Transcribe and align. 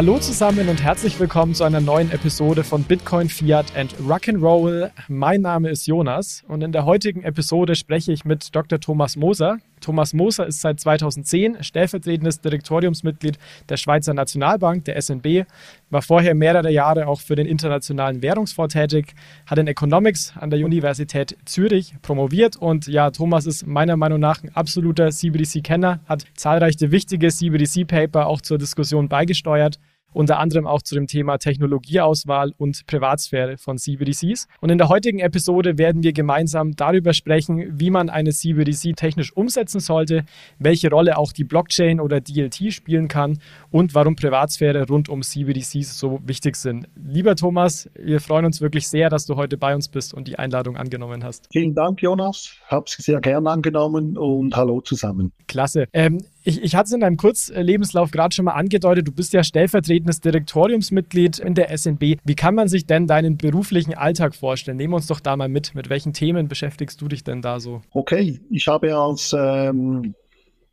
Hallo 0.00 0.18
zusammen 0.18 0.70
und 0.70 0.82
herzlich 0.82 1.20
willkommen 1.20 1.54
zu 1.54 1.62
einer 1.62 1.82
neuen 1.82 2.10
Episode 2.10 2.64
von 2.64 2.84
Bitcoin, 2.84 3.28
Fiat 3.28 3.76
and 3.76 3.94
Rock'n'Roll. 4.08 4.90
Mein 5.08 5.42
Name 5.42 5.68
ist 5.68 5.86
Jonas 5.86 6.42
und 6.48 6.62
in 6.62 6.72
der 6.72 6.86
heutigen 6.86 7.22
Episode 7.22 7.74
spreche 7.74 8.10
ich 8.10 8.24
mit 8.24 8.56
Dr. 8.56 8.80
Thomas 8.80 9.16
Moser. 9.16 9.58
Thomas 9.82 10.14
Moser 10.14 10.46
ist 10.46 10.62
seit 10.62 10.80
2010 10.80 11.62
stellvertretendes 11.62 12.40
Direktoriumsmitglied 12.40 13.38
der 13.68 13.76
Schweizer 13.76 14.14
Nationalbank, 14.14 14.86
der 14.86 15.00
SNB, 15.00 15.44
war 15.90 16.02
vorher 16.02 16.34
mehrere 16.34 16.70
Jahre 16.70 17.06
auch 17.06 17.20
für 17.20 17.36
den 17.36 17.46
Internationalen 17.46 18.22
Währungsfonds 18.22 18.72
tätig, 18.72 19.14
hat 19.46 19.58
in 19.58 19.66
Economics 19.66 20.32
an 20.38 20.48
der 20.48 20.64
Universität 20.64 21.36
Zürich 21.44 21.94
promoviert 22.00 22.56
und 22.56 22.86
ja, 22.86 23.10
Thomas 23.10 23.44
ist 23.44 23.66
meiner 23.66 23.96
Meinung 23.98 24.20
nach 24.20 24.42
ein 24.42 24.54
absoluter 24.54 25.10
CBDC-Kenner, 25.10 26.00
hat 26.06 26.24
zahlreiche 26.34 26.90
wichtige 26.90 27.28
CBDC-Paper 27.28 28.26
auch 28.26 28.40
zur 28.40 28.56
Diskussion 28.56 29.08
beigesteuert 29.08 29.78
unter 30.12 30.38
anderem 30.38 30.66
auch 30.66 30.82
zu 30.82 30.94
dem 30.94 31.06
Thema 31.06 31.38
Technologieauswahl 31.38 32.52
und 32.56 32.86
Privatsphäre 32.86 33.58
von 33.58 33.78
CBDCs. 33.78 34.46
Und 34.60 34.70
in 34.70 34.78
der 34.78 34.88
heutigen 34.88 35.20
Episode 35.20 35.78
werden 35.78 36.02
wir 36.02 36.12
gemeinsam 36.12 36.72
darüber 36.76 37.12
sprechen, 37.12 37.78
wie 37.78 37.90
man 37.90 38.10
eine 38.10 38.30
CBDC 38.30 38.96
technisch 38.96 39.36
umsetzen 39.36 39.80
sollte, 39.80 40.24
welche 40.58 40.90
Rolle 40.90 41.16
auch 41.16 41.32
die 41.32 41.44
Blockchain 41.44 42.00
oder 42.00 42.20
DLT 42.20 42.72
spielen 42.72 43.08
kann 43.08 43.38
und 43.70 43.94
warum 43.94 44.16
Privatsphäre 44.16 44.86
rund 44.86 45.08
um 45.08 45.22
CBDCs 45.22 45.98
so 45.98 46.20
wichtig 46.24 46.56
sind. 46.56 46.88
Lieber 46.96 47.36
Thomas, 47.36 47.88
wir 47.94 48.20
freuen 48.20 48.44
uns 48.44 48.60
wirklich 48.60 48.88
sehr, 48.88 49.10
dass 49.10 49.26
du 49.26 49.36
heute 49.36 49.56
bei 49.56 49.74
uns 49.74 49.88
bist 49.88 50.14
und 50.14 50.28
die 50.28 50.38
Einladung 50.38 50.76
angenommen 50.76 51.24
hast. 51.24 51.46
Vielen 51.52 51.74
Dank, 51.74 52.02
Jonas. 52.02 52.52
Hab's 52.68 52.96
sehr 52.98 53.20
gern 53.20 53.46
angenommen 53.46 54.16
und 54.16 54.56
hallo 54.56 54.80
zusammen. 54.80 55.32
Klasse. 55.46 55.86
Ähm, 55.92 56.18
ich, 56.42 56.62
ich 56.62 56.74
hatte 56.74 56.86
es 56.86 56.92
in 56.92 57.00
deinem 57.00 57.16
Kurzlebenslauf 57.16 58.10
gerade 58.10 58.34
schon 58.34 58.46
mal 58.46 58.52
angedeutet, 58.52 59.06
du 59.06 59.12
bist 59.12 59.32
ja 59.32 59.44
stellvertretendes 59.44 60.20
Direktoriumsmitglied 60.20 61.38
in 61.38 61.54
der 61.54 61.76
SNB. 61.76 62.18
Wie 62.24 62.34
kann 62.34 62.54
man 62.54 62.68
sich 62.68 62.86
denn 62.86 63.06
deinen 63.06 63.36
beruflichen 63.36 63.94
Alltag 63.94 64.34
vorstellen? 64.34 64.76
Nehmen 64.76 64.92
wir 64.92 64.96
uns 64.96 65.06
doch 65.06 65.20
da 65.20 65.36
mal 65.36 65.48
mit. 65.48 65.74
Mit 65.74 65.90
welchen 65.90 66.12
Themen 66.12 66.48
beschäftigst 66.48 67.00
du 67.00 67.08
dich 67.08 67.24
denn 67.24 67.42
da 67.42 67.60
so? 67.60 67.82
Okay, 67.90 68.40
ich 68.50 68.68
habe 68.68 68.96
als 68.96 69.34
ähm, 69.38 70.14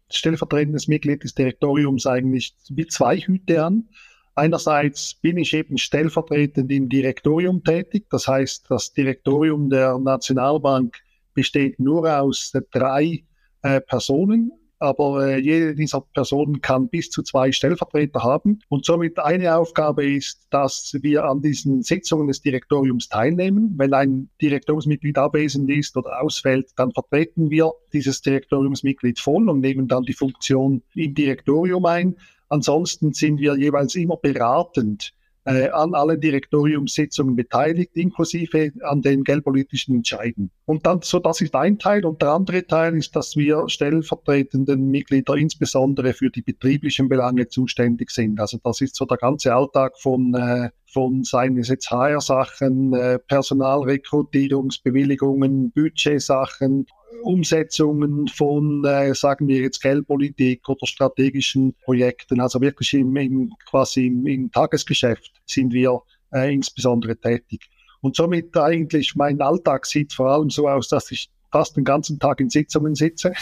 stellvertretendes 0.09 0.87
Mitglied 0.87 1.23
des 1.23 1.35
Direktoriums 1.35 2.05
eigentlich 2.05 2.55
zwei 2.89 3.17
Hüte 3.17 3.63
an. 3.63 3.89
Einerseits 4.35 5.15
bin 5.15 5.37
ich 5.37 5.53
eben 5.53 5.77
stellvertretend 5.77 6.71
im 6.71 6.89
Direktorium 6.89 7.63
tätig. 7.63 8.05
Das 8.11 8.27
heißt, 8.27 8.67
das 8.69 8.93
Direktorium 8.93 9.69
der 9.69 9.97
Nationalbank 9.97 10.95
besteht 11.33 11.79
nur 11.79 12.19
aus 12.19 12.53
drei 12.71 13.23
äh, 13.63 13.81
Personen 13.81 14.51
aber 14.79 15.27
äh, 15.27 15.39
jede 15.39 15.75
dieser 15.75 16.01
Personen 16.01 16.61
kann 16.61 16.89
bis 16.89 17.09
zu 17.09 17.23
zwei 17.23 17.51
Stellvertreter 17.51 18.23
haben. 18.23 18.59
Und 18.69 18.85
somit 18.85 19.19
eine 19.19 19.55
Aufgabe 19.55 20.05
ist, 20.05 20.47
dass 20.49 20.95
wir 21.01 21.25
an 21.25 21.41
diesen 21.41 21.83
Sitzungen 21.83 22.27
des 22.27 22.41
Direktoriums 22.41 23.09
teilnehmen. 23.09 23.73
Wenn 23.77 23.93
ein 23.93 24.29
Direktoriumsmitglied 24.41 25.17
abwesend 25.17 25.69
ist 25.69 25.97
oder 25.97 26.21
ausfällt, 26.21 26.71
dann 26.75 26.91
vertreten 26.91 27.49
wir 27.49 27.71
dieses 27.93 28.21
Direktoriumsmitglied 28.21 29.19
voll 29.19 29.49
und 29.49 29.61
nehmen 29.61 29.87
dann 29.87 30.03
die 30.03 30.13
Funktion 30.13 30.83
im 30.93 31.13
Direktorium 31.13 31.85
ein. 31.85 32.15
Ansonsten 32.49 33.13
sind 33.13 33.39
wir 33.39 33.57
jeweils 33.57 33.95
immer 33.95 34.17
beratend 34.17 35.13
äh, 35.47 35.69
an 35.69 35.93
allen 35.93 36.19
Direktoriumssitzungen 36.19 37.35
beteiligt, 37.35 37.95
inklusive 37.95 38.73
an 38.83 39.01
den 39.01 39.23
geldpolitischen 39.23 39.95
Entscheiden. 39.95 40.51
Und 40.65 40.85
dann, 40.85 41.01
so 41.01 41.19
das 41.19 41.39
ist 41.39 41.55
ein 41.55 41.79
Teil. 41.79 42.05
Und 42.05 42.21
der 42.21 42.33
andere 42.33 42.67
Teil 42.67 42.97
ist, 42.97 43.15
dass 43.15 43.37
wir 43.37 43.69
stellvertretenden 43.69 44.91
Mitglieder 44.91 45.35
insbesondere 45.35 46.13
für 46.13 46.29
die 46.29 46.41
betrieblichen 46.41 47.07
Belange 47.07 47.47
zuständig 47.47 48.11
sind. 48.11 48.41
Also 48.41 48.57
das 48.61 48.81
ist 48.81 48.97
so 48.97 49.05
der 49.05 49.17
ganze 49.17 49.55
Alltag 49.55 49.97
von 49.97 50.33
äh, 50.33 50.69
von 50.89 51.23
seien 51.23 51.57
es 51.57 51.67
jetzt 51.67 51.91
HR-Sachen, 51.91 52.93
äh, 52.93 53.19
Personalrekrutierungsbewilligungen, 53.19 55.71
Budgetsachen, 55.71 56.87
Umsetzungen 57.23 58.27
von, 58.27 58.83
äh, 58.85 59.13
sagen 59.13 59.47
wir 59.47 59.61
jetzt, 59.61 59.81
Geldpolitik 59.81 60.67
oder 60.69 60.85
strategischen 60.85 61.73
Projekten. 61.83 62.39
Also 62.39 62.61
wirklich 62.61 62.93
im, 62.93 63.15
im 63.15 63.53
quasi 63.69 64.07
im, 64.07 64.25
im, 64.25 64.51
Tagesgeschäft 64.51 65.31
sind 65.45 65.73
wir 65.73 66.01
äh, 66.33 66.53
insbesondere 66.53 67.17
tätig. 67.17 67.69
Und 68.01 68.15
somit 68.15 68.55
eigentlich 68.55 69.15
mein 69.15 69.41
Alltag 69.41 69.85
sieht 69.85 70.13
vor 70.13 70.29
allem 70.29 70.49
so 70.49 70.67
aus, 70.67 70.87
dass 70.87 71.11
ich 71.11 71.29
fast 71.51 71.75
den 71.77 71.83
ganzen 71.83 72.19
Tag 72.19 72.39
in 72.39 72.49
Sitzungen 72.49 72.95
sitze. 72.95 73.33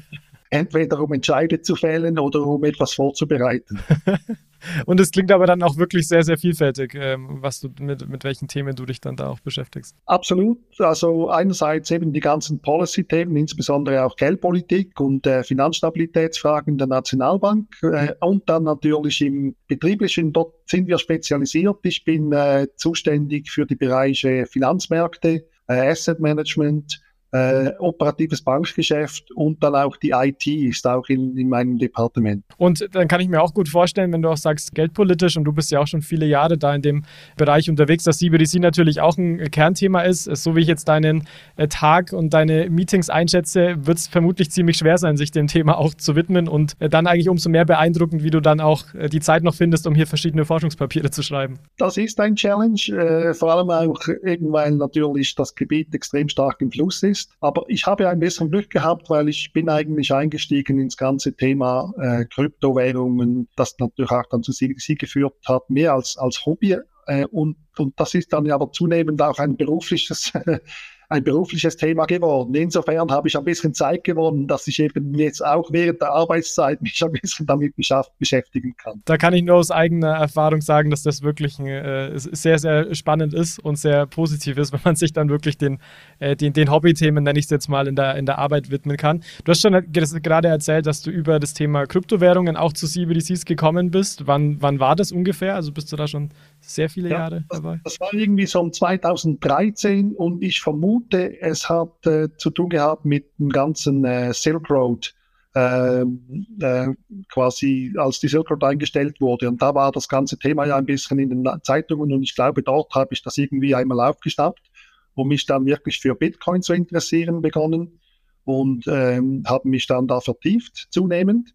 Entweder 0.50 1.00
um 1.00 1.12
Entscheide 1.12 1.62
zu 1.62 1.76
fällen 1.76 2.18
oder 2.18 2.44
um 2.44 2.64
etwas 2.64 2.94
vorzubereiten. 2.94 3.80
Und 4.86 5.00
es 5.00 5.10
klingt 5.10 5.32
aber 5.32 5.46
dann 5.46 5.62
auch 5.62 5.76
wirklich 5.76 6.08
sehr, 6.08 6.22
sehr 6.22 6.38
vielfältig, 6.38 6.94
ähm, 6.94 7.38
was 7.40 7.60
du 7.60 7.68
mit, 7.80 8.08
mit 8.08 8.24
welchen 8.24 8.48
Themen 8.48 8.74
du 8.74 8.86
dich 8.86 9.00
dann 9.00 9.16
da 9.16 9.28
auch 9.28 9.40
beschäftigst. 9.40 9.96
Absolut. 10.06 10.58
Also 10.78 11.28
einerseits 11.28 11.90
eben 11.90 12.12
die 12.12 12.20
ganzen 12.20 12.60
Policy-Themen, 12.60 13.36
insbesondere 13.36 14.04
auch 14.04 14.16
Geldpolitik 14.16 14.98
und 15.00 15.26
äh, 15.26 15.42
Finanzstabilitätsfragen 15.42 16.78
der 16.78 16.86
Nationalbank 16.86 17.68
äh, 17.82 18.14
und 18.20 18.48
dann 18.48 18.64
natürlich 18.64 19.20
im 19.20 19.54
betrieblichen, 19.68 20.32
dort 20.32 20.54
sind 20.66 20.86
wir 20.86 20.98
spezialisiert. 20.98 21.78
Ich 21.82 22.04
bin 22.04 22.32
äh, 22.32 22.66
zuständig 22.76 23.50
für 23.50 23.66
die 23.66 23.76
Bereiche 23.76 24.46
Finanzmärkte, 24.46 25.46
äh, 25.68 25.90
Asset 25.90 26.20
Management, 26.20 27.00
äh, 27.32 27.70
operatives 27.78 28.42
Bankgeschäft 28.42 29.30
und 29.32 29.62
dann 29.62 29.74
auch 29.74 29.96
die 29.96 30.10
IT 30.10 30.46
ist 30.46 30.86
auch 30.86 31.08
in, 31.08 31.36
in 31.36 31.48
meinem 31.48 31.78
Departement. 31.78 32.44
Und 32.56 32.88
dann 32.92 33.06
kann 33.08 33.20
ich 33.20 33.28
mir 33.28 33.40
auch 33.40 33.54
gut 33.54 33.68
vorstellen, 33.68 34.12
wenn 34.12 34.22
du 34.22 34.28
auch 34.28 34.36
sagst, 34.36 34.74
geldpolitisch 34.74 35.36
und 35.36 35.44
du 35.44 35.52
bist 35.52 35.70
ja 35.70 35.80
auch 35.80 35.86
schon 35.86 36.02
viele 36.02 36.26
Jahre 36.26 36.58
da 36.58 36.74
in 36.74 36.82
dem 36.82 37.04
Bereich 37.36 37.70
unterwegs, 37.70 38.04
dass 38.04 38.18
CBDC 38.18 38.58
natürlich 38.60 39.00
auch 39.00 39.16
ein 39.16 39.50
Kernthema 39.50 40.02
ist. 40.02 40.24
So 40.24 40.56
wie 40.56 40.60
ich 40.60 40.66
jetzt 40.66 40.88
deinen 40.88 41.26
äh, 41.56 41.68
Tag 41.68 42.12
und 42.12 42.34
deine 42.34 42.68
Meetings 42.68 43.10
einschätze, 43.10 43.76
wird 43.86 43.98
es 43.98 44.08
vermutlich 44.08 44.50
ziemlich 44.50 44.76
schwer 44.76 44.98
sein, 44.98 45.16
sich 45.16 45.30
dem 45.30 45.46
Thema 45.46 45.78
auch 45.78 45.94
zu 45.94 46.16
widmen 46.16 46.48
und 46.48 46.74
äh, 46.80 46.88
dann 46.88 47.06
eigentlich 47.06 47.28
umso 47.28 47.48
mehr 47.48 47.64
beeindruckend, 47.64 48.24
wie 48.24 48.30
du 48.30 48.40
dann 48.40 48.60
auch 48.60 48.92
äh, 48.94 49.08
die 49.08 49.20
Zeit 49.20 49.44
noch 49.44 49.54
findest, 49.54 49.86
um 49.86 49.94
hier 49.94 50.06
verschiedene 50.06 50.44
Forschungspapiere 50.44 51.10
zu 51.10 51.22
schreiben. 51.22 51.58
Das 51.78 51.96
ist 51.96 52.18
ein 52.18 52.34
Challenge, 52.34 52.80
äh, 52.88 53.34
vor 53.34 53.52
allem 53.52 53.70
auch 53.70 54.00
irgendwann 54.22 54.78
natürlich 54.78 55.34
das 55.36 55.54
Gebiet 55.54 55.94
extrem 55.94 56.28
stark 56.28 56.60
im 56.60 56.72
Fluss 56.72 57.02
ist 57.02 57.19
ist. 57.20 57.36
Aber 57.40 57.64
ich 57.68 57.86
habe 57.86 58.08
ein 58.08 58.20
bisschen 58.20 58.50
Glück 58.50 58.70
gehabt, 58.70 59.10
weil 59.10 59.28
ich 59.28 59.52
bin 59.52 59.68
eigentlich 59.68 60.12
eingestiegen 60.12 60.78
ins 60.78 60.96
ganze 60.96 61.34
Thema 61.34 61.92
äh, 61.98 62.24
Kryptowährungen, 62.24 63.48
das 63.56 63.76
natürlich 63.78 64.10
auch 64.10 64.26
dann 64.30 64.42
zu 64.42 64.52
sie, 64.52 64.74
geführt 64.74 65.34
hat, 65.46 65.68
mehr 65.70 65.94
als, 65.94 66.16
als 66.16 66.44
Hobby. 66.46 66.76
Äh, 67.06 67.26
und, 67.26 67.56
und 67.78 67.98
das 67.98 68.14
ist 68.14 68.32
dann 68.32 68.50
aber 68.50 68.72
zunehmend 68.72 69.20
auch 69.22 69.38
ein 69.38 69.56
berufliches 69.56 70.32
ein 71.10 71.24
berufliches 71.24 71.76
Thema 71.76 72.06
geworden. 72.06 72.54
Insofern 72.54 73.10
habe 73.10 73.26
ich 73.26 73.36
ein 73.36 73.44
bisschen 73.44 73.74
Zeit 73.74 74.04
gewonnen, 74.04 74.46
dass 74.46 74.68
ich 74.68 74.78
eben 74.78 75.12
jetzt 75.14 75.44
auch 75.44 75.68
während 75.72 76.00
der 76.00 76.12
Arbeitszeit 76.12 76.80
mich 76.82 77.02
ein 77.04 77.12
bisschen 77.12 77.46
damit 77.46 77.74
beschäftigen 78.18 78.74
kann. 78.76 79.02
Da 79.04 79.16
kann 79.18 79.34
ich 79.34 79.42
nur 79.42 79.56
aus 79.56 79.72
eigener 79.72 80.12
Erfahrung 80.12 80.60
sagen, 80.60 80.90
dass 80.90 81.02
das 81.02 81.22
wirklich 81.22 81.58
äh, 81.58 82.12
sehr, 82.14 82.60
sehr 82.60 82.94
spannend 82.94 83.34
ist 83.34 83.58
und 83.58 83.76
sehr 83.76 84.06
positiv 84.06 84.56
ist, 84.56 84.72
wenn 84.72 84.80
man 84.84 84.94
sich 84.94 85.12
dann 85.12 85.28
wirklich 85.28 85.58
den, 85.58 85.78
äh, 86.20 86.36
den, 86.36 86.52
den 86.52 86.70
Hobbythemen, 86.70 87.24
nenne 87.24 87.38
ich 87.40 87.46
es 87.46 87.50
jetzt 87.50 87.68
mal, 87.68 87.88
in 87.88 87.96
der, 87.96 88.14
in 88.14 88.24
der 88.24 88.38
Arbeit 88.38 88.70
widmen 88.70 88.96
kann. 88.96 89.24
Du 89.44 89.50
hast 89.50 89.62
schon 89.62 89.74
gerade 89.92 90.46
erzählt, 90.46 90.86
dass 90.86 91.02
du 91.02 91.10
über 91.10 91.40
das 91.40 91.54
Thema 91.54 91.86
Kryptowährungen 91.86 92.56
auch 92.56 92.72
zu 92.72 92.86
CBDCs 92.86 93.44
gekommen 93.46 93.90
bist. 93.90 94.28
Wann, 94.28 94.62
wann 94.62 94.78
war 94.78 94.94
das 94.94 95.10
ungefähr? 95.10 95.56
Also 95.56 95.72
bist 95.72 95.90
du 95.90 95.96
da 95.96 96.06
schon 96.06 96.30
sehr 96.74 96.88
viele 96.88 97.10
ja, 97.10 97.18
Jahre 97.18 97.44
dabei? 97.48 97.80
Das, 97.84 97.98
war 98.00 98.12
irgendwie 98.12 98.46
so 98.46 98.60
um 98.60 98.72
2013 98.72 100.14
und 100.14 100.42
ich 100.42 100.60
vermute, 100.60 101.40
es 101.40 101.68
hat 101.68 102.06
äh, 102.06 102.28
zu 102.36 102.50
tun 102.50 102.68
gehabt 102.68 103.04
mit 103.04 103.38
dem 103.38 103.50
ganzen 103.50 104.04
äh, 104.04 104.32
Silk 104.32 104.70
Road. 104.70 105.14
Äh, 105.52 106.02
äh, 106.02 106.94
quasi 107.28 107.92
als 107.96 108.20
die 108.20 108.28
Silk 108.28 108.50
Road 108.50 108.62
eingestellt 108.62 109.20
wurde. 109.20 109.48
Und 109.48 109.60
da 109.60 109.74
war 109.74 109.90
das 109.90 110.08
ganze 110.08 110.38
Thema 110.38 110.64
ja 110.64 110.76
ein 110.76 110.86
bisschen 110.86 111.18
in 111.18 111.28
den 111.28 111.60
Zeitungen 111.64 112.12
und 112.12 112.22
ich 112.22 112.36
glaube, 112.36 112.62
dort 112.62 112.94
habe 112.94 113.14
ich 113.14 113.22
das 113.22 113.36
irgendwie 113.36 113.74
einmal 113.74 113.98
aufgeschnappt 113.98 114.70
und 115.14 115.26
mich 115.26 115.46
dann 115.46 115.66
wirklich 115.66 115.98
für 115.98 116.14
Bitcoin 116.14 116.62
zu 116.62 116.72
interessieren 116.72 117.42
begonnen 117.42 117.98
und 118.44 118.86
ähm, 118.86 119.42
habe 119.44 119.68
mich 119.68 119.88
dann 119.88 120.06
da 120.06 120.20
vertieft 120.20 120.86
zunehmend. 120.90 121.52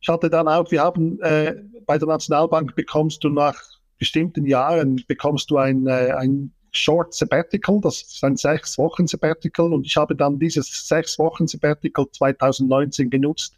Ich 0.00 0.08
hatte 0.08 0.30
dann 0.30 0.48
auch, 0.48 0.70
wir 0.70 0.82
haben 0.82 1.20
äh, 1.20 1.56
bei 1.84 1.98
der 1.98 2.08
Nationalbank 2.08 2.74
bekommst 2.74 3.22
du 3.24 3.28
nach 3.28 3.60
bestimmten 3.98 4.46
Jahren 4.46 5.02
bekommst 5.06 5.50
du 5.50 5.58
ein, 5.58 5.86
äh, 5.86 6.12
ein 6.16 6.52
Short 6.72 7.14
Sabbatical, 7.14 7.80
das 7.80 8.02
ist 8.02 8.24
ein 8.24 8.36
sechs 8.36 8.76
Wochen 8.76 9.06
Sabbatical 9.06 9.72
und 9.72 9.86
ich 9.86 9.96
habe 9.96 10.14
dann 10.14 10.38
dieses 10.38 10.86
sechs 10.86 11.18
Wochen 11.18 11.46
Sabbatical 11.46 12.06
2019 12.10 13.08
genutzt, 13.08 13.56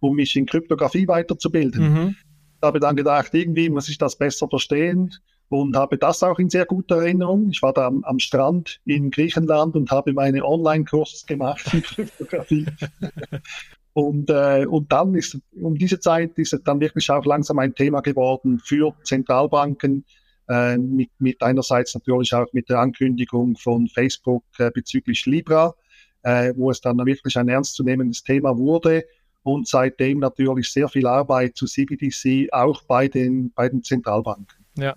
um 0.00 0.16
mich 0.16 0.34
in 0.36 0.46
Kryptographie 0.46 1.06
weiterzubilden. 1.06 1.92
Mhm. 1.92 2.16
Ich 2.60 2.66
habe 2.66 2.80
dann 2.80 2.96
gedacht, 2.96 3.32
irgendwie 3.34 3.70
muss 3.70 3.88
ich 3.88 3.98
das 3.98 4.16
besser 4.16 4.48
verstehen 4.48 5.14
und 5.48 5.76
habe 5.76 5.96
das 5.96 6.22
auch 6.22 6.38
in 6.38 6.50
sehr 6.50 6.66
guter 6.66 6.96
Erinnerung. 6.96 7.50
Ich 7.50 7.62
war 7.62 7.72
da 7.72 7.86
am, 7.86 8.02
am 8.04 8.18
Strand 8.18 8.80
in 8.84 9.10
Griechenland 9.10 9.76
und 9.76 9.90
habe 9.90 10.12
meine 10.12 10.44
Online-Kurs 10.44 11.26
gemacht 11.26 11.72
in 11.72 11.82
Kryptographie. 11.82 12.66
Und, 13.98 14.30
äh, 14.30 14.64
und 14.64 14.92
dann 14.92 15.16
ist, 15.16 15.36
um 15.60 15.74
diese 15.74 15.98
Zeit 15.98 16.38
ist 16.38 16.52
es 16.52 16.62
dann 16.62 16.78
wirklich 16.78 17.10
auch 17.10 17.24
langsam 17.24 17.58
ein 17.58 17.74
Thema 17.74 18.00
geworden 18.00 18.60
für 18.64 18.94
Zentralbanken, 19.02 20.04
äh, 20.48 20.78
mit, 20.78 21.10
mit 21.18 21.42
einerseits 21.42 21.96
natürlich 21.96 22.32
auch 22.32 22.46
mit 22.52 22.68
der 22.68 22.78
Ankündigung 22.78 23.56
von 23.56 23.88
Facebook 23.88 24.44
äh, 24.58 24.70
bezüglich 24.70 25.26
Libra, 25.26 25.74
äh, 26.22 26.52
wo 26.56 26.70
es 26.70 26.80
dann 26.80 27.04
wirklich 27.04 27.36
ein 27.36 27.48
ernstzunehmendes 27.48 28.22
Thema 28.22 28.56
wurde 28.56 29.04
und 29.42 29.66
seitdem 29.66 30.20
natürlich 30.20 30.70
sehr 30.70 30.88
viel 30.88 31.08
Arbeit 31.08 31.56
zu 31.56 31.66
CBDC 31.66 32.52
auch 32.52 32.84
bei 32.84 33.08
den, 33.08 33.50
bei 33.52 33.68
den 33.68 33.82
Zentralbanken. 33.82 34.64
Ja, 34.76 34.94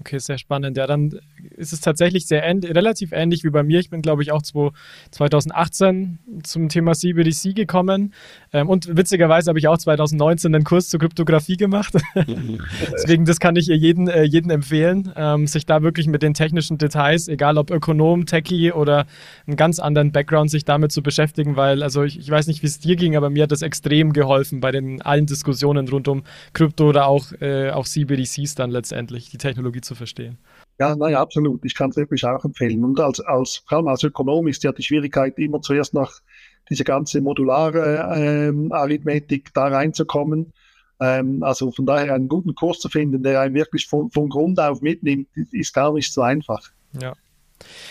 Okay, 0.00 0.18
sehr 0.18 0.38
spannend. 0.38 0.76
Ja, 0.76 0.86
dann 0.86 1.18
ist 1.56 1.72
es 1.72 1.80
tatsächlich 1.80 2.28
sehr 2.28 2.44
relativ 2.44 3.10
ähnlich 3.10 3.42
wie 3.42 3.50
bei 3.50 3.64
mir. 3.64 3.80
Ich 3.80 3.90
bin, 3.90 4.00
glaube 4.00 4.22
ich, 4.22 4.30
auch 4.30 4.42
2018 4.42 6.18
zum 6.44 6.68
Thema 6.68 6.92
CBDC 6.92 7.54
gekommen. 7.54 8.14
Ähm, 8.52 8.68
und 8.68 8.96
witzigerweise 8.96 9.48
habe 9.50 9.58
ich 9.58 9.66
auch 9.66 9.76
2019 9.76 10.54
einen 10.54 10.62
Kurs 10.62 10.88
zur 10.88 11.00
Kryptographie 11.00 11.56
gemacht. 11.56 11.94
Deswegen, 12.92 13.24
das 13.24 13.40
kann 13.40 13.56
ich 13.56 13.66
jedem, 13.66 14.06
äh, 14.08 14.22
jeden 14.22 14.50
empfehlen, 14.50 15.12
ähm, 15.16 15.48
sich 15.48 15.66
da 15.66 15.82
wirklich 15.82 16.06
mit 16.06 16.22
den 16.22 16.32
technischen 16.32 16.78
Details, 16.78 17.26
egal 17.26 17.58
ob 17.58 17.72
Ökonom, 17.72 18.24
Techie 18.24 18.70
oder 18.70 19.06
einen 19.48 19.56
ganz 19.56 19.80
anderen 19.80 20.12
Background, 20.12 20.50
sich 20.50 20.64
damit 20.64 20.92
zu 20.92 21.02
beschäftigen, 21.02 21.56
weil, 21.56 21.82
also 21.82 22.04
ich, 22.04 22.20
ich 22.20 22.30
weiß 22.30 22.46
nicht, 22.46 22.62
wie 22.62 22.68
es 22.68 22.78
dir 22.78 22.94
ging, 22.94 23.16
aber 23.16 23.30
mir 23.30 23.42
hat 23.42 23.52
das 23.52 23.62
extrem 23.62 24.12
geholfen 24.12 24.60
bei 24.60 24.70
den 24.70 25.02
allen 25.02 25.26
Diskussionen 25.26 25.88
rund 25.88 26.06
um 26.06 26.22
Krypto 26.52 26.88
oder 26.88 27.08
auch, 27.08 27.32
äh, 27.40 27.70
auch 27.70 27.86
CBDCs 27.86 28.54
dann 28.54 28.70
letztendlich, 28.70 29.30
die 29.30 29.38
Technologie 29.38 29.80
zu 29.80 29.87
verstehen. 29.94 30.38
Ja, 30.78 30.94
naja, 30.94 31.20
absolut. 31.20 31.64
Ich 31.64 31.74
kann 31.74 31.90
es 31.90 31.96
wirklich 31.96 32.24
auch 32.24 32.44
empfehlen. 32.44 32.84
Und 32.84 33.00
als, 33.00 33.20
als, 33.20 33.62
vor 33.66 33.78
allem 33.78 33.88
als 33.88 34.04
Ökonom 34.04 34.46
ist 34.48 34.62
ja 34.62 34.72
die 34.72 34.82
Schwierigkeit, 34.82 35.38
immer 35.38 35.60
zuerst 35.60 35.94
nach 35.94 36.20
diese 36.70 36.84
ganze 36.84 37.20
modulare 37.20 38.14
ähm, 38.14 38.70
Arithmetik 38.72 39.52
da 39.54 39.68
reinzukommen. 39.68 40.52
Ähm, 41.00 41.42
also 41.42 41.70
von 41.70 41.86
daher 41.86 42.14
einen 42.14 42.28
guten 42.28 42.54
Kurs 42.54 42.78
zu 42.80 42.88
finden, 42.88 43.22
der 43.22 43.40
einen 43.40 43.54
wirklich 43.54 43.86
von, 43.86 44.10
von 44.10 44.28
Grund 44.28 44.60
auf 44.60 44.80
mitnimmt, 44.80 45.28
ist 45.52 45.74
gar 45.74 45.92
nicht 45.92 46.12
so 46.12 46.22
einfach. 46.22 46.70
Ja. 47.00 47.14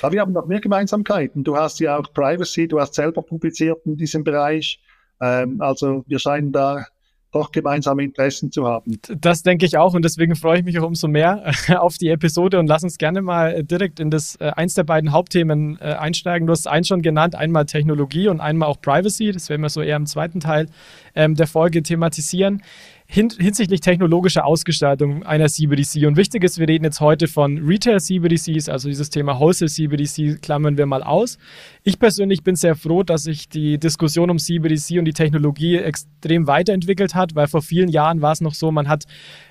Aber 0.01 0.13
wir 0.13 0.21
haben 0.21 0.33
noch 0.33 0.47
mehr 0.47 0.61
Gemeinsamkeiten. 0.61 1.43
Du 1.43 1.57
hast 1.57 1.79
ja 1.79 1.97
auch 1.97 2.13
Privacy, 2.13 2.67
du 2.67 2.79
hast 2.79 2.93
selber 2.93 3.21
publiziert 3.21 3.85
in 3.85 3.97
diesem 3.97 4.23
Bereich. 4.23 4.81
Ähm, 5.21 5.61
also 5.61 6.03
wir 6.07 6.19
scheinen 6.19 6.51
da 6.51 6.85
doch 7.31 7.51
gemeinsame 7.51 8.03
Interessen 8.03 8.51
zu 8.51 8.65
haben. 8.65 8.99
Das 9.19 9.43
denke 9.43 9.65
ich 9.65 9.77
auch 9.77 9.93
und 9.93 10.03
deswegen 10.03 10.35
freue 10.35 10.59
ich 10.59 10.65
mich 10.65 10.79
auch 10.79 10.87
umso 10.87 11.07
mehr 11.07 11.51
auf 11.79 11.97
die 11.97 12.09
Episode 12.09 12.59
und 12.59 12.67
lass 12.67 12.83
uns 12.83 12.97
gerne 12.97 13.21
mal 13.21 13.63
direkt 13.63 13.99
in 13.99 14.09
das 14.09 14.35
äh, 14.37 14.51
eins 14.55 14.73
der 14.73 14.83
beiden 14.83 15.11
Hauptthemen 15.11 15.77
äh, 15.81 15.93
einsteigen. 15.93 16.47
Du 16.47 16.51
hast 16.51 16.67
eins 16.67 16.87
schon 16.87 17.01
genannt, 17.01 17.35
einmal 17.35 17.65
Technologie 17.65 18.27
und 18.27 18.39
einmal 18.39 18.69
auch 18.69 18.81
Privacy. 18.81 19.31
Das 19.31 19.49
werden 19.49 19.61
wir 19.61 19.69
so 19.69 19.81
eher 19.81 19.97
im 19.97 20.05
zweiten 20.05 20.39
Teil 20.39 20.67
ähm, 21.15 21.35
der 21.35 21.47
Folge 21.47 21.83
thematisieren 21.83 22.61
hin, 23.09 23.29
hinsichtlich 23.39 23.79
technologischer 23.79 24.45
Ausgestaltung 24.45 25.23
einer 25.23 25.47
CBDC. 25.47 26.05
Und 26.05 26.17
wichtig 26.17 26.43
ist, 26.43 26.59
wir 26.59 26.67
reden 26.67 26.83
jetzt 26.83 26.99
heute 26.99 27.27
von 27.27 27.57
Retail 27.65 28.01
CBDCs, 28.01 28.67
also 28.67 28.89
dieses 28.89 29.09
Thema 29.09 29.39
Wholesale 29.39 29.71
CBDC 29.71 30.41
klammern 30.41 30.77
wir 30.77 30.85
mal 30.85 31.01
aus. 31.01 31.37
Ich 31.83 31.99
persönlich 31.99 32.43
bin 32.43 32.57
sehr 32.57 32.75
froh, 32.75 33.03
dass 33.03 33.23
sich 33.23 33.47
die 33.47 33.79
Diskussion 33.79 34.29
um 34.29 34.37
CBDC 34.37 34.99
und 34.99 35.05
die 35.05 35.13
Technologie 35.13 35.77
extrem 35.77 36.47
weiterentwickelt 36.47 37.15
hat, 37.15 37.33
weil 37.33 37.47
vor 37.47 37.61
vielen 37.61 37.87
Jahren 37.87 38.21
war 38.21 38.33
es 38.33 38.41
noch 38.41 38.53
so, 38.53 38.71
man 38.71 38.89
hat 38.89 39.05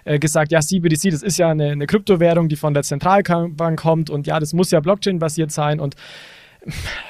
äh, 0.05 0.19
gesagt, 0.19 0.53
ja, 0.53 0.61
CBDC, 0.61 1.11
das 1.11 1.23
ist 1.23 1.39
ja 1.39 1.49
eine, 1.49 1.71
eine 1.71 1.87
Kryptowährung, 1.87 2.51
die 2.51 2.57
von 2.57 2.75
der 2.75 2.83
Zentralbank 2.83 3.81
kommt 3.81 4.11
und 4.11 4.27
ja, 4.27 4.39
das 4.39 4.53
muss 4.53 4.71
ja 4.71 4.81
Blockchain-basiert 4.81 5.51
sein 5.51 5.81
und 5.81 5.97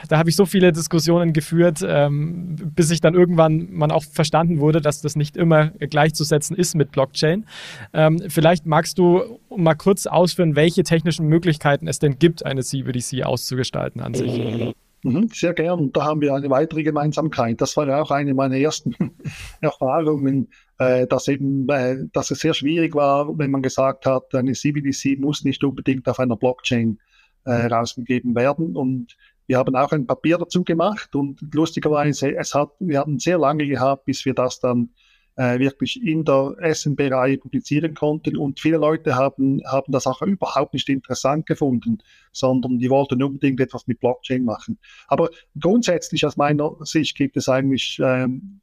da 0.09 0.19
habe 0.19 0.29
ich 0.29 0.37
so 0.37 0.47
viele 0.47 0.73
Diskussionen 0.73 1.33
geführt, 1.33 1.85
ähm, 1.87 2.57
bis 2.75 2.91
ich 2.91 3.01
dann 3.01 3.15
irgendwann 3.15 3.73
man 3.73 3.91
auch 3.91 4.05
verstanden 4.05 4.61
wurde, 4.61 4.81
dass 4.81 5.01
das 5.01 5.17
nicht 5.17 5.37
immer 5.37 5.69
gleichzusetzen 5.71 6.57
ist 6.57 6.75
mit 6.75 6.93
Blockchain. 6.93 7.47
Ähm, 7.93 8.23
vielleicht 8.29 8.67
magst 8.67 8.99
du 8.99 9.41
mal 9.55 9.75
kurz 9.75 10.07
ausführen, 10.07 10.57
welche 10.57 10.83
technischen 10.83 11.27
Möglichkeiten 11.29 11.89
es 11.89 11.99
denn 11.99 12.19
gibt, 12.19 12.45
eine 12.45 12.63
CBDC 12.63 13.25
auszugestalten 13.25 14.01
an 14.01 14.15
sich. 14.15 14.75
Mhm, 15.03 15.29
sehr 15.33 15.55
gern. 15.55 15.79
Und 15.79 15.97
da 15.97 16.05
haben 16.05 16.21
wir 16.21 16.35
eine 16.35 16.51
weitere 16.51 16.83
Gemeinsamkeit. 16.83 17.61
Das 17.61 17.77
war 17.77 17.87
ja 17.87 18.03
auch 18.03 18.11
eine 18.11 18.35
meiner 18.35 18.57
ersten 18.57 18.95
Erfahrungen, 19.61 20.49
äh, 20.79 21.07
dass 21.07 21.29
eben, 21.29 21.69
äh, 21.69 21.97
dass 22.13 22.33
es 22.33 22.41
sehr 22.41 22.55
schwierig 22.55 22.95
war, 22.95 23.39
wenn 23.39 23.53
man 23.53 23.63
gesagt 23.63 24.05
hat, 24.05 24.35
eine 24.35 24.53
CBDC 24.53 25.19
muss 25.21 25.45
nicht 25.45 25.63
unbedingt 25.63 26.09
auf 26.09 26.19
einer 26.19 26.37
Blockchain 26.37 26.99
äh, 27.45 27.53
herausgegeben 27.53 28.35
werden. 28.35 28.75
Und 28.75 29.17
wir 29.47 29.59
haben 29.59 29.77
auch 29.77 29.93
ein 29.93 30.07
Papier 30.07 30.39
dazu 30.39 30.65
gemacht 30.65 31.15
und 31.15 31.41
lustigerweise, 31.55 32.37
es 32.37 32.55
hat, 32.55 32.71
wir 32.81 32.99
haben 32.99 33.19
sehr 33.19 33.39
lange 33.39 33.67
gehabt, 33.67 34.05
bis 34.05 34.25
wir 34.25 34.35
das 34.35 34.61
dann 34.61 34.91
äh, 35.37 35.59
wirklich 35.59 36.03
in 36.03 36.25
der 36.25 36.57
SNB-Reihe 36.63 37.39
publizieren 37.39 37.95
konnten. 37.95 38.37
Und 38.37 38.59
viele 38.61 38.79
Leute 38.79 39.15
haben, 39.15 39.63
haben 39.67 39.93
das 39.93 40.07
auch 40.07 40.23
überhaupt 40.23 40.75
nicht 40.75 40.89
interessant 40.89 41.47
gefunden, 41.47 41.99
sondern 42.33 42.79
die 42.79 42.91
wollten 42.91 43.23
unbedingt 43.23 43.61
etwas 43.61 43.87
mit 43.87 44.01
Blockchain 44.01 44.45
machen. 44.45 44.79
Aber 45.09 45.31
grundsätzlich 45.61 46.25
aus 46.27 46.37
meiner 46.37 46.75
Sicht 46.81 47.17
gibt 47.17 47.37
es 47.37 47.49
eigentlich 47.49 48.01
ähm, 48.03 48.61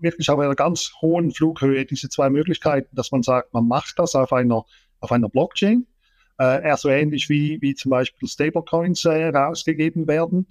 wirklich 0.00 0.28
auf 0.30 0.38
einer 0.38 0.54
ganz 0.54 0.92
hohen 1.00 1.30
Flughöhe 1.30 1.84
diese 1.84 2.08
zwei 2.08 2.30
Möglichkeiten, 2.30 2.94
dass 2.94 3.12
man 3.12 3.22
sagt, 3.22 3.54
man 3.54 3.66
macht 3.66 3.98
das 3.98 4.14
auf 4.14 4.32
einer, 4.32 4.64
auf 5.00 5.12
einer 5.12 5.28
Blockchain 5.28 5.86
äh, 6.38 6.64
eher 6.64 6.76
so 6.76 6.88
ähnlich 6.88 7.28
wie, 7.28 7.60
wie 7.60 7.74
zum 7.74 7.90
Beispiel 7.90 8.28
Stablecoins 8.28 9.04
äh, 9.04 9.28
rausgegeben 9.28 10.06
werden. 10.06 10.46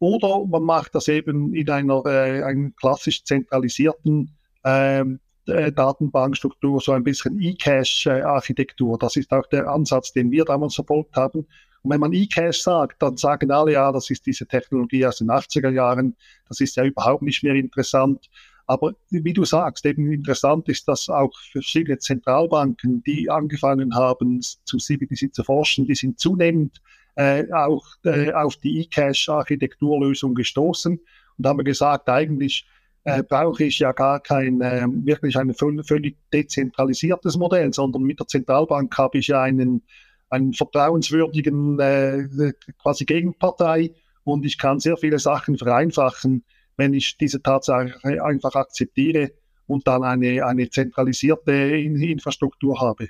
Oder 0.00 0.44
man 0.46 0.62
macht 0.62 0.94
das 0.94 1.08
eben 1.08 1.54
in 1.54 1.68
einer, 1.70 2.02
äh, 2.06 2.42
einer 2.42 2.70
klassisch 2.70 3.24
zentralisierten 3.24 4.36
ähm, 4.64 5.20
äh, 5.46 5.72
Datenbankstruktur, 5.72 6.80
so 6.80 6.92
ein 6.92 7.04
bisschen 7.04 7.40
E-Cache-Architektur. 7.40 8.98
Das 8.98 9.16
ist 9.16 9.32
auch 9.32 9.46
der 9.46 9.68
Ansatz, 9.68 10.12
den 10.12 10.30
wir 10.30 10.44
damals 10.44 10.76
verfolgt 10.76 11.16
haben. 11.16 11.46
Und 11.82 11.90
wenn 11.90 12.00
man 12.00 12.12
E-Cache 12.12 12.52
sagt, 12.52 13.02
dann 13.02 13.16
sagen 13.16 13.50
alle, 13.50 13.72
ja, 13.72 13.90
das 13.90 14.10
ist 14.10 14.26
diese 14.26 14.46
Technologie 14.46 15.06
aus 15.06 15.18
den 15.18 15.28
80er 15.28 15.70
Jahren, 15.70 16.16
das 16.48 16.60
ist 16.60 16.76
ja 16.76 16.84
überhaupt 16.84 17.22
nicht 17.22 17.42
mehr 17.42 17.54
interessant. 17.54 18.28
Aber 18.68 18.92
wie 19.08 19.32
du 19.32 19.46
sagst, 19.46 19.86
eben 19.86 20.12
interessant 20.12 20.68
ist, 20.68 20.86
dass 20.88 21.08
auch 21.08 21.32
verschiedene 21.52 21.98
Zentralbanken, 21.98 23.02
die 23.02 23.30
angefangen 23.30 23.94
haben, 23.94 24.42
zu 24.42 24.76
CBDC 24.76 25.34
zu 25.34 25.42
forschen, 25.42 25.86
die 25.86 25.94
sind 25.94 26.20
zunehmend 26.20 26.82
äh, 27.16 27.50
auch 27.50 27.86
äh, 28.04 28.30
auf 28.30 28.56
die 28.56 28.82
eCash-Architekturlösung 28.82 30.34
gestoßen 30.34 31.00
und 31.38 31.46
haben 31.46 31.64
gesagt, 31.64 32.10
eigentlich 32.10 32.66
äh, 33.04 33.22
brauche 33.22 33.64
ich 33.64 33.78
ja 33.78 33.92
gar 33.92 34.20
kein 34.20 34.60
äh, 34.60 34.84
wirklich 34.86 35.38
ein 35.38 35.54
völlig 35.54 36.18
dezentralisiertes 36.30 37.38
Modell, 37.38 37.72
sondern 37.72 38.02
mit 38.02 38.20
der 38.20 38.26
Zentralbank 38.26 38.96
habe 38.98 39.16
ich 39.16 39.28
ja 39.28 39.40
einen, 39.40 39.82
einen 40.28 40.52
vertrauenswürdigen 40.52 41.80
äh, 41.80 42.52
quasi 42.82 43.06
Gegenpartei 43.06 43.94
und 44.24 44.44
ich 44.44 44.58
kann 44.58 44.78
sehr 44.78 44.98
viele 44.98 45.18
Sachen 45.18 45.56
vereinfachen 45.56 46.44
wenn 46.78 46.94
ich 46.94 47.18
diese 47.18 47.42
Tatsache 47.42 48.00
einfach 48.24 48.54
akzeptiere 48.54 49.32
und 49.66 49.86
dann 49.86 50.02
eine, 50.04 50.46
eine 50.46 50.70
zentralisierte 50.70 51.52
Infrastruktur 51.52 52.80
habe. 52.80 53.08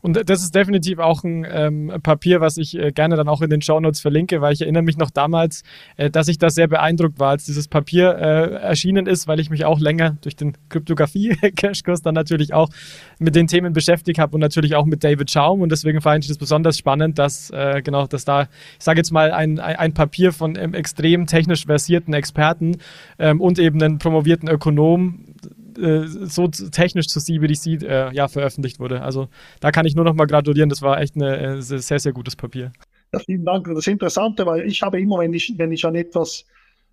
Und 0.00 0.28
das 0.28 0.42
ist 0.42 0.54
definitiv 0.54 0.98
auch 0.98 1.24
ein 1.24 1.46
ähm, 1.50 1.92
Papier, 2.02 2.40
was 2.40 2.56
ich 2.56 2.78
äh, 2.78 2.92
gerne 2.92 3.16
dann 3.16 3.28
auch 3.28 3.42
in 3.42 3.50
den 3.50 3.62
Shownotes 3.62 4.00
verlinke, 4.00 4.40
weil 4.40 4.52
ich 4.52 4.60
erinnere 4.60 4.82
mich 4.82 4.96
noch 4.96 5.10
damals, 5.10 5.62
äh, 5.96 6.10
dass 6.10 6.28
ich 6.28 6.38
da 6.38 6.50
sehr 6.50 6.68
beeindruckt 6.68 7.18
war, 7.18 7.30
als 7.30 7.44
dieses 7.44 7.68
Papier 7.68 8.16
äh, 8.16 8.54
erschienen 8.56 9.06
ist, 9.06 9.28
weil 9.28 9.40
ich 9.40 9.50
mich 9.50 9.64
auch 9.64 9.80
länger 9.80 10.16
durch 10.22 10.36
den 10.36 10.56
Kryptographie-Cashkurs 10.68 12.02
dann 12.02 12.14
natürlich 12.14 12.54
auch 12.54 12.68
mit 13.18 13.34
den 13.34 13.46
Themen 13.46 13.72
beschäftigt 13.72 14.18
habe 14.18 14.34
und 14.34 14.40
natürlich 14.40 14.74
auch 14.74 14.84
mit 14.84 15.04
David 15.04 15.30
Schaum. 15.30 15.62
Und 15.62 15.70
deswegen 15.70 16.00
fand 16.00 16.24
ich 16.24 16.28
das 16.28 16.38
besonders 16.38 16.78
spannend, 16.78 17.18
dass 17.18 17.50
äh, 17.50 17.82
genau, 17.82 18.06
dass 18.06 18.24
da, 18.24 18.42
ich 18.42 18.84
sage 18.84 18.98
jetzt 18.98 19.10
mal, 19.10 19.32
ein, 19.32 19.58
ein 19.58 19.94
Papier 19.94 20.32
von 20.32 20.56
einem 20.56 20.74
extrem 20.74 21.26
technisch 21.26 21.66
versierten 21.66 22.14
Experten 22.14 22.78
ähm, 23.18 23.40
und 23.40 23.58
eben 23.58 23.82
einen 23.82 23.98
promovierten 23.98 24.48
Ökonom 24.48 25.24
äh, 25.78 26.06
so 26.06 26.48
technisch 26.48 27.06
zu 27.06 27.20
CBDC 27.20 27.82
äh, 27.82 28.12
ja, 28.12 28.28
veröffentlicht 28.28 28.78
wurde. 28.80 29.02
Also 29.02 29.28
da 29.60 29.70
kann 29.70 29.86
ich 29.86 29.94
nur 29.94 30.04
noch 30.04 30.14
mal 30.14 30.26
gratulieren. 30.26 30.68
Das 30.68 30.82
war 30.82 31.00
echt 31.00 31.16
ein 31.16 31.22
äh, 31.22 31.62
sehr, 31.62 31.98
sehr 31.98 32.12
gutes 32.12 32.36
Papier. 32.36 32.72
Ja, 33.12 33.20
vielen 33.20 33.44
Dank. 33.44 33.66
Das 33.74 33.86
Interessante, 33.86 34.44
weil 34.46 34.66
ich 34.66 34.82
habe 34.82 35.00
immer, 35.00 35.18
wenn 35.18 35.32
ich, 35.32 35.54
wenn 35.56 35.72
ich 35.72 35.84
an 35.84 35.94
etwas 35.94 36.44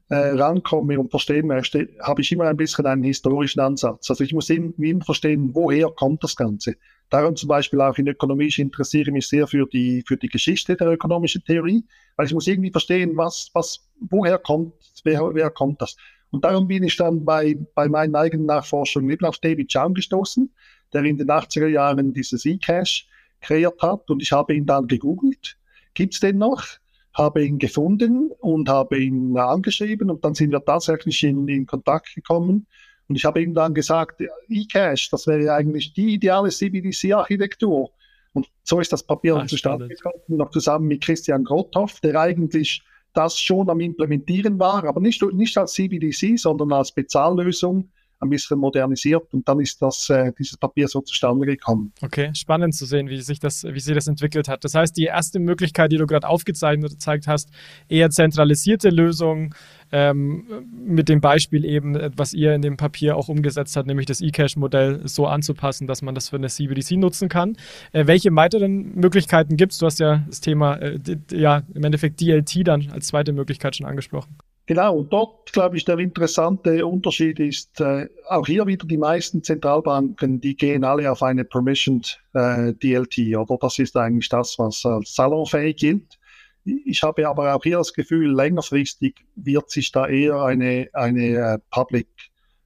äh, 0.09 0.15
rankomme 0.15 0.99
und 0.99 1.09
verstehen 1.09 1.47
möchte, 1.47 1.89
habe 2.01 2.21
ich 2.21 2.31
immer 2.31 2.45
ein 2.45 2.57
bisschen 2.57 2.85
einen 2.85 3.03
historischen 3.03 3.59
Ansatz. 3.59 4.09
Also 4.09 4.23
ich 4.23 4.33
muss 4.33 4.49
irgendwie 4.49 4.97
verstehen, 5.03 5.49
woher 5.53 5.89
kommt 5.89 6.23
das 6.23 6.35
Ganze. 6.35 6.75
Darum 7.09 7.35
zum 7.35 7.49
Beispiel 7.49 7.81
auch 7.81 7.97
in 7.97 8.07
Ökonomie, 8.07 8.45
ich 8.45 8.59
interessiere 8.59 9.11
mich 9.11 9.27
sehr 9.27 9.47
für 9.47 9.67
die, 9.67 10.03
für 10.07 10.17
die 10.17 10.27
Geschichte 10.27 10.75
der 10.75 10.91
ökonomischen 10.91 11.43
Theorie, 11.43 11.83
weil 12.15 12.25
ich 12.25 12.33
muss 12.33 12.47
irgendwie 12.47 12.71
verstehen, 12.71 13.15
was, 13.15 13.49
was, 13.53 13.87
woher 13.99 14.37
kommt, 14.37 14.73
wer, 15.03 15.33
wer 15.33 15.49
kommt 15.49 15.81
das. 15.81 15.95
Und 16.35 16.43
darum 16.43 16.67
bin 16.67 16.83
ich 16.83 16.97
dann 16.97 17.23
bei, 17.23 17.57
bei 17.75 17.87
meinen 17.87 18.13
eigenen 18.13 18.45
Nachforschungen 18.45 19.09
eben 19.09 19.23
auf 19.23 19.37
David 19.37 19.71
Chaum 19.71 19.93
gestoßen, 19.93 20.53
der 20.91 21.05
in 21.05 21.17
den 21.17 21.29
80er 21.29 21.67
Jahren 21.67 22.11
dieses 22.11 22.45
E-Cash 22.45 23.07
kreiert 23.39 23.81
hat. 23.81 24.09
Und 24.09 24.21
ich 24.21 24.33
habe 24.33 24.53
ihn 24.53 24.65
dann 24.65 24.85
gegoogelt. 24.85 25.57
Gibt 25.93 26.13
es 26.13 26.19
den 26.19 26.37
noch? 26.37 26.65
Habe 27.13 27.45
ihn 27.45 27.57
gefunden 27.57 28.31
und 28.41 28.67
habe 28.67 28.99
ihn 28.99 29.37
angeschrieben 29.37 30.09
und 30.11 30.25
dann 30.25 30.35
sind 30.35 30.51
wir 30.51 30.65
tatsächlich 30.65 31.23
in, 31.23 31.47
in 31.47 31.65
Kontakt 31.65 32.13
gekommen. 32.13 32.67
Und 33.07 33.15
ich 33.15 33.23
habe 33.23 33.41
ihm 33.41 33.53
dann 33.53 33.73
gesagt, 33.73 34.21
eCash, 34.49 35.09
das 35.11 35.27
wäre 35.27 35.53
eigentlich 35.53 35.93
die 35.93 36.15
ideale 36.15 36.49
CBDC-Architektur. 36.49 37.91
Und 38.33 38.49
so 38.65 38.81
ist 38.81 38.91
das 38.91 39.03
Papier 39.03 39.37
Ach, 39.37 39.47
zustande 39.47 39.87
gekommen, 39.87 40.15
noch 40.27 40.49
zusammen 40.49 40.87
mit 40.87 40.99
Christian 40.99 41.45
Grothoff, 41.45 42.01
der 42.01 42.19
eigentlich 42.19 42.83
das 43.15 43.39
schon 43.39 43.69
am 43.69 43.79
Implementieren 43.79 44.59
war, 44.59 44.83
aber 44.83 45.01
nicht, 45.01 45.21
nicht 45.33 45.57
als 45.57 45.73
CBDC, 45.73 46.37
sondern 46.37 46.71
als 46.73 46.91
Bezahllösung 46.91 47.89
ein 48.19 48.29
bisschen 48.29 48.59
modernisiert 48.59 49.33
und 49.33 49.47
dann 49.47 49.59
ist 49.59 49.81
das, 49.81 50.09
äh, 50.09 50.31
dieses 50.37 50.57
Papier 50.57 50.87
so 50.87 51.01
zustande 51.01 51.45
gekommen. 51.45 51.93
Okay, 52.01 52.31
spannend 52.33 52.75
zu 52.75 52.85
sehen, 52.85 53.09
wie 53.09 53.21
sich 53.21 53.39
das, 53.39 53.63
wie 53.63 53.79
sich 53.79 53.93
das 53.93 54.07
entwickelt 54.07 54.47
hat. 54.47 54.63
Das 54.63 54.73
heißt, 54.73 54.95
die 54.95 55.05
erste 55.05 55.39
Möglichkeit, 55.39 55.91
die 55.91 55.97
du 55.97 56.07
gerade 56.07 56.27
aufgezeigt 56.27 57.27
hast, 57.27 57.49
eher 57.89 58.09
zentralisierte 58.09 58.89
Lösungen, 58.89 59.53
ähm, 59.91 60.45
mit 60.71 61.09
dem 61.09 61.21
Beispiel 61.21 61.63
eben, 61.63 61.95
was 62.15 62.33
ihr 62.33 62.53
in 62.53 62.61
dem 62.61 62.77
Papier 62.77 63.15
auch 63.15 63.29
umgesetzt 63.29 63.77
habt, 63.77 63.87
nämlich 63.87 64.05
das 64.05 64.21
eCash-Modell 64.21 65.01
so 65.07 65.27
anzupassen, 65.27 65.87
dass 65.87 66.01
man 66.01 66.15
das 66.15 66.29
für 66.29 66.37
eine 66.37 66.47
CBDC 66.47 66.97
nutzen 66.97 67.29
kann. 67.29 67.55
Äh, 67.91 68.07
welche 68.07 68.35
weiteren 68.35 68.95
Möglichkeiten 68.95 69.57
gibt 69.57 69.73
es? 69.73 69.77
Du 69.77 69.85
hast 69.85 69.99
ja 69.99 70.25
das 70.27 70.41
Thema, 70.41 70.75
äh, 70.75 70.99
ja, 71.31 71.63
im 71.73 71.83
Endeffekt 71.83 72.19
DLT 72.19 72.67
dann 72.67 72.89
als 72.91 73.07
zweite 73.07 73.33
Möglichkeit 73.33 73.75
schon 73.75 73.85
angesprochen. 73.85 74.35
Genau, 74.67 74.97
und 74.97 75.13
dort, 75.13 75.53
glaube 75.53 75.77
ich, 75.77 75.85
der 75.85 75.99
interessante 75.99 76.87
Unterschied 76.87 77.39
ist, 77.39 77.79
äh, 77.81 78.07
auch 78.29 78.47
hier 78.47 78.65
wieder 78.65 78.87
die 78.87 78.97
meisten 78.97 79.43
Zentralbanken, 79.43 80.41
die 80.41 80.55
gehen 80.55 80.83
alle 80.83 81.11
auf 81.11 81.21
eine 81.21 81.45
Permissioned 81.45 82.19
äh, 82.33 82.73
DLT, 82.73 83.37
oder 83.37 83.57
das 83.61 83.77
ist 83.77 83.95
eigentlich 83.95 84.27
das, 84.29 84.57
was 84.57 84.83
als 84.85 85.13
salonfähig 85.13 85.75
gilt. 85.75 86.17
Ich 86.63 87.03
habe 87.03 87.27
aber 87.27 87.53
auch 87.53 87.61
hier 87.61 87.77
das 87.77 87.93
Gefühl, 87.93 88.33
längerfristig 88.33 89.23
wird 89.35 89.69
sich 89.69 89.91
da 89.91 90.07
eher 90.07 90.41
eine, 90.41 90.89
eine 90.93 91.57
uh, 91.57 91.61
Public 91.69 92.07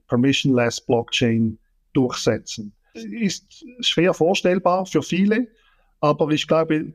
Permissionless 0.08 0.80
Blockchain 0.80 1.60
durchsetzen. 1.92 2.72
Ist 2.94 3.66
schwer 3.82 4.14
vorstellbar 4.14 4.86
für 4.86 5.04
viele, 5.04 5.48
aber 6.00 6.30
ich 6.30 6.48
glaube, 6.48 6.76
äh, 6.76 6.94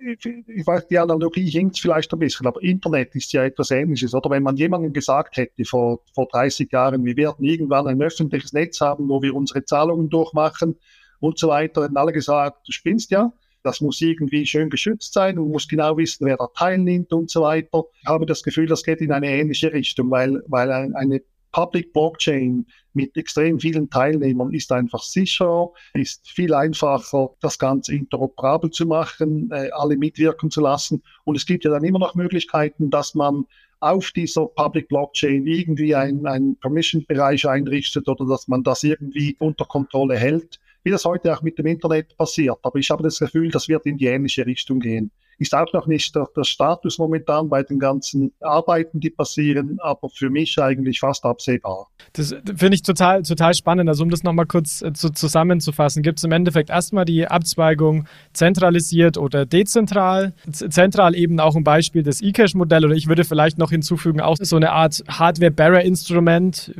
ich, 0.00 0.24
ich 0.24 0.66
weiß, 0.66 0.86
die 0.88 0.98
Analogie 0.98 1.48
hinkt 1.50 1.78
vielleicht 1.78 2.12
ein 2.12 2.18
bisschen, 2.18 2.46
aber 2.46 2.62
Internet 2.62 3.14
ist 3.14 3.32
ja 3.32 3.44
etwas 3.44 3.70
Ähnliches. 3.70 4.14
Oder 4.14 4.30
wenn 4.30 4.42
man 4.42 4.56
jemandem 4.56 4.92
gesagt 4.92 5.36
hätte 5.36 5.64
vor, 5.64 6.00
vor 6.14 6.28
30 6.28 6.70
Jahren, 6.70 7.04
wir 7.04 7.16
werden 7.16 7.44
irgendwann 7.44 7.86
ein 7.86 8.00
öffentliches 8.00 8.52
Netz 8.52 8.80
haben, 8.80 9.08
wo 9.08 9.20
wir 9.22 9.34
unsere 9.34 9.64
Zahlungen 9.64 10.08
durchmachen 10.08 10.76
und 11.20 11.38
so 11.38 11.48
weiter, 11.48 11.84
hätten 11.84 11.96
alle 11.96 12.12
gesagt, 12.12 12.68
du 12.68 12.72
spinnst 12.72 13.10
ja. 13.10 13.32
Das 13.62 13.80
muss 13.80 14.00
irgendwie 14.02 14.44
schön 14.44 14.68
geschützt 14.68 15.14
sein. 15.14 15.36
Du 15.36 15.46
musst 15.46 15.70
genau 15.70 15.96
wissen, 15.96 16.26
wer 16.26 16.36
da 16.36 16.48
teilnimmt 16.48 17.12
und 17.14 17.30
so 17.30 17.42
weiter. 17.42 17.84
Ich 18.02 18.06
habe 18.06 18.26
das 18.26 18.42
Gefühl, 18.42 18.66
das 18.66 18.84
geht 18.84 19.00
in 19.00 19.10
eine 19.10 19.28
ähnliche 19.28 19.72
Richtung, 19.72 20.10
weil, 20.10 20.42
weil 20.48 20.70
eine 20.70 21.22
Public 21.54 21.92
Blockchain 21.92 22.66
mit 22.94 23.16
extrem 23.16 23.60
vielen 23.60 23.88
Teilnehmern 23.88 24.52
ist 24.52 24.72
einfach 24.72 25.04
sicherer, 25.04 25.70
ist 25.94 26.28
viel 26.28 26.52
einfacher, 26.52 27.30
das 27.40 27.60
Ganze 27.60 27.94
interoperabel 27.94 28.70
zu 28.70 28.86
machen, 28.86 29.50
äh, 29.52 29.70
alle 29.72 29.96
mitwirken 29.96 30.50
zu 30.50 30.60
lassen. 30.60 31.00
Und 31.22 31.36
es 31.36 31.46
gibt 31.46 31.64
ja 31.64 31.70
dann 31.70 31.84
immer 31.84 32.00
noch 32.00 32.16
Möglichkeiten, 32.16 32.90
dass 32.90 33.14
man 33.14 33.46
auf 33.78 34.10
dieser 34.10 34.46
Public 34.46 34.88
Blockchain 34.88 35.46
irgendwie 35.46 35.94
einen 35.94 36.56
Permission-Bereich 36.56 37.48
einrichtet 37.48 38.08
oder 38.08 38.26
dass 38.26 38.48
man 38.48 38.64
das 38.64 38.82
irgendwie 38.82 39.36
unter 39.38 39.64
Kontrolle 39.64 40.16
hält 40.16 40.58
wie 40.86 40.90
das 40.90 41.06
heute 41.06 41.34
auch 41.34 41.40
mit 41.40 41.58
dem 41.58 41.64
Internet 41.64 42.14
passiert. 42.18 42.58
Aber 42.62 42.78
ich 42.78 42.90
habe 42.90 43.02
das 43.02 43.18
Gefühl, 43.18 43.50
das 43.50 43.68
wird 43.68 43.86
in 43.86 43.96
die 43.96 44.04
ähnliche 44.04 44.44
Richtung 44.44 44.80
gehen. 44.80 45.10
Ist 45.38 45.54
auch 45.54 45.72
noch 45.72 45.86
nicht 45.86 46.14
der, 46.14 46.28
der 46.36 46.44
Status 46.44 46.98
momentan 46.98 47.48
bei 47.48 47.62
den 47.62 47.78
ganzen 47.78 48.32
Arbeiten, 48.40 49.00
die 49.00 49.10
passieren, 49.10 49.78
aber 49.80 50.08
für 50.08 50.30
mich 50.30 50.58
eigentlich 50.58 51.00
fast 51.00 51.24
absehbar. 51.24 51.88
Das 52.12 52.34
finde 52.56 52.74
ich 52.74 52.82
total, 52.82 53.22
total 53.22 53.54
spannend. 53.54 53.88
Also 53.88 54.04
um 54.04 54.10
das 54.10 54.22
nochmal 54.22 54.46
kurz 54.46 54.82
äh, 54.82 54.92
zu, 54.92 55.10
zusammenzufassen, 55.10 56.02
gibt 56.02 56.18
es 56.18 56.24
im 56.24 56.32
Endeffekt 56.32 56.70
erstmal 56.70 57.04
die 57.04 57.26
Abzweigung 57.26 58.06
zentralisiert 58.32 59.18
oder 59.18 59.46
dezentral. 59.46 60.34
Zentral 60.50 61.14
eben 61.14 61.40
auch 61.40 61.56
ein 61.56 61.64
Beispiel 61.64 62.02
des 62.02 62.22
eCash-Modell 62.22 62.84
oder 62.84 62.94
ich 62.94 63.06
würde 63.06 63.24
vielleicht 63.24 63.58
noch 63.58 63.70
hinzufügen, 63.70 64.20
auch 64.20 64.36
so 64.40 64.56
eine 64.56 64.72
Art 64.72 65.02
Hardware-Bearer-Instrument 65.08 66.74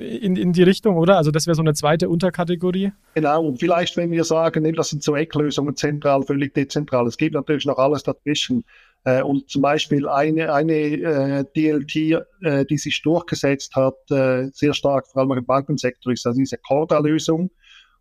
in, 0.00 0.36
in 0.36 0.52
die 0.52 0.62
Richtung, 0.62 0.96
oder? 0.96 1.16
Also 1.16 1.30
das 1.30 1.46
wäre 1.46 1.54
so 1.54 1.62
eine 1.62 1.74
zweite 1.74 2.08
Unterkategorie. 2.08 2.92
Genau, 3.14 3.44
und 3.44 3.58
vielleicht, 3.58 3.96
wenn 3.96 4.10
wir 4.10 4.24
sagen, 4.24 4.72
das 4.74 4.90
sind 4.90 5.02
so 5.02 5.16
Ecklösungen, 5.16 5.76
zentral, 5.76 6.22
völlig 6.22 6.54
dezentral. 6.54 7.06
Es 7.06 7.16
gibt 7.16 7.34
natürlich 7.34 7.66
noch 7.66 7.78
alles 7.78 8.02
dazwischen. 8.02 8.64
Äh, 9.04 9.22
und 9.22 9.48
zum 9.50 9.62
Beispiel 9.62 10.08
eine, 10.08 10.52
eine 10.52 10.72
äh, 10.74 11.44
DLT, 11.56 12.24
äh, 12.42 12.64
die 12.64 12.78
sich 12.78 13.02
durchgesetzt 13.02 13.74
hat, 13.74 13.94
äh, 14.10 14.48
sehr 14.52 14.74
stark, 14.74 15.06
vor 15.08 15.22
allem 15.22 15.32
im 15.32 15.44
Bankensektor, 15.44 16.12
ist 16.12 16.26
also 16.26 16.38
diese 16.38 16.58
Corda-Lösung. 16.58 17.50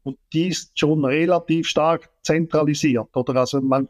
Und 0.04 0.18
die 0.34 0.48
ist 0.48 0.78
schon 0.80 1.04
relativ 1.06 1.68
stark 1.68 2.10
zentralisiert. 2.24 3.16
Oder 3.16 3.36
also 3.36 3.62
man, 3.62 3.88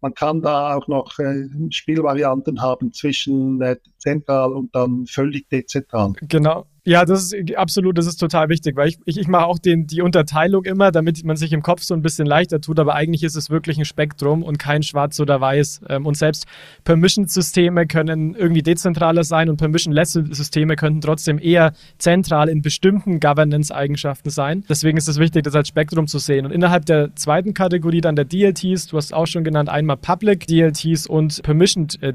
man 0.00 0.14
kann 0.14 0.42
da 0.42 0.74
auch 0.76 0.88
noch 0.88 1.18
äh, 1.18 1.48
Spielvarianten 1.70 2.60
haben 2.60 2.92
zwischen 2.92 3.60
äh, 3.62 3.76
zentral 3.98 4.52
und 4.52 4.74
dann 4.74 5.06
völlig 5.06 5.48
dezentral. 5.48 6.12
Genau. 6.22 6.66
Ja, 6.84 7.04
das 7.04 7.32
ist 7.32 7.56
absolut, 7.56 7.96
das 7.96 8.06
ist 8.06 8.16
total 8.16 8.48
wichtig, 8.48 8.74
weil 8.76 8.88
ich, 8.88 8.98
ich, 9.04 9.16
ich 9.16 9.28
mache 9.28 9.46
auch 9.46 9.60
den, 9.60 9.86
die 9.86 10.02
Unterteilung 10.02 10.64
immer, 10.64 10.90
damit 10.90 11.22
man 11.24 11.36
sich 11.36 11.52
im 11.52 11.62
Kopf 11.62 11.82
so 11.82 11.94
ein 11.94 12.02
bisschen 12.02 12.26
leichter 12.26 12.60
tut, 12.60 12.80
aber 12.80 12.96
eigentlich 12.96 13.22
ist 13.22 13.36
es 13.36 13.50
wirklich 13.50 13.78
ein 13.78 13.84
Spektrum 13.84 14.42
und 14.42 14.58
kein 14.58 14.82
Schwarz 14.82 15.20
oder 15.20 15.40
Weiß. 15.40 15.82
Ähm, 15.88 16.06
und 16.06 16.16
selbst 16.16 16.44
Permission-Systeme 16.82 17.86
können 17.86 18.34
irgendwie 18.34 18.62
dezentraler 18.62 19.22
sein 19.22 19.48
und 19.48 19.58
Permission-less-Systeme 19.58 20.74
könnten 20.74 21.02
trotzdem 21.02 21.38
eher 21.38 21.72
zentral 21.98 22.48
in 22.48 22.62
bestimmten 22.62 23.20
Governance-Eigenschaften 23.20 24.30
sein. 24.30 24.64
Deswegen 24.68 24.98
ist 24.98 25.08
es 25.08 25.20
wichtig, 25.20 25.44
das 25.44 25.54
als 25.54 25.68
Spektrum 25.68 26.08
zu 26.08 26.18
sehen. 26.18 26.46
Und 26.46 26.50
innerhalb 26.50 26.84
der 26.86 27.14
zweiten 27.14 27.54
Kategorie 27.54 28.00
dann 28.00 28.16
der 28.16 28.24
DLTs, 28.24 28.88
du 28.88 28.96
hast 28.96 29.14
auch 29.14 29.28
schon 29.28 29.44
genannt, 29.44 29.68
einmal 29.68 29.98
Public 29.98 30.48
DLTs 30.48 31.06
und 31.06 31.44
Permissioned 31.44 32.02
äh, 32.02 32.12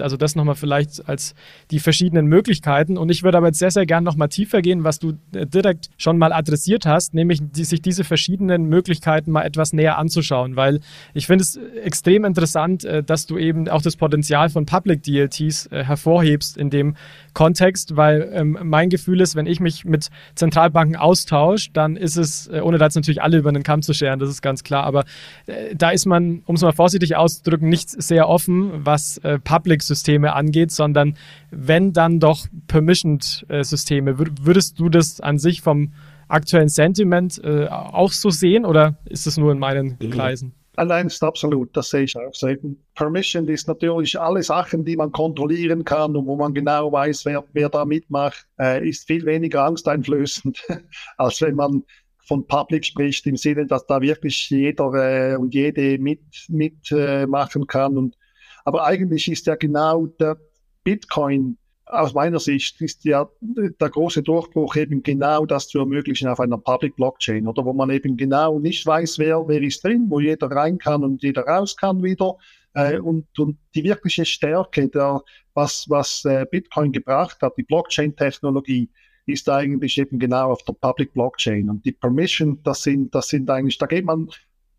also 0.00 0.18
das 0.18 0.36
nochmal 0.36 0.54
vielleicht 0.54 1.08
als 1.08 1.34
die 1.70 1.78
verschiedenen 1.80 2.26
Möglichkeiten. 2.26 2.98
Und 2.98 3.10
ich 3.10 3.22
würde 3.22 3.38
aber 3.38 3.46
jetzt 3.46 3.58
sehr, 3.58 3.70
sehr 3.70 3.86
gerne 3.86 4.01
gern 4.02 4.04
noch 4.04 4.16
mal 4.16 4.28
tiefer 4.28 4.62
gehen, 4.62 4.84
was 4.84 4.98
du 4.98 5.12
äh, 5.32 5.46
direkt 5.46 5.90
schon 5.96 6.18
mal 6.18 6.32
adressiert 6.32 6.86
hast, 6.86 7.14
nämlich 7.14 7.40
die, 7.40 7.64
sich 7.64 7.80
diese 7.80 8.04
verschiedenen 8.04 8.66
Möglichkeiten 8.68 9.30
mal 9.30 9.42
etwas 9.42 9.72
näher 9.72 9.98
anzuschauen, 9.98 10.56
weil 10.56 10.80
ich 11.14 11.26
finde 11.26 11.42
es 11.42 11.58
extrem 11.82 12.24
interessant, 12.24 12.84
äh, 12.84 13.02
dass 13.02 13.26
du 13.26 13.38
eben 13.38 13.68
auch 13.68 13.82
das 13.82 13.96
Potenzial 13.96 14.50
von 14.50 14.66
Public 14.66 15.02
DLTs 15.02 15.66
äh, 15.66 15.84
hervorhebst 15.84 16.56
in 16.56 16.70
dem 16.70 16.96
Kontext, 17.32 17.96
weil 17.96 18.30
ähm, 18.32 18.58
mein 18.62 18.90
Gefühl 18.90 19.20
ist, 19.20 19.36
wenn 19.36 19.46
ich 19.46 19.60
mich 19.60 19.84
mit 19.84 20.10
Zentralbanken 20.34 20.96
austausche, 20.96 21.70
dann 21.72 21.96
ist 21.96 22.16
es, 22.16 22.50
ohne 22.50 22.78
da 22.78 22.86
jetzt 22.86 22.96
natürlich 22.96 23.22
alle 23.22 23.38
über 23.38 23.52
den 23.52 23.62
Kamm 23.62 23.82
zu 23.82 23.94
scheren, 23.94 24.18
das 24.18 24.28
ist 24.28 24.42
ganz 24.42 24.64
klar, 24.64 24.84
aber 24.84 25.04
äh, 25.46 25.74
da 25.74 25.90
ist 25.90 26.06
man, 26.06 26.42
um 26.46 26.56
es 26.56 26.62
mal 26.62 26.72
vorsichtig 26.72 27.16
auszudrücken, 27.16 27.68
nicht 27.68 27.88
sehr 27.90 28.28
offen, 28.28 28.84
was 28.84 29.18
äh, 29.18 29.38
Public-Systeme 29.38 30.34
angeht, 30.34 30.72
sondern 30.72 31.14
wenn 31.50 31.92
dann 31.92 32.20
doch 32.20 32.46
Permissioned-Systeme 32.66 33.91
Systeme. 33.92 34.18
Würdest 34.18 34.78
du 34.78 34.88
das 34.88 35.20
an 35.20 35.38
sich 35.38 35.60
vom 35.60 35.92
aktuellen 36.28 36.68
Sentiment 36.68 37.40
äh, 37.44 37.66
auch 37.68 38.12
so 38.12 38.30
sehen 38.30 38.64
oder 38.64 38.96
ist 39.04 39.26
es 39.26 39.36
nur 39.36 39.52
in 39.52 39.58
meinen 39.58 39.98
Kreisen? 39.98 40.54
Nein, 40.74 41.08
ist 41.08 41.22
absolut, 41.22 41.76
das 41.76 41.90
sehe 41.90 42.04
ich 42.04 42.16
auch 42.16 42.32
so. 42.32 42.48
Permission 42.94 43.46
ist 43.48 43.68
natürlich 43.68 44.18
alle 44.18 44.42
Sachen, 44.42 44.86
die 44.86 44.96
man 44.96 45.12
kontrollieren 45.12 45.84
kann 45.84 46.16
und 46.16 46.26
wo 46.26 46.36
man 46.36 46.54
genau 46.54 46.90
weiß, 46.90 47.26
wer, 47.26 47.44
wer 47.52 47.68
da 47.68 47.84
mitmacht, 47.84 48.46
äh, 48.58 48.88
ist 48.88 49.06
viel 49.06 49.26
weniger 49.26 49.64
angsteinflößend, 49.64 50.62
als 51.18 51.42
wenn 51.42 51.56
man 51.56 51.82
von 52.26 52.46
Public 52.46 52.86
spricht, 52.86 53.26
im 53.26 53.36
Sinne, 53.36 53.66
dass 53.66 53.84
da 53.86 54.00
wirklich 54.00 54.48
jeder 54.48 54.94
äh, 54.94 55.36
und 55.36 55.52
jede 55.52 55.98
mitmachen 55.98 56.56
mit, 56.56 56.90
äh, 56.90 57.26
kann. 57.66 57.98
Und, 57.98 58.16
aber 58.64 58.86
eigentlich 58.86 59.30
ist 59.30 59.46
ja 59.46 59.56
genau 59.56 60.06
der 60.06 60.38
Bitcoin 60.84 61.58
aus 61.92 62.14
meiner 62.14 62.40
Sicht 62.40 62.80
ist 62.80 63.04
ja 63.04 63.28
der 63.40 63.90
große 63.90 64.22
Durchbruch 64.22 64.76
eben 64.76 65.02
genau 65.02 65.44
das 65.44 65.68
zu 65.68 65.78
ermöglichen 65.78 66.26
auf 66.26 66.40
einer 66.40 66.56
Public 66.56 66.96
Blockchain 66.96 67.46
oder 67.46 67.64
wo 67.64 67.72
man 67.74 67.90
eben 67.90 68.16
genau 68.16 68.58
nicht 68.58 68.86
weiß, 68.86 69.18
wer, 69.18 69.46
wer 69.46 69.60
ist 69.60 69.84
drin, 69.84 70.06
wo 70.08 70.18
jeder 70.18 70.50
rein 70.50 70.78
kann 70.78 71.04
und 71.04 71.22
jeder 71.22 71.42
raus 71.42 71.76
kann 71.76 72.02
wieder. 72.02 72.36
Äh, 72.74 72.98
und, 72.98 73.26
und 73.38 73.58
die 73.74 73.84
wirkliche 73.84 74.24
Stärke, 74.24 74.88
der, 74.88 75.20
was, 75.52 75.84
was 75.90 76.24
äh, 76.24 76.46
Bitcoin 76.50 76.92
gebracht 76.92 77.42
hat, 77.42 77.58
die 77.58 77.62
Blockchain-Technologie, 77.62 78.88
ist 79.26 79.48
eigentlich 79.48 79.98
eben 79.98 80.18
genau 80.18 80.50
auf 80.50 80.62
der 80.64 80.72
Public 80.72 81.12
Blockchain. 81.12 81.68
Und 81.68 81.84
die 81.84 81.92
Permission, 81.92 82.60
das 82.64 82.82
sind, 82.82 83.14
das 83.14 83.28
sind 83.28 83.50
eigentlich, 83.50 83.78
da 83.78 83.86
geht 83.86 84.04
man, 84.04 84.30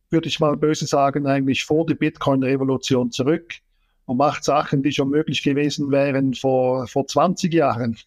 würde 0.09 0.27
ich 0.27 0.39
mal 0.39 0.57
böse 0.57 0.87
sagen, 0.87 1.27
eigentlich 1.27 1.63
vor 1.63 1.85
die 1.85 1.95
Bitcoin-Revolution 1.95 3.11
zurück 3.11 3.53
und 4.05 4.17
macht 4.17 4.43
Sachen, 4.43 4.83
die 4.83 4.91
schon 4.91 5.09
möglich 5.09 5.43
gewesen 5.43 5.91
wären 5.91 6.33
vor, 6.33 6.87
vor 6.87 7.07
20 7.07 7.53
Jahren. 7.53 7.97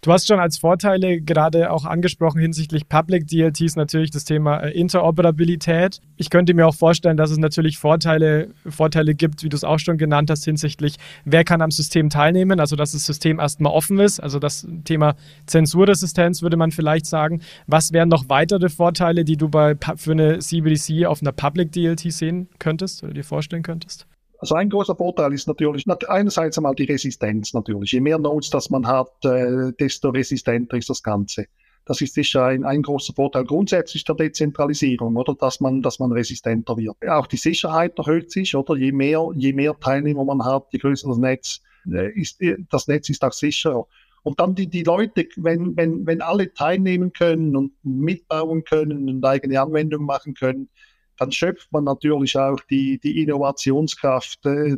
Du 0.00 0.12
hast 0.12 0.26
schon 0.26 0.38
als 0.38 0.58
Vorteile 0.58 1.22
gerade 1.22 1.70
auch 1.70 1.86
angesprochen 1.86 2.38
hinsichtlich 2.38 2.88
Public 2.90 3.26
DLTs 3.26 3.76
natürlich 3.76 4.10
das 4.10 4.24
Thema 4.24 4.58
äh, 4.58 4.70
Interoperabilität. 4.72 6.00
Ich 6.16 6.28
könnte 6.28 6.52
mir 6.52 6.66
auch 6.66 6.74
vorstellen, 6.74 7.16
dass 7.16 7.30
es 7.30 7.38
natürlich 7.38 7.78
Vorteile, 7.78 8.48
Vorteile 8.68 9.14
gibt, 9.14 9.42
wie 9.42 9.48
du 9.48 9.56
es 9.56 9.64
auch 9.64 9.78
schon 9.78 9.96
genannt 9.96 10.30
hast, 10.30 10.44
hinsichtlich, 10.44 10.96
wer 11.24 11.44
kann 11.44 11.62
am 11.62 11.70
System 11.70 12.10
teilnehmen, 12.10 12.60
also 12.60 12.76
dass 12.76 12.92
das 12.92 13.06
System 13.06 13.40
erstmal 13.40 13.72
offen 13.72 13.98
ist, 13.98 14.20
also 14.20 14.38
das 14.38 14.66
Thema 14.84 15.14
Zensurresistenz 15.46 16.42
würde 16.42 16.58
man 16.58 16.70
vielleicht 16.70 17.06
sagen. 17.06 17.40
Was 17.66 17.92
wären 17.92 18.10
noch 18.10 18.28
weitere 18.28 18.68
Vorteile, 18.68 19.24
die 19.24 19.38
du 19.38 19.48
bei, 19.48 19.74
für 19.96 20.12
eine 20.12 20.38
CBDC 20.38 21.06
auf 21.06 21.22
einer 21.22 21.32
Public 21.32 21.72
DLT 21.72 22.12
sehen 22.12 22.48
könntest 22.58 23.02
oder 23.02 23.14
dir 23.14 23.24
vorstellen 23.24 23.62
könntest? 23.62 24.06
Also 24.38 24.56
ein 24.56 24.68
großer 24.68 24.96
Vorteil 24.96 25.32
ist 25.32 25.48
natürlich 25.48 25.86
einerseits 26.08 26.58
einmal 26.58 26.74
die 26.74 26.84
Resistenz 26.84 27.54
natürlich. 27.54 27.92
Je 27.92 28.00
mehr 28.00 28.18
Nodes 28.18 28.50
das 28.50 28.70
man 28.70 28.86
hat, 28.86 29.24
äh, 29.24 29.72
desto 29.78 30.10
resistenter 30.10 30.76
ist 30.76 30.90
das 30.90 31.02
Ganze. 31.02 31.46
Das 31.86 32.00
ist 32.00 32.14
sicher 32.14 32.46
ein, 32.46 32.64
ein 32.64 32.82
großer 32.82 33.12
Vorteil 33.12 33.44
grundsätzlich 33.44 34.04
der 34.04 34.14
Dezentralisierung, 34.14 35.16
oder 35.16 35.34
dass 35.34 35.60
man, 35.60 35.82
dass 35.82 35.98
man 35.98 36.12
resistenter 36.12 36.76
wird. 36.76 36.96
Auch 37.08 37.26
die 37.26 37.36
Sicherheit 37.36 37.98
erhöht 37.98 38.30
sich, 38.30 38.56
oder 38.56 38.74
je 38.76 38.92
mehr, 38.92 39.28
je 39.34 39.52
mehr 39.52 39.78
Teilnehmer 39.78 40.24
man 40.24 40.44
hat, 40.44 40.66
je 40.70 40.78
größer 40.78 41.08
das 41.08 41.18
Netz 41.18 41.60
äh, 41.90 42.10
ist, 42.18 42.40
äh, 42.40 42.56
das 42.70 42.88
Netz 42.88 43.10
ist 43.10 43.22
auch 43.22 43.32
sicherer. 43.32 43.86
Und 44.22 44.40
dann 44.40 44.54
die, 44.54 44.68
die 44.68 44.82
Leute, 44.82 45.26
wenn, 45.36 45.76
wenn, 45.76 46.06
wenn 46.06 46.22
alle 46.22 46.54
teilnehmen 46.54 47.12
können 47.12 47.54
und 47.54 47.72
mitbauen 47.82 48.64
können 48.64 49.10
und 49.10 49.24
eigene 49.24 49.60
Anwendungen 49.60 50.06
machen 50.06 50.32
können, 50.32 50.70
dann 51.18 51.32
schöpft 51.32 51.72
man 51.72 51.84
natürlich 51.84 52.36
auch 52.36 52.60
die, 52.70 52.98
die 52.98 53.22
Innovationskraft 53.22 54.44
äh, 54.46 54.76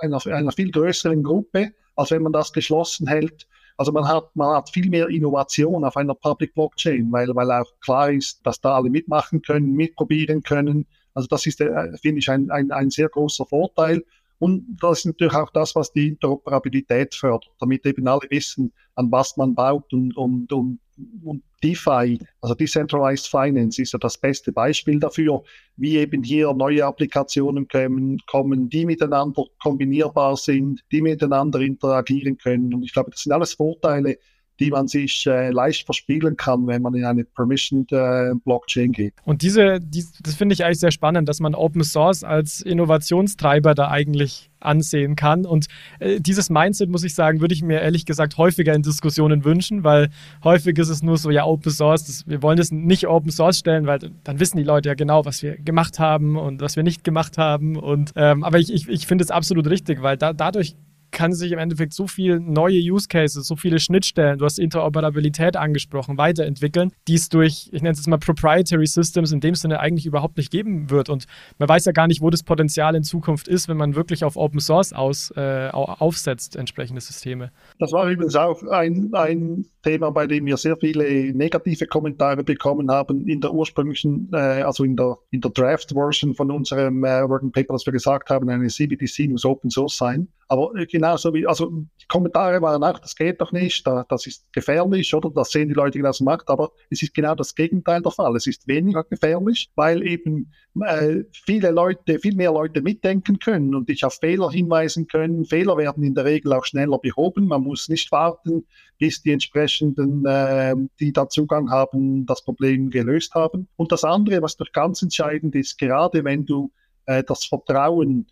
einer, 0.00 0.26
einer 0.26 0.52
viel 0.52 0.70
größeren 0.70 1.22
Gruppe, 1.22 1.72
als 1.96 2.10
wenn 2.10 2.22
man 2.22 2.32
das 2.32 2.52
geschlossen 2.52 3.06
hält. 3.06 3.46
Also 3.76 3.92
man 3.92 4.08
hat, 4.08 4.34
man 4.34 4.56
hat 4.56 4.70
viel 4.70 4.88
mehr 4.88 5.08
Innovation 5.08 5.84
auf 5.84 5.96
einer 5.96 6.14
Public 6.14 6.54
Blockchain, 6.54 7.10
weil, 7.12 7.28
weil 7.34 7.50
auch 7.50 7.70
klar 7.80 8.10
ist, 8.10 8.40
dass 8.46 8.60
da 8.60 8.76
alle 8.76 8.88
mitmachen 8.88 9.42
können, 9.42 9.72
mitprobieren 9.72 10.42
können. 10.42 10.86
Also 11.14 11.28
das 11.28 11.46
ist, 11.46 11.60
äh, 11.60 11.96
finde 11.98 12.20
ich, 12.20 12.30
ein, 12.30 12.50
ein, 12.50 12.70
ein 12.70 12.90
sehr 12.90 13.08
großer 13.08 13.44
Vorteil. 13.44 14.02
Und 14.38 14.78
das 14.80 15.00
ist 15.00 15.06
natürlich 15.06 15.34
auch 15.34 15.50
das, 15.50 15.74
was 15.74 15.92
die 15.92 16.08
Interoperabilität 16.08 17.14
fördert, 17.14 17.50
damit 17.58 17.86
eben 17.86 18.06
alle 18.06 18.28
wissen, 18.28 18.72
an 18.94 19.10
was 19.10 19.36
man 19.36 19.54
baut 19.54 19.92
und, 19.92 20.16
und, 20.16 20.52
und, 20.52 20.78
und 21.24 21.42
DeFi, 21.62 22.18
also 22.40 22.54
Decentralized 22.54 23.28
Finance, 23.28 23.80
ist 23.80 23.92
ja 23.92 23.98
das 23.98 24.18
beste 24.18 24.52
Beispiel 24.52 24.98
dafür, 24.98 25.42
wie 25.76 25.96
eben 25.96 26.22
hier 26.22 26.52
neue 26.52 26.84
Applikationen 26.84 27.68
kommen, 27.68 28.18
kommen, 28.26 28.68
die 28.68 28.86
miteinander 28.86 29.44
kombinierbar 29.62 30.36
sind, 30.36 30.82
die 30.92 31.02
miteinander 31.02 31.60
interagieren 31.60 32.38
können. 32.38 32.72
Und 32.72 32.82
ich 32.82 32.92
glaube, 32.92 33.10
das 33.10 33.22
sind 33.22 33.32
alles 33.32 33.54
Vorteile, 33.54 34.18
die 34.60 34.70
man 34.70 34.88
sich 34.88 35.26
äh, 35.26 35.50
leicht 35.50 35.84
verspielen 35.84 36.36
kann, 36.36 36.66
wenn 36.66 36.82
man 36.82 36.94
in 36.94 37.04
eine 37.04 37.24
Permissioned 37.24 37.92
äh, 37.92 38.32
Blockchain 38.44 38.92
geht. 38.92 39.14
Und 39.24 39.42
diese, 39.42 39.80
die, 39.80 40.04
das 40.22 40.34
finde 40.34 40.54
ich 40.54 40.64
eigentlich 40.64 40.80
sehr 40.80 40.90
spannend, 40.90 41.28
dass 41.28 41.40
man 41.40 41.54
Open 41.54 41.84
Source 41.84 42.24
als 42.24 42.60
Innovationstreiber 42.60 43.74
da 43.74 43.88
eigentlich 43.88 44.50
ansehen 44.60 45.16
kann. 45.16 45.46
Und 45.46 45.66
äh, 46.00 46.20
dieses 46.20 46.50
Mindset, 46.50 46.90
muss 46.90 47.04
ich 47.04 47.14
sagen, 47.14 47.40
würde 47.40 47.54
ich 47.54 47.62
mir 47.62 47.80
ehrlich 47.80 48.06
gesagt 48.06 48.36
häufiger 48.38 48.74
in 48.74 48.82
Diskussionen 48.82 49.44
wünschen, 49.44 49.84
weil 49.84 50.08
häufig 50.44 50.78
ist 50.78 50.88
es 50.88 51.02
nur 51.02 51.18
so, 51.18 51.30
ja, 51.30 51.44
Open 51.44 51.70
Source, 51.70 52.04
das, 52.04 52.26
wir 52.26 52.42
wollen 52.42 52.56
das 52.56 52.72
nicht 52.72 53.06
Open 53.06 53.30
Source 53.30 53.58
stellen, 53.58 53.86
weil 53.86 53.98
dann 54.24 54.40
wissen 54.40 54.56
die 54.56 54.64
Leute 54.64 54.88
ja 54.88 54.94
genau, 54.94 55.24
was 55.24 55.42
wir 55.42 55.56
gemacht 55.56 55.98
haben 55.98 56.36
und 56.36 56.60
was 56.60 56.76
wir 56.76 56.82
nicht 56.82 57.04
gemacht 57.04 57.38
haben. 57.38 57.76
Und 57.76 58.12
ähm, 58.16 58.44
aber 58.44 58.58
ich, 58.58 58.72
ich, 58.72 58.88
ich 58.88 59.06
finde 59.06 59.24
es 59.24 59.30
absolut 59.30 59.68
richtig, 59.68 60.02
weil 60.02 60.16
da, 60.16 60.32
dadurch 60.32 60.76
kann 61.10 61.32
sich 61.32 61.52
im 61.52 61.58
Endeffekt 61.58 61.92
so 61.92 62.06
viele 62.06 62.40
neue 62.40 62.78
Use 62.78 63.08
Cases, 63.08 63.46
so 63.46 63.56
viele 63.56 63.78
Schnittstellen, 63.78 64.38
du 64.38 64.44
hast 64.44 64.58
Interoperabilität 64.58 65.56
angesprochen, 65.56 66.18
weiterentwickeln, 66.18 66.92
die 67.08 67.14
es 67.14 67.28
durch, 67.28 67.68
ich 67.72 67.82
nenne 67.82 67.92
es 67.92 67.98
jetzt 67.98 68.08
mal 68.08 68.18
Proprietary 68.18 68.86
Systems 68.86 69.32
in 69.32 69.40
dem 69.40 69.54
Sinne 69.54 69.80
eigentlich 69.80 70.06
überhaupt 70.06 70.36
nicht 70.36 70.50
geben 70.50 70.90
wird. 70.90 71.08
Und 71.08 71.26
man 71.58 71.68
weiß 71.68 71.84
ja 71.84 71.92
gar 71.92 72.06
nicht, 72.06 72.20
wo 72.20 72.30
das 72.30 72.42
Potenzial 72.42 72.94
in 72.94 73.02
Zukunft 73.02 73.48
ist, 73.48 73.68
wenn 73.68 73.76
man 73.76 73.94
wirklich 73.94 74.24
auf 74.24 74.36
Open 74.36 74.60
Source 74.60 74.92
aus, 74.92 75.30
äh, 75.36 75.68
aufsetzt, 75.72 76.56
entsprechende 76.56 77.00
Systeme. 77.00 77.50
Das 77.78 77.92
war 77.92 78.08
übrigens 78.08 78.36
auch 78.36 78.62
ein, 78.64 79.10
ein 79.12 79.66
Thema, 79.82 80.10
bei 80.10 80.26
dem 80.26 80.46
wir 80.46 80.56
sehr 80.56 80.76
viele 80.76 81.32
negative 81.32 81.86
Kommentare 81.86 82.42
bekommen 82.42 82.90
haben 82.90 83.26
in 83.26 83.40
der 83.40 83.52
ursprünglichen, 83.52 84.30
äh, 84.32 84.62
also 84.62 84.84
in 84.84 84.96
der, 84.96 85.16
in 85.30 85.40
der 85.40 85.50
Draft-Version 85.50 86.34
von 86.34 86.50
unserem 86.50 87.04
äh, 87.04 87.28
Working 87.28 87.52
Paper, 87.52 87.74
dass 87.74 87.86
wir 87.86 87.92
gesagt 87.92 88.30
haben, 88.30 88.48
eine 88.48 88.66
CBDC 88.68 89.28
muss 89.30 89.44
Open 89.44 89.70
Source 89.70 89.96
sein. 89.96 90.28
Aber 90.48 90.74
äh, 90.76 90.86
genauso 90.86 91.34
wie, 91.34 91.46
also 91.46 91.70
die 92.00 92.06
Kommentare 92.06 92.62
waren 92.62 92.84
auch, 92.84 92.98
das 92.98 93.16
geht 93.16 93.40
doch 93.40 93.52
nicht, 93.52 93.86
das 93.86 94.26
ist 94.26 94.52
gefährlich, 94.52 95.12
oder? 95.14 95.30
Das 95.30 95.50
sehen 95.50 95.68
die 95.68 95.74
Leute 95.74 95.98
genauso 95.98 96.24
macht, 96.24 96.48
aber 96.48 96.70
es 96.90 97.02
ist 97.02 97.14
genau 97.14 97.34
das 97.34 97.54
Gegenteil 97.54 98.00
der 98.02 98.12
Fall. 98.12 98.36
Es 98.36 98.46
ist 98.46 98.68
weniger 98.68 99.02
gefährlich, 99.04 99.70
weil 99.74 100.06
eben 100.06 100.52
äh, 100.84 101.24
viele 101.32 101.70
Leute, 101.70 102.18
viel 102.20 102.36
mehr 102.36 102.52
Leute 102.52 102.80
mitdenken 102.80 103.38
können 103.38 103.74
und 103.74 103.88
dich 103.88 104.04
auf 104.04 104.14
Fehler 104.14 104.50
hinweisen 104.50 105.08
können. 105.08 105.44
Fehler 105.44 105.76
werden 105.76 106.04
in 106.04 106.14
der 106.14 106.24
Regel 106.24 106.52
auch 106.52 106.64
schneller 106.64 106.98
behoben. 106.98 107.48
Man 107.48 107.62
muss 107.62 107.88
nicht 107.88 108.12
warten, 108.12 108.66
bis 108.98 109.22
die 109.22 109.32
entsprechenden, 109.32 110.24
äh, 110.26 110.74
die 111.00 111.12
da 111.12 111.28
Zugang 111.28 111.70
haben, 111.70 112.24
das 112.26 112.44
Problem 112.44 112.90
gelöst 112.90 113.34
haben. 113.34 113.68
Und 113.76 113.90
das 113.90 114.04
andere, 114.04 114.42
was 114.42 114.56
doch 114.56 114.70
ganz 114.72 115.02
entscheidend 115.02 115.54
ist, 115.56 115.78
gerade 115.78 116.24
wenn 116.24 116.46
du 116.46 116.70
äh, 117.06 117.24
das 117.24 117.44
Vertrauen 117.44 118.26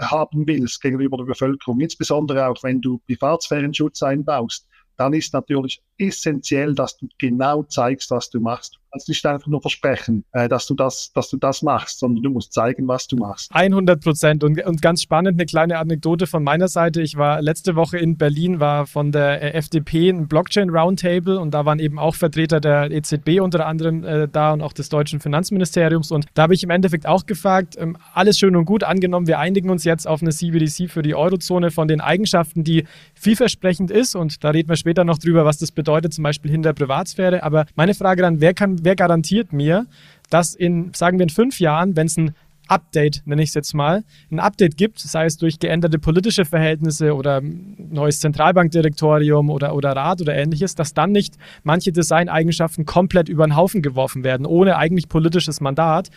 haben 0.00 0.46
willst 0.46 0.80
gegenüber 0.82 1.16
der 1.16 1.24
Bevölkerung, 1.24 1.80
insbesondere 1.80 2.48
auch 2.48 2.62
wenn 2.62 2.80
du 2.80 2.98
Privatsphärenschutz 3.06 4.02
einbaust, 4.02 4.66
dann 4.96 5.12
ist 5.12 5.32
natürlich 5.32 5.82
essentiell, 5.98 6.74
dass 6.74 6.96
du 6.96 7.08
genau 7.18 7.62
zeigst, 7.64 8.10
was 8.10 8.30
du 8.30 8.40
machst 8.40 8.78
kannst 8.94 9.08
nicht 9.08 9.26
einfach 9.26 9.48
nur 9.48 9.60
versprechen, 9.60 10.24
äh, 10.32 10.48
dass, 10.48 10.66
du 10.66 10.74
das, 10.74 11.12
dass 11.12 11.28
du 11.28 11.36
das 11.36 11.62
machst, 11.62 11.98
sondern 11.98 12.22
du 12.22 12.30
musst 12.30 12.52
zeigen, 12.52 12.86
was 12.86 13.08
du 13.08 13.16
machst. 13.16 13.50
100 13.52 14.00
Prozent. 14.00 14.44
Und, 14.44 14.64
und 14.64 14.80
ganz 14.82 15.02
spannend, 15.02 15.34
eine 15.34 15.46
kleine 15.46 15.78
Anekdote 15.78 16.28
von 16.28 16.44
meiner 16.44 16.68
Seite. 16.68 17.02
Ich 17.02 17.16
war 17.16 17.42
letzte 17.42 17.74
Woche 17.74 17.98
in 17.98 18.16
Berlin, 18.16 18.60
war 18.60 18.86
von 18.86 19.10
der 19.10 19.42
äh, 19.42 19.58
FDP 19.58 20.10
ein 20.10 20.28
Blockchain 20.28 20.70
Roundtable 20.70 21.40
und 21.40 21.52
da 21.52 21.64
waren 21.64 21.80
eben 21.80 21.98
auch 21.98 22.14
Vertreter 22.14 22.60
der 22.60 22.92
EZB 22.92 23.40
unter 23.40 23.66
anderem 23.66 24.04
äh, 24.04 24.28
da 24.28 24.52
und 24.52 24.62
auch 24.62 24.72
des 24.72 24.90
deutschen 24.90 25.18
Finanzministeriums. 25.18 26.12
Und 26.12 26.26
da 26.34 26.42
habe 26.42 26.54
ich 26.54 26.62
im 26.62 26.70
Endeffekt 26.70 27.06
auch 27.06 27.26
gefragt, 27.26 27.74
ähm, 27.76 27.96
alles 28.12 28.38
schön 28.38 28.54
und 28.54 28.64
gut 28.64 28.84
angenommen, 28.84 29.26
wir 29.26 29.40
einigen 29.40 29.70
uns 29.70 29.82
jetzt 29.82 30.06
auf 30.06 30.22
eine 30.22 30.30
CBDC 30.30 30.88
für 30.88 31.02
die 31.02 31.16
Eurozone 31.16 31.72
von 31.72 31.88
den 31.88 32.00
Eigenschaften, 32.00 32.62
die 32.62 32.84
vielversprechend 33.14 33.90
ist. 33.90 34.14
Und 34.14 34.44
da 34.44 34.50
reden 34.50 34.68
wir 34.68 34.76
später 34.84 35.02
noch 35.02 35.16
drüber, 35.16 35.46
was 35.46 35.56
das 35.56 35.72
bedeutet, 35.72 36.12
zum 36.12 36.24
Beispiel 36.24 36.50
hinter 36.50 36.74
Privatsphäre. 36.74 37.42
Aber 37.42 37.64
meine 37.74 37.94
Frage 37.94 38.20
dann, 38.20 38.42
wer 38.42 38.52
kann 38.52 38.84
wer 38.84 38.94
garantiert 38.94 39.50
mir, 39.50 39.86
dass 40.28 40.54
in, 40.54 40.92
sagen 40.92 41.18
wir 41.18 41.22
in 41.22 41.30
fünf 41.30 41.58
Jahren, 41.58 41.96
wenn 41.96 42.06
es 42.06 42.18
ein 42.18 42.34
Update, 42.68 43.22
nenne 43.26 43.42
ich 43.42 43.50
es 43.50 43.54
jetzt 43.54 43.74
mal, 43.74 44.04
ein 44.30 44.40
Update 44.40 44.76
gibt, 44.76 44.98
sei 44.98 45.26
es 45.26 45.36
durch 45.36 45.58
geänderte 45.58 45.98
politische 45.98 46.44
Verhältnisse 46.44 47.14
oder 47.14 47.40
neues 47.42 48.20
Zentralbankdirektorium 48.20 49.50
oder, 49.50 49.74
oder 49.74 49.92
Rat 49.92 50.20
oder 50.20 50.34
ähnliches, 50.34 50.74
dass 50.74 50.94
dann 50.94 51.12
nicht 51.12 51.36
manche 51.62 51.92
Designeigenschaften 51.92 52.86
komplett 52.86 53.28
über 53.28 53.46
den 53.46 53.56
Haufen 53.56 53.82
geworfen 53.82 54.24
werden, 54.24 54.46
ohne 54.46 54.76
eigentlich 54.76 55.08
politisches 55.08 55.60
Mandat. 55.60 56.10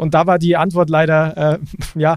Und 0.00 0.14
da 0.14 0.26
war 0.26 0.38
die 0.38 0.56
Antwort 0.56 0.88
leider 0.88 1.36
äh, 1.36 1.58
ja, 1.94 2.16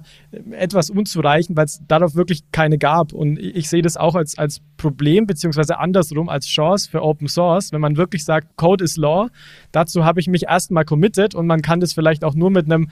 etwas 0.51 0.89
unzureichend, 0.89 1.57
weil 1.57 1.65
es 1.65 1.81
darauf 1.85 2.15
wirklich 2.15 2.49
keine 2.53 2.77
gab. 2.77 3.11
Und 3.11 3.37
ich 3.37 3.67
sehe 3.69 3.81
das 3.81 3.97
auch 3.97 4.15
als, 4.15 4.37
als 4.37 4.61
Problem, 4.77 5.27
beziehungsweise 5.27 5.79
andersrum 5.79 6.29
als 6.29 6.45
Chance 6.47 6.89
für 6.89 7.03
Open 7.03 7.27
Source, 7.27 7.73
wenn 7.73 7.81
man 7.81 7.97
wirklich 7.97 8.23
sagt, 8.23 8.55
Code 8.55 8.85
is 8.85 8.95
Law. 8.95 9.27
Dazu 9.73 10.05
habe 10.05 10.21
ich 10.21 10.27
mich 10.27 10.43
erstmal 10.43 10.85
committed 10.85 11.35
und 11.35 11.45
man 11.45 11.61
kann 11.61 11.81
das 11.81 11.91
vielleicht 11.91 12.23
auch 12.23 12.35
nur 12.35 12.51
mit 12.51 12.65
einem 12.65 12.87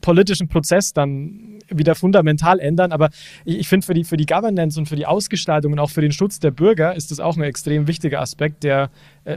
politischen 0.00 0.48
Prozess 0.48 0.92
dann 0.92 1.58
wieder 1.68 1.94
fundamental 1.94 2.60
ändern. 2.60 2.92
Aber 2.92 3.10
ich, 3.44 3.58
ich 3.58 3.68
finde, 3.68 3.86
für 3.86 3.94
die, 3.94 4.04
für 4.04 4.16
die 4.16 4.26
Governance 4.26 4.78
und 4.78 4.86
für 4.86 4.96
die 4.96 5.06
Ausgestaltung 5.06 5.72
und 5.72 5.78
auch 5.78 5.90
für 5.90 6.00
den 6.00 6.12
Schutz 6.12 6.38
der 6.38 6.50
Bürger 6.50 6.94
ist 6.94 7.10
das 7.10 7.20
auch 7.20 7.36
ein 7.36 7.42
extrem 7.42 7.86
wichtiger 7.86 8.20
Aspekt, 8.20 8.64
der 8.64 8.90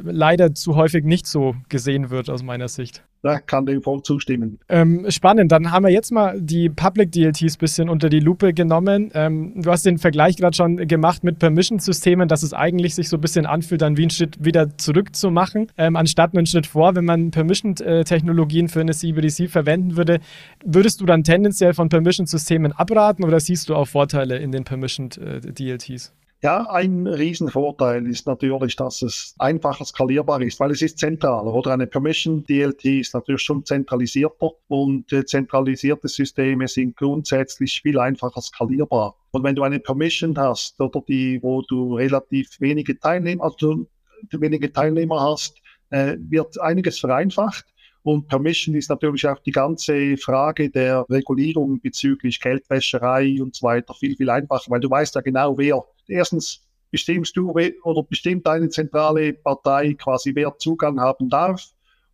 leider 0.04 0.54
zu 0.54 0.76
häufig 0.76 1.04
nicht 1.04 1.28
so 1.28 1.56
gesehen 1.70 2.10
wird 2.10 2.30
aus 2.30 2.44
meiner 2.44 2.68
Sicht. 2.68 3.04
Da 3.24 3.40
kann 3.40 3.68
dem 3.68 3.84
voll 3.84 4.02
zustimmen. 4.02 4.58
Ähm, 4.68 5.06
spannend, 5.10 5.52
dann 5.52 5.72
haben 5.72 5.86
wir 5.86 5.92
jetzt 5.92 6.12
mal 6.12 6.42
die 6.42 6.70
Public 6.70 7.12
DLTs 7.12 7.56
ein 7.56 7.60
bisschen 7.60 7.90
unter 7.90 8.10
die 8.10 8.20
Lupe 8.20 8.52
genommen. 8.52 9.12
Ähm, 9.14 9.54
du 9.62 9.70
hast 9.70 9.86
den 9.86 10.00
Vergleich 10.00 10.38
gerade 10.38 10.56
schon 10.56 10.78
gemacht 10.88 11.24
mit 11.24 11.38
Permission-Systemen, 11.38 12.28
dass 12.28 12.42
es 12.42 12.54
eigentlich 12.54 12.96
sich 12.96 13.10
so 13.10 13.18
ein 13.18 13.22
bisschen 13.22 13.46
anfühlt, 13.46 13.84
dann 13.84 13.96
wie 13.96 14.04
einen 14.04 14.10
Schritt 14.10 14.44
wieder 14.44 14.76
zurückzumachen, 14.78 15.68
ähm, 15.78 15.96
anstatt 15.96 16.36
einen 16.36 16.48
Schritt 16.48 16.66
vor, 16.66 16.96
wenn 16.96 17.06
man 17.06 17.30
Permission-Technologien 17.30 18.70
für 18.70 18.82
eine 18.82 18.94
CBDC 18.94 19.50
verwenden 19.50 19.98
würde. 19.98 20.20
Würdest 20.66 21.00
du 21.00 21.06
dann 21.06 21.24
tendenziell 21.24 21.76
von 21.76 21.90
Permission-Systemen 21.90 22.72
abraten 22.72 23.24
oder 23.24 23.40
siehst 23.40 23.70
du 23.70 23.76
auch 23.76 23.88
Vorteile 23.88 24.38
in 24.40 24.52
den 24.52 24.64
Permission-DLTs? 24.64 26.12
Ja, 26.44 26.68
ein 26.72 27.06
Riesenvorteil 27.06 28.08
ist 28.08 28.26
natürlich, 28.26 28.76
dass 28.76 29.04
es 29.04 29.36
einfacher 29.38 29.86
skalierbar 29.86 30.42
ist, 30.42 30.60
weil 30.60 30.72
es 30.72 30.82
ist 30.82 30.98
zentraler. 30.98 31.54
Oder 31.54 31.74
eine 31.74 31.86
Permission 31.86 32.44
DLT 32.44 32.84
ist 32.86 33.14
natürlich 33.14 33.44
schon 33.44 33.64
zentralisierter 33.64 34.50
und 34.68 35.14
äh, 35.14 35.24
zentralisierte 35.24 36.08
Systeme 36.08 36.68
sind 36.68 36.98
grundsätzlich 36.98 37.80
viel 37.84 38.00
einfacher 38.00 38.42
skalierbar. 38.42 39.16
Und 39.30 39.44
wenn 39.44 39.54
du 39.54 39.62
eine 39.62 39.80
Permission 39.80 40.36
hast 40.36 40.82
oder 40.82 41.04
die, 41.08 41.38
wo 41.44 41.62
du 41.62 41.96
relativ 41.96 42.60
wenige 42.60 42.98
Teilnehmer, 42.98 43.44
also 43.44 43.86
wenige 44.32 44.74
Teilnehmer 44.74 45.22
hast, 45.22 45.62
äh, 45.92 46.18
wird 46.20 46.60
einiges 46.60 46.98
vereinfacht. 46.98 47.66
Und 48.04 48.28
Permission 48.28 48.74
ist 48.74 48.90
natürlich 48.90 49.28
auch 49.28 49.38
die 49.40 49.52
ganze 49.52 50.18
Frage 50.18 50.72
der 50.72 51.06
Regulierung 51.08 51.80
bezüglich 51.82 52.40
Geldwäscherei 52.40 53.40
und 53.40 53.56
so 53.56 53.68
weiter 53.68 53.94
viel, 53.94 54.16
viel 54.16 54.30
einfacher, 54.32 54.72
weil 54.72 54.80
du 54.80 54.90
weißt 54.90 55.14
ja 55.14 55.22
genau, 55.22 55.56
wer 55.56 55.84
erstens 56.12 56.62
bestimmst 56.92 57.36
du 57.38 57.52
oder 57.84 58.04
bestimmt 58.04 58.48
eine 58.48 58.70
zentrale 58.70 59.34
Partei 59.34 59.94
quasi, 59.94 60.36
wer 60.36 60.58
Zugang 60.58 61.00
haben 61.00 61.30
darf 61.30 61.70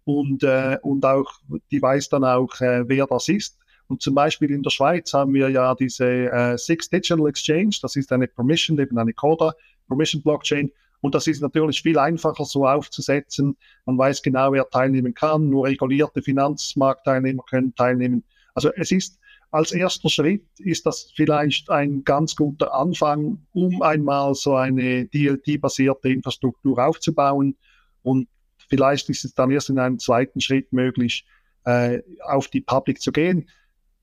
und, 0.05 0.43
äh, 0.43 0.77
und 0.83 1.05
auch, 1.05 1.31
die 1.71 1.81
weiß 1.81 2.09
dann 2.09 2.23
auch, 2.23 2.61
äh, 2.61 2.87
wer 2.87 3.07
das 3.07 3.27
ist. 3.27 3.57
Und 3.87 4.01
zum 4.01 4.15
Beispiel 4.15 4.51
in 4.51 4.63
der 4.63 4.69
Schweiz 4.69 5.13
haben 5.13 5.33
wir 5.33 5.49
ja 5.49 5.73
diese 5.73 6.05
äh, 6.05 6.57
Six 6.57 6.89
Digital 6.89 7.27
Exchange, 7.27 7.77
das 7.81 7.95
ist 7.95 8.11
eine 8.11 8.27
Permission, 8.27 8.77
eben 8.79 8.97
eine 8.97 9.13
Coda, 9.13 9.53
Permission 9.87 10.21
Blockchain. 10.21 10.71
Und 11.01 11.15
das 11.15 11.27
ist 11.27 11.41
natürlich 11.41 11.81
viel 11.81 11.97
einfacher 11.97 12.43
so 12.43 12.67
aufzusetzen. 12.67 13.55
Man 13.85 13.97
weiß 13.97 14.21
genau, 14.21 14.51
wer 14.51 14.67
teilnehmen 14.69 15.13
kann. 15.13 15.49
Nur 15.49 15.67
regulierte 15.67 16.21
Finanzmarktteilnehmer 16.21 17.43
können 17.49 17.73
teilnehmen. 17.75 18.23
Also 18.55 18.71
es 18.75 18.91
ist 18.91 19.19
als 19.51 19.71
erster 19.71 20.09
Schritt 20.09 20.45
ist 20.57 20.85
das 20.85 21.11
vielleicht 21.15 21.69
ein 21.69 22.03
ganz 22.03 22.35
guter 22.35 22.73
Anfang, 22.73 23.45
um 23.53 23.81
einmal 23.81 24.35
so 24.35 24.55
eine 24.55 25.05
DLT-basierte 25.05 26.09
Infrastruktur 26.09 26.85
aufzubauen. 26.85 27.55
Und 28.03 28.27
vielleicht 28.69 29.09
ist 29.09 29.23
es 29.23 29.33
dann 29.33 29.51
erst 29.51 29.69
in 29.69 29.79
einem 29.79 29.99
zweiten 29.99 30.41
Schritt 30.41 30.73
möglich, 30.73 31.25
äh, 31.65 32.01
auf 32.23 32.49
die 32.49 32.61
Public 32.61 33.01
zu 33.01 33.11
gehen. 33.11 33.49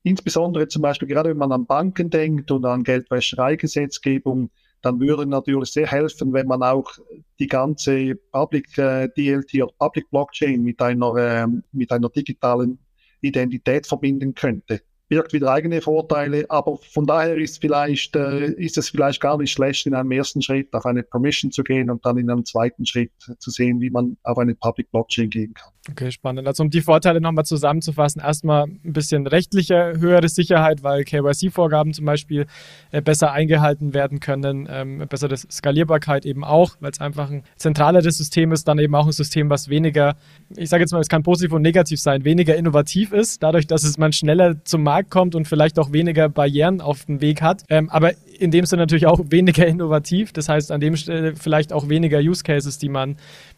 Insbesondere 0.03 0.67
zum 0.67 0.81
Beispiel 0.81 1.07
gerade 1.07 1.29
wenn 1.29 1.37
man 1.37 1.51
an 1.51 1.65
Banken 1.65 2.09
denkt 2.09 2.51
und 2.51 2.65
an 2.65 2.83
Geldwäschereigesetzgebung, 2.83 4.49
dann 4.81 4.99
würde 4.99 5.25
natürlich 5.25 5.71
sehr 5.71 5.87
helfen, 5.87 6.33
wenn 6.33 6.45
man 6.47 6.61
auch 6.61 6.91
die 7.39 7.47
ganze 7.47 8.15
Public 8.31 8.77
äh, 8.77 9.09
DLT 9.09 9.55
oder 9.55 9.73
Public 9.79 10.09
Blockchain 10.11 10.61
mit 10.61 10.79
einer, 10.81 11.15
äh, 11.15 11.47
mit 11.71 11.91
einer 11.91 12.09
digitalen 12.09 12.77
Identität 13.21 13.87
verbinden 13.87 14.35
könnte 14.35 14.81
birgt 15.07 15.33
wieder 15.33 15.51
eigene 15.51 15.81
Vorteile, 15.81 16.45
aber 16.49 16.77
von 16.77 17.05
daher 17.05 17.35
ist, 17.35 17.61
vielleicht, 17.61 18.15
äh, 18.15 18.51
ist 18.53 18.77
es 18.77 18.89
vielleicht 18.89 19.21
gar 19.21 19.37
nicht 19.37 19.51
schlecht, 19.51 19.85
in 19.85 19.93
einem 19.93 20.11
ersten 20.11 20.41
Schritt 20.41 20.73
auf 20.73 20.85
eine 20.85 21.03
Permission 21.03 21.51
zu 21.51 21.63
gehen 21.63 21.91
und 21.91 22.03
dann 22.05 22.17
in 22.17 22.29
einem 22.29 22.43
zweiten 22.43 22.85
Schritt 22.85 23.11
zu 23.37 23.51
sehen, 23.51 23.81
wie 23.81 23.91
man 23.91 24.17
auf 24.23 24.37
eine 24.37 24.55
Public 24.55 24.89
Blockchain 24.91 25.29
gehen 25.29 25.53
kann. 25.53 25.71
Okay, 25.91 26.09
spannend. 26.09 26.47
Also 26.47 26.63
um 26.63 26.71
die 26.71 26.81
Vorteile 26.81 27.21
nochmal 27.21 27.45
zusammenzufassen, 27.45 28.19
erstmal 28.19 28.63
ein 28.63 28.93
bisschen 28.93 29.27
rechtliche 29.27 29.93
höhere 29.99 30.27
Sicherheit, 30.27 30.81
weil 30.81 31.03
KYC-Vorgaben 31.03 31.93
zum 31.93 32.05
Beispiel 32.05 32.47
äh, 32.91 33.03
besser 33.03 33.31
eingehalten 33.31 33.93
werden 33.93 34.19
können, 34.19 34.67
ähm, 34.67 35.05
bessere 35.07 35.37
Skalierbarkeit 35.37 36.25
eben 36.25 36.43
auch, 36.43 36.77
weil 36.79 36.89
es 36.89 36.99
einfach 36.99 37.29
ein 37.29 37.43
zentraleres 37.57 38.17
System 38.17 38.51
ist, 38.51 38.67
dann 38.67 38.79
eben 38.79 38.95
auch 38.95 39.05
ein 39.05 39.11
System, 39.11 39.51
was 39.51 39.69
weniger, 39.69 40.15
ich 40.57 40.69
sage 40.69 40.81
jetzt 40.81 40.91
mal, 40.91 41.01
es 41.01 41.09
kann 41.09 41.21
positiv 41.21 41.53
und 41.53 41.61
negativ 41.61 41.99
sein, 41.99 42.25
weniger 42.25 42.55
innovativ 42.55 43.11
ist, 43.11 43.43
dadurch, 43.43 43.67
dass 43.67 43.83
es 43.83 43.99
man 43.99 44.11
schneller 44.11 44.63
zum 44.65 44.81
Markt 44.81 44.94
kommt 45.03 45.35
und 45.35 45.47
vielleicht 45.47 45.79
auch 45.79 45.91
weniger 45.91 46.29
Barrieren 46.29 46.81
auf 46.81 47.05
dem 47.05 47.21
Weg 47.21 47.41
hat, 47.41 47.63
ähm, 47.69 47.89
aber 47.89 48.11
in 48.37 48.51
dem 48.51 48.65
Sinne 48.65 48.83
natürlich 48.83 49.07
auch 49.07 49.19
weniger 49.29 49.65
innovativ, 49.67 50.33
das 50.33 50.49
heißt 50.49 50.71
an 50.71 50.81
dem 50.81 50.95
Stelle 50.95 51.35
vielleicht 51.35 51.73
auch 51.73 51.89
weniger 51.89 52.19
Use 52.19 52.43
Cases, 52.43 52.77
die 52.77 52.89
man 52.89 53.17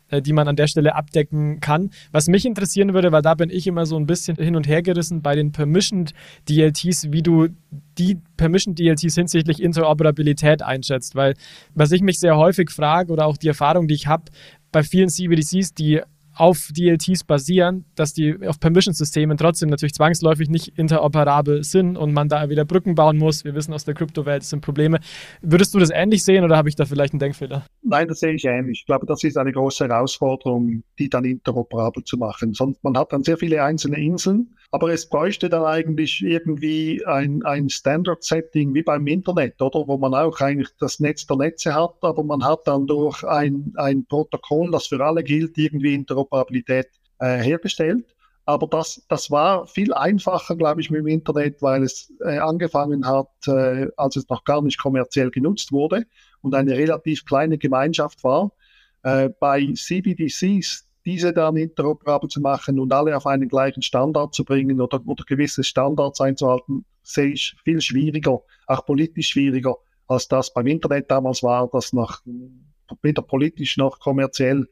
äh, 0.10 0.22
die 0.22 0.34
man 0.34 0.48
an 0.48 0.56
der 0.56 0.68
Stelle 0.68 0.96
abdecken 0.96 1.60
kann. 1.60 1.90
Was 2.12 2.28
mich 2.28 2.46
interessieren 2.46 2.94
würde, 2.94 3.12
weil 3.12 3.22
da 3.22 3.36
bin 3.36 3.50
ich 3.50 3.68
immer 3.68 3.86
so 3.86 3.98
ein 3.98 4.06
bisschen 4.06 4.38
hin 4.38 4.56
und 4.56 4.68
her 4.68 4.82
gerissen 4.82 5.22
bei 5.22 5.36
den 5.36 5.52
Permissioned 5.52 6.14
DLTs, 6.48 7.12
wie 7.12 7.22
du 7.22 7.50
die 7.98 8.18
Permissioned 8.38 8.80
DLTs 8.80 9.16
hinsichtlich 9.16 9.62
Interoperabilität 9.62 10.62
einschätzt, 10.62 11.16
weil 11.16 11.34
was 11.76 11.92
ich 11.92 12.02
mich 12.02 12.20
sehr 12.20 12.38
häufig 12.38 12.70
frage 12.70 13.12
oder 13.12 13.26
auch 13.26 13.38
die 13.38 13.50
Erfahrung, 13.50 13.88
die 13.88 13.96
ich 13.96 14.08
habe 14.08 14.26
bei 14.72 14.84
vielen 14.84 15.10
CBDCs, 15.10 15.74
die 15.74 16.02
auf 16.40 16.70
DLTs 16.76 17.24
basieren, 17.24 17.86
dass 17.96 18.14
die 18.14 18.38
auf 18.48 18.60
Permission-Systemen 18.60 19.38
trotzdem 19.38 19.70
natürlich 19.70 19.94
zwangsläufig 19.94 20.50
nicht 20.50 20.78
interoperabel 20.78 21.64
sind 21.64 21.98
und 21.98 22.14
man 22.14 22.30
da 22.30 22.50
wieder 22.50 22.66
Brücken 22.66 22.96
bauen 22.96 23.18
muss. 23.18 23.44
Wir 23.44 23.56
wissen 23.56 23.74
aus 23.74 23.86
der 23.86 23.94
Kryptowelt, 23.94 24.44
es 24.44 24.50
sind 24.50 24.62
Probleme. 24.62 25.00
Würdest 25.42 25.74
du 25.74 25.80
das 25.80 25.90
ähnlich 25.90 26.24
sehen 26.24 26.44
oder 26.44 26.58
habe 26.58 26.70
ich 26.70 26.76
da 26.76 26.86
vielleicht 26.86 27.14
einen 27.14 27.20
Denkfehler? 27.20 27.66
Nein, 27.84 28.08
das 28.08 28.20
sehe 28.20 28.34
ich 28.34 28.46
ähnlich. 28.46 28.80
Ich 28.82 28.86
glaube, 28.86 29.06
das 29.06 29.24
ist 29.24 29.38
eine 29.38 29.52
große 29.52 29.88
Herausforderung, 29.88 30.84
die 31.00 31.10
dann 31.10 31.26
interoperabel 31.26 32.04
zu 32.04 32.18
machen. 32.18 32.54
Sonst 32.54 32.84
man 32.84 32.98
hat 32.98 33.14
dann 33.14 33.24
sehr 33.24 33.38
viele 33.38 33.64
einzelne 33.64 33.98
Inseln, 33.98 34.56
aber 34.72 34.92
es 34.92 35.08
bräuchte 35.08 35.50
dann 35.50 35.64
eigentlich 35.64 36.22
irgendwie 36.22 37.04
ein, 37.06 37.44
ein 37.44 37.70
Standard-Setting 37.70 38.74
wie 38.74 38.84
beim 38.84 39.08
Internet, 39.08 39.62
oder? 39.62 39.88
Wo 39.88 39.98
man 39.98 40.14
auch 40.14 40.40
eigentlich 40.42 40.70
das 40.80 41.00
Netz 41.00 41.26
der 41.26 41.38
Netze 41.38 41.74
hat, 41.74 41.96
aber 42.02 42.24
man 42.24 42.44
hat 42.44 42.68
dann 42.68 42.86
durch 42.86 43.24
ein, 43.24 43.74
ein 43.78 44.06
Protokoll, 44.06 44.72
das 44.72 44.88
für 44.88 45.04
alle 45.04 45.24
gilt, 45.24 45.58
irgendwie 45.58 45.94
Interoperabilität 46.28 46.88
äh, 47.20 47.38
hergestellt. 47.38 48.06
Aber 48.46 48.68
das, 48.68 49.04
das 49.10 49.30
war 49.30 49.68
viel 49.68 49.94
einfacher, 49.94 50.56
glaube 50.56 50.80
ich, 50.80 50.90
mit 50.90 51.00
dem 51.00 51.08
Internet, 51.08 51.62
weil 51.62 51.84
es 51.84 52.14
äh, 52.24 52.38
angefangen 52.38 53.06
hat, 53.06 53.30
äh, 53.46 53.88
als 53.98 54.16
es 54.16 54.30
noch 54.30 54.46
gar 54.46 54.62
nicht 54.62 54.78
kommerziell 54.78 55.32
genutzt 55.32 55.74
wurde 55.74 56.06
und 56.42 56.56
eine 56.56 56.78
relativ 56.78 57.26
kleine 57.26 57.58
Gemeinschaft 57.58 58.24
war. 58.24 58.52
Äh, 59.04 59.30
bei 59.40 59.68
CBDCs 59.74 60.86
diese 61.06 61.32
dann 61.32 61.56
interoperabel 61.56 62.30
zu 62.30 62.42
machen 62.42 62.80
und 62.80 62.92
alle 62.92 63.16
auf 63.16 63.26
einen 63.26 63.48
gleichen 63.48 63.82
Standard 63.82 64.34
zu 64.34 64.44
bringen 64.44 64.82
oder, 64.82 65.02
oder 65.06 65.24
gewisse 65.26 65.64
Standards 65.64 66.20
einzuhalten, 66.20 66.84
sehe 67.02 67.32
ich 67.32 67.56
viel 67.64 67.80
schwieriger, 67.80 68.42
auch 68.66 68.86
politisch 68.86 69.30
schwieriger, 69.30 69.76
als 70.08 70.28
das 70.28 70.54
beim 70.54 70.68
Internet 70.68 71.10
damals 71.10 71.44
war, 71.44 71.70
das 71.72 71.94
noch 71.94 72.22
weder 73.02 73.22
politisch 73.22 73.78
noch 73.78 74.00
kommerziell 74.00 74.68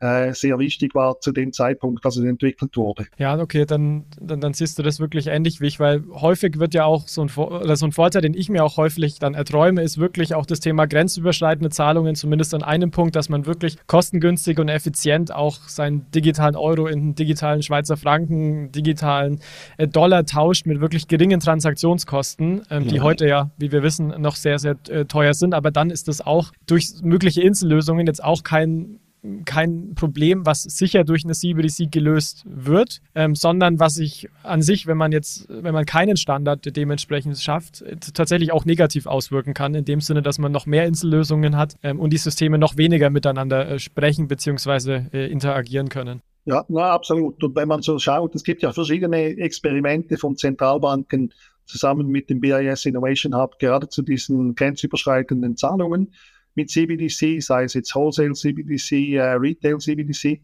äh, 0.00 0.32
sehr 0.32 0.58
wichtig 0.58 0.94
war 0.94 1.20
zu 1.20 1.32
dem 1.32 1.52
Zeitpunkt, 1.52 2.04
als 2.04 2.16
es 2.16 2.24
entwickelt 2.24 2.76
wurde. 2.76 3.06
Ja, 3.18 3.38
okay, 3.38 3.66
dann, 3.66 4.06
dann, 4.20 4.40
dann 4.40 4.54
siehst 4.54 4.78
du 4.78 4.82
das 4.82 4.98
wirklich 4.98 5.26
ähnlich 5.26 5.60
wie 5.60 5.66
ich, 5.66 5.78
weil 5.78 6.02
häufig 6.12 6.58
wird 6.58 6.74
ja 6.74 6.84
auch 6.84 7.06
so 7.06 7.22
ein, 7.22 7.30
oder 7.30 7.76
so 7.76 7.86
ein 7.86 7.92
Vorteil, 7.92 8.22
den 8.22 8.34
ich 8.34 8.48
mir 8.48 8.64
auch 8.64 8.76
häufig 8.76 9.18
dann 9.18 9.34
erträume, 9.34 9.82
ist 9.82 9.98
wirklich 9.98 10.34
auch 10.34 10.46
das 10.46 10.60
Thema 10.60 10.86
grenzüberschreitende 10.86 11.70
Zahlungen, 11.70 12.14
zumindest 12.14 12.54
an 12.54 12.62
einem 12.62 12.90
Punkt, 12.90 13.14
dass 13.14 13.28
man 13.28 13.46
wirklich 13.46 13.76
kostengünstig 13.86 14.58
und 14.58 14.68
effizient 14.68 15.34
auch 15.34 15.68
seinen 15.68 16.10
digitalen 16.12 16.56
Euro 16.56 16.86
in 16.86 17.14
digitalen 17.14 17.62
Schweizer 17.62 17.96
Franken, 17.96 18.72
digitalen 18.72 19.40
äh, 19.76 19.86
Dollar 19.86 20.24
tauscht 20.24 20.66
mit 20.66 20.80
wirklich 20.80 21.08
geringen 21.08 21.40
Transaktionskosten, 21.40 22.62
ähm, 22.70 22.88
die 22.88 23.00
heute 23.00 23.28
ja, 23.28 23.50
wie 23.58 23.70
wir 23.70 23.82
wissen, 23.82 24.08
noch 24.18 24.36
sehr, 24.36 24.58
sehr 24.58 24.76
äh, 24.88 25.04
teuer 25.04 25.34
sind. 25.34 25.54
Aber 25.54 25.70
dann 25.70 25.90
ist 25.90 26.08
das 26.08 26.20
auch 26.20 26.52
durch 26.66 26.94
mögliche 27.02 27.42
Insellösungen 27.42 28.06
jetzt 28.06 28.24
auch 28.24 28.42
kein 28.42 28.98
kein 29.44 29.94
Problem, 29.94 30.46
was 30.46 30.62
sicher 30.62 31.04
durch 31.04 31.24
eine 31.24 31.34
CBDC 31.34 31.90
gelöst 31.90 32.42
wird, 32.46 33.00
ähm, 33.14 33.34
sondern 33.34 33.78
was 33.78 33.94
sich 33.94 34.28
an 34.42 34.62
sich, 34.62 34.86
wenn 34.86 34.96
man 34.96 35.12
jetzt, 35.12 35.46
wenn 35.48 35.74
man 35.74 35.84
keinen 35.84 36.16
Standard 36.16 36.74
dementsprechend 36.76 37.38
schafft, 37.38 37.84
tatsächlich 38.14 38.52
auch 38.52 38.64
negativ 38.64 39.06
auswirken 39.06 39.52
kann, 39.52 39.74
in 39.74 39.84
dem 39.84 40.00
Sinne, 40.00 40.22
dass 40.22 40.38
man 40.38 40.52
noch 40.52 40.66
mehr 40.66 40.86
Insellösungen 40.86 41.56
hat 41.56 41.76
ähm, 41.82 42.00
und 42.00 42.12
die 42.12 42.18
Systeme 42.18 42.58
noch 42.58 42.76
weniger 42.76 43.10
miteinander 43.10 43.68
äh, 43.68 43.78
sprechen 43.78 44.28
bzw. 44.28 45.02
Äh, 45.12 45.30
interagieren 45.30 45.88
können. 45.88 46.22
Ja, 46.46 46.64
na, 46.68 46.90
absolut. 46.90 47.42
Und 47.44 47.54
wenn 47.54 47.68
man 47.68 47.82
so 47.82 47.98
schaut, 47.98 48.34
es 48.34 48.42
gibt 48.42 48.62
ja 48.62 48.72
verschiedene 48.72 49.36
Experimente 49.36 50.16
von 50.16 50.36
Zentralbanken 50.36 51.34
zusammen 51.66 52.08
mit 52.08 52.30
dem 52.30 52.40
BIS 52.40 52.86
Innovation 52.86 53.36
Hub 53.36 53.58
gerade 53.58 53.88
zu 53.88 54.02
diesen 54.02 54.54
grenzüberschreitenden 54.54 55.56
Zahlungen 55.56 56.12
mit 56.54 56.70
CBDC, 56.70 57.40
sei 57.42 57.64
es 57.64 57.74
jetzt 57.74 57.94
Wholesale 57.94 58.32
CBDC, 58.32 59.14
äh, 59.14 59.32
Retail 59.32 59.78
CBDC. 59.78 60.40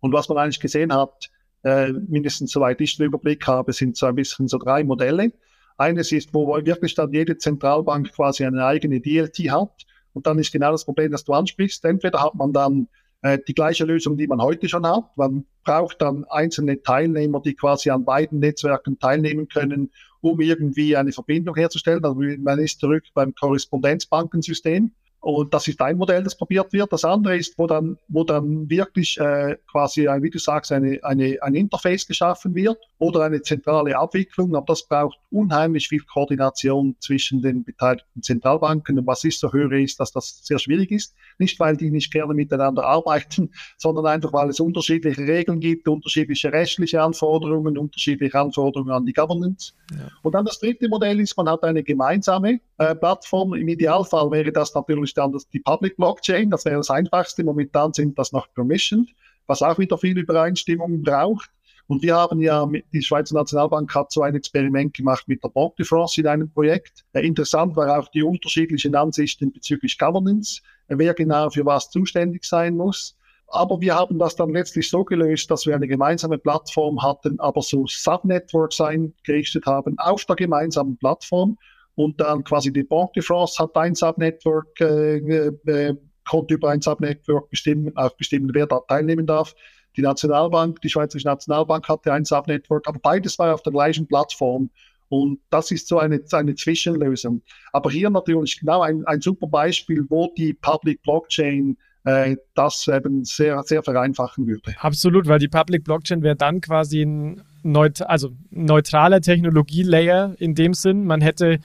Und 0.00 0.12
was 0.12 0.28
man 0.28 0.38
eigentlich 0.38 0.60
gesehen 0.60 0.92
hat, 0.94 1.30
äh, 1.62 1.92
mindestens 1.92 2.52
soweit 2.52 2.80
ich 2.80 2.96
den 2.96 3.06
Überblick 3.06 3.46
habe, 3.46 3.72
sind 3.72 3.96
so 3.96 4.06
ein 4.06 4.14
bisschen 4.14 4.48
so 4.48 4.58
drei 4.58 4.82
Modelle. 4.84 5.32
Eines 5.76 6.12
ist, 6.12 6.34
wo 6.34 6.46
wirklich 6.64 6.94
dann 6.94 7.12
jede 7.12 7.38
Zentralbank 7.38 8.12
quasi 8.12 8.44
eine 8.44 8.64
eigene 8.64 9.00
DLT 9.00 9.50
hat. 9.50 9.86
Und 10.12 10.26
dann 10.26 10.38
ist 10.38 10.52
genau 10.52 10.72
das 10.72 10.84
Problem, 10.84 11.12
das 11.12 11.24
du 11.24 11.32
ansprichst. 11.32 11.84
Entweder 11.84 12.22
hat 12.22 12.34
man 12.34 12.52
dann 12.52 12.88
äh, 13.22 13.38
die 13.46 13.54
gleiche 13.54 13.84
Lösung, 13.84 14.16
die 14.16 14.26
man 14.26 14.40
heute 14.40 14.68
schon 14.68 14.86
hat. 14.86 15.16
Man 15.16 15.44
braucht 15.64 16.00
dann 16.00 16.24
einzelne 16.30 16.82
Teilnehmer, 16.82 17.40
die 17.40 17.54
quasi 17.54 17.90
an 17.90 18.04
beiden 18.04 18.40
Netzwerken 18.40 18.98
teilnehmen 18.98 19.48
können, 19.48 19.90
um 20.20 20.40
irgendwie 20.40 20.96
eine 20.96 21.12
Verbindung 21.12 21.54
herzustellen. 21.54 22.04
Also 22.04 22.20
man 22.38 22.58
ist 22.58 22.80
zurück 22.80 23.04
beim 23.14 23.34
Korrespondenzbankensystem. 23.34 24.92
Und 25.20 25.52
das 25.52 25.68
ist 25.68 25.80
ein 25.82 25.98
Modell, 25.98 26.24
das 26.24 26.34
probiert 26.34 26.72
wird. 26.72 26.92
Das 26.92 27.04
andere 27.04 27.36
ist, 27.36 27.58
wo 27.58 27.66
dann, 27.66 27.98
wo 28.08 28.24
dann 28.24 28.70
wirklich 28.70 29.18
äh, 29.18 29.56
quasi, 29.70 30.06
wie 30.06 30.30
du 30.30 30.38
sagst, 30.38 30.72
eine, 30.72 30.98
eine, 31.02 31.36
ein 31.42 31.54
Interface 31.54 32.06
geschaffen 32.06 32.54
wird 32.54 32.78
oder 32.98 33.24
eine 33.24 33.42
zentrale 33.42 33.98
Abwicklung. 33.98 34.56
Aber 34.56 34.64
das 34.66 34.82
braucht 34.82 35.18
unheimlich 35.30 35.88
viel 35.88 36.00
Koordination 36.00 36.96
zwischen 37.00 37.42
den 37.42 37.64
beteiligten 37.64 38.22
Zentralbanken. 38.22 38.98
Und 38.98 39.06
was 39.06 39.22
ich 39.24 39.38
so 39.38 39.52
höre, 39.52 39.72
ist, 39.72 40.00
dass 40.00 40.10
das 40.12 40.40
sehr 40.42 40.58
schwierig 40.58 40.90
ist. 40.90 41.14
Nicht, 41.38 41.60
weil 41.60 41.76
die 41.76 41.90
nicht 41.90 42.10
gerne 42.10 42.32
miteinander 42.32 42.84
arbeiten, 42.84 43.50
sondern 43.76 44.06
einfach, 44.06 44.32
weil 44.32 44.48
es 44.48 44.58
unterschiedliche 44.58 45.20
Regeln 45.20 45.60
gibt, 45.60 45.86
unterschiedliche 45.86 46.50
rechtliche 46.50 47.02
Anforderungen, 47.02 47.76
unterschiedliche 47.76 48.38
Anforderungen 48.38 48.92
an 48.92 49.04
die 49.04 49.12
Governance. 49.12 49.74
Ja. 49.92 50.08
Und 50.22 50.34
dann 50.34 50.46
das 50.46 50.58
dritte 50.58 50.88
Modell 50.88 51.20
ist, 51.20 51.36
man 51.36 51.48
hat 51.48 51.62
eine 51.62 51.82
gemeinsame 51.82 52.60
äh, 52.78 52.94
Plattform. 52.94 53.52
Im 53.54 53.68
Idealfall 53.68 54.30
wäre 54.30 54.50
das 54.50 54.74
natürlich 54.74 55.09
dann 55.14 55.32
das, 55.32 55.48
die 55.48 55.60
Public 55.60 55.96
Blockchain. 55.96 56.50
Das 56.50 56.64
wäre 56.64 56.76
das 56.76 56.90
Einfachste. 56.90 57.44
Momentan 57.44 57.92
sind 57.92 58.18
das 58.18 58.32
noch 58.32 58.52
permissioned, 58.54 59.10
was 59.46 59.62
auch 59.62 59.78
wieder 59.78 59.98
viel 59.98 60.18
Übereinstimmung 60.18 61.02
braucht. 61.02 61.50
Und 61.90 62.04
wir 62.04 62.14
haben 62.14 62.40
ja, 62.40 62.68
die 62.92 63.02
Schweizer 63.02 63.34
Nationalbank 63.34 63.92
hat 63.92 64.12
so 64.12 64.22
ein 64.22 64.36
Experiment 64.36 64.94
gemacht 64.94 65.26
mit 65.26 65.42
der 65.42 65.48
Banque 65.48 65.74
de 65.76 65.84
France 65.84 66.20
in 66.20 66.28
einem 66.28 66.48
Projekt. 66.48 67.04
Interessant 67.14 67.74
war 67.74 67.98
auch 67.98 68.06
die 68.08 68.22
unterschiedlichen 68.22 68.94
Ansichten 68.94 69.52
bezüglich 69.52 69.98
Governance, 69.98 70.62
äh, 70.86 70.94
wer 70.96 71.14
genau 71.14 71.50
für 71.50 71.66
was 71.66 71.90
zuständig 71.90 72.44
sein 72.44 72.76
muss. 72.76 73.16
Aber 73.48 73.80
wir 73.80 73.96
haben 73.96 74.20
das 74.20 74.36
dann 74.36 74.50
letztlich 74.50 74.88
so 74.88 75.02
gelöst, 75.02 75.50
dass 75.50 75.66
wir 75.66 75.74
eine 75.74 75.88
gemeinsame 75.88 76.38
Plattform 76.38 77.02
hatten, 77.02 77.40
aber 77.40 77.60
so 77.60 77.84
Subnetworks 77.88 78.80
eingerichtet 78.80 79.66
haben 79.66 79.98
auf 79.98 80.24
der 80.26 80.36
gemeinsamen 80.36 80.96
Plattform. 80.96 81.58
Und 81.94 82.20
dann 82.20 82.44
quasi 82.44 82.72
die 82.72 82.84
Banque 82.84 83.12
de 83.14 83.22
France 83.22 83.62
hat 83.62 83.76
ein 83.76 83.94
Subnetwork, 83.94 84.80
äh, 84.80 85.16
äh, 85.18 85.96
konnte 86.24 86.54
über 86.54 86.70
ein 86.70 86.80
Subnetwork 86.80 87.50
bestimmen, 87.50 87.96
auch 87.96 88.16
bestimmen, 88.16 88.50
wer 88.52 88.66
da 88.66 88.80
teilnehmen 88.88 89.26
darf. 89.26 89.54
Die 89.96 90.02
Nationalbank, 90.02 90.80
die 90.82 90.88
Schweizerische 90.88 91.26
Nationalbank 91.26 91.88
hatte 91.88 92.12
ein 92.12 92.24
Subnetwork, 92.24 92.86
aber 92.86 93.00
beides 93.00 93.38
war 93.38 93.52
auf 93.52 93.62
der 93.62 93.72
gleichen 93.72 94.06
Plattform. 94.06 94.70
Und 95.08 95.40
das 95.50 95.72
ist 95.72 95.88
so 95.88 95.98
eine, 95.98 96.20
eine 96.30 96.54
Zwischenlösung. 96.54 97.42
Aber 97.72 97.90
hier 97.90 98.08
natürlich 98.10 98.60
genau 98.60 98.82
ein, 98.82 99.04
ein 99.06 99.20
super 99.20 99.48
Beispiel, 99.48 100.06
wo 100.08 100.32
die 100.36 100.54
Public 100.54 101.02
Blockchain 101.02 101.76
äh, 101.76 101.89
das 102.02 102.88
eben 102.88 103.24
sehr, 103.24 103.62
sehr 103.62 103.82
vereinfachen 103.82 104.46
würde. 104.46 104.74
Absolut, 104.78 105.28
weil 105.28 105.38
die 105.38 105.48
Public 105.48 105.84
Blockchain 105.84 106.22
wäre 106.22 106.36
dann 106.36 106.60
quasi 106.60 107.02
ein 107.02 107.42
neut 107.62 108.02
also 108.02 108.30
neutraler 108.50 109.20
Technologielayer 109.20 110.34
in 110.38 110.54
dem 110.54 110.74
Sinn. 110.74 111.04
Man 111.04 111.20
hätte 111.20 111.58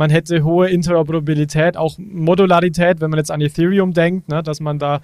man 0.00 0.08
hätte 0.08 0.42
hohe 0.42 0.70
Interoperabilität, 0.70 1.76
auch 1.76 1.98
Modularität, 1.98 3.02
wenn 3.02 3.10
man 3.10 3.18
jetzt 3.18 3.30
an 3.30 3.42
Ethereum 3.42 3.92
denkt, 3.92 4.30
ne, 4.30 4.42
dass 4.42 4.58
man 4.58 4.78
da 4.78 5.02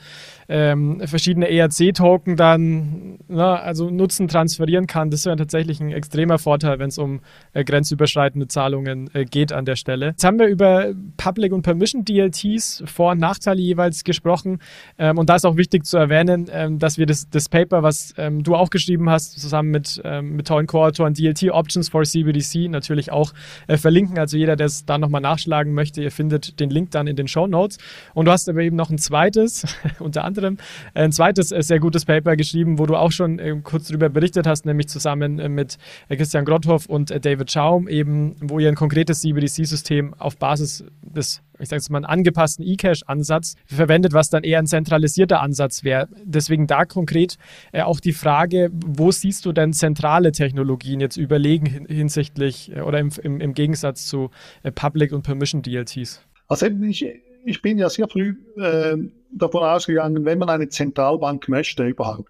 ähm, 0.48 1.02
verschiedene 1.04 1.50
ERC-Token 1.50 2.36
dann 2.36 3.18
ne, 3.28 3.60
also 3.60 3.90
Nutzen 3.90 4.26
transferieren 4.26 4.86
kann. 4.86 5.10
Das 5.10 5.26
wäre 5.26 5.36
tatsächlich 5.36 5.80
ein 5.80 5.92
extremer 5.92 6.38
Vorteil, 6.38 6.78
wenn 6.78 6.88
es 6.88 6.96
um 6.96 7.20
äh, 7.52 7.62
grenzüberschreitende 7.62 8.48
Zahlungen 8.48 9.10
äh, 9.12 9.26
geht 9.26 9.52
an 9.52 9.66
der 9.66 9.76
Stelle. 9.76 10.06
Jetzt 10.08 10.24
haben 10.24 10.38
wir 10.38 10.46
über 10.46 10.94
Public 11.18 11.52
und 11.52 11.60
Permission 11.60 12.06
DLTs, 12.06 12.82
Vor- 12.86 13.12
und 13.12 13.18
Nachteile 13.18 13.60
jeweils 13.60 14.02
gesprochen. 14.02 14.60
Ähm, 14.98 15.18
und 15.18 15.28
da 15.28 15.34
ist 15.36 15.44
auch 15.44 15.58
wichtig 15.58 15.84
zu 15.84 15.98
erwähnen, 15.98 16.48
ähm, 16.50 16.78
dass 16.78 16.96
wir 16.96 17.04
das, 17.04 17.28
das 17.28 17.50
Paper, 17.50 17.82
was 17.82 18.14
ähm, 18.16 18.42
du 18.42 18.54
auch 18.54 18.70
geschrieben 18.70 19.10
hast, 19.10 19.38
zusammen 19.38 19.72
mit, 19.72 20.00
ähm, 20.04 20.36
mit 20.36 20.46
tollen 20.46 20.66
Co-Autoren 20.66 21.12
DLT 21.12 21.50
Options 21.50 21.90
for 21.90 22.02
CBDC 22.02 22.70
natürlich 22.70 23.12
auch 23.12 23.34
äh, 23.66 23.76
verlinken. 23.76 24.18
Also 24.18 24.38
jeder, 24.38 24.56
der 24.56 24.66
es 24.66 24.85
da 24.86 24.98
nochmal 24.98 25.20
nachschlagen 25.20 25.74
möchte, 25.74 26.02
ihr 26.02 26.10
findet 26.10 26.60
den 26.60 26.70
Link 26.70 26.90
dann 26.92 27.06
in 27.06 27.16
den 27.16 27.28
Show 27.28 27.46
Notes. 27.46 27.78
Und 28.14 28.26
du 28.26 28.32
hast 28.32 28.48
aber 28.48 28.60
eben 28.60 28.76
noch 28.76 28.90
ein 28.90 28.98
zweites, 28.98 29.64
unter 29.98 30.24
anderem, 30.24 30.58
ein 30.94 31.12
zweites 31.12 31.52
äh, 31.52 31.62
sehr 31.62 31.80
gutes 31.80 32.04
Paper 32.04 32.36
geschrieben, 32.36 32.78
wo 32.78 32.86
du 32.86 32.96
auch 32.96 33.12
schon 33.12 33.38
äh, 33.38 33.54
kurz 33.62 33.88
darüber 33.88 34.08
berichtet 34.08 34.46
hast, 34.46 34.66
nämlich 34.66 34.88
zusammen 34.88 35.38
äh, 35.38 35.48
mit 35.48 35.78
Christian 36.08 36.44
Grotthoff 36.44 36.86
und 36.86 37.10
David 37.24 37.50
Schaum, 37.50 37.88
eben, 37.88 38.36
wo 38.40 38.58
ihr 38.58 38.68
ein 38.68 38.74
konkretes 38.74 39.20
CBDC-System 39.20 40.14
auf 40.14 40.36
Basis 40.36 40.84
des 41.02 41.42
ich 41.58 41.68
sage 41.68 41.78
jetzt 41.78 41.90
mal, 41.90 41.98
einen 41.98 42.06
angepassten 42.06 42.64
E-Cash-Ansatz 42.64 43.56
verwendet, 43.66 44.12
was 44.12 44.30
dann 44.30 44.44
eher 44.44 44.58
ein 44.58 44.66
zentralisierter 44.66 45.40
Ansatz 45.40 45.84
wäre. 45.84 46.08
Deswegen 46.24 46.66
da 46.66 46.84
konkret 46.84 47.36
äh, 47.72 47.82
auch 47.82 48.00
die 48.00 48.12
Frage, 48.12 48.70
wo 48.72 49.10
siehst 49.10 49.46
du 49.46 49.52
denn 49.52 49.72
zentrale 49.72 50.32
Technologien 50.32 51.00
jetzt 51.00 51.16
überlegen 51.16 51.86
hinsichtlich 51.88 52.74
äh, 52.74 52.80
oder 52.80 52.98
im, 52.98 53.10
im, 53.22 53.40
im, 53.40 53.54
Gegensatz 53.54 54.06
zu 54.06 54.30
äh, 54.62 54.70
Public 54.70 55.12
und 55.12 55.22
Permission 55.22 55.62
DLTs? 55.62 56.22
Also 56.48 56.66
ich, 56.66 57.06
ich 57.44 57.62
bin 57.62 57.78
ja 57.78 57.88
sehr 57.88 58.08
früh 58.08 58.34
äh, 58.56 58.96
davon 59.32 59.62
ausgegangen, 59.62 60.24
wenn 60.24 60.38
man 60.38 60.48
eine 60.48 60.68
Zentralbank 60.68 61.48
möchte 61.48 61.84
überhaupt 61.84 62.28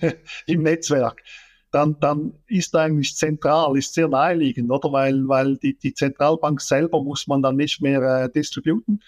im 0.46 0.62
Netzwerk, 0.62 1.22
dann, 1.74 1.98
dann 1.98 2.32
ist 2.46 2.76
eigentlich 2.76 3.16
zentral, 3.16 3.76
ist 3.76 3.94
sehr 3.94 4.08
naheliegend, 4.08 4.70
oder? 4.70 4.92
Weil, 4.92 5.26
weil 5.26 5.56
die, 5.56 5.76
die 5.76 5.92
Zentralbank 5.92 6.60
selber 6.60 7.02
muss 7.02 7.26
man 7.26 7.42
dann 7.42 7.56
nicht 7.56 7.82
mehr 7.82 8.00
äh, 8.00 8.30
distributen. 8.30 9.02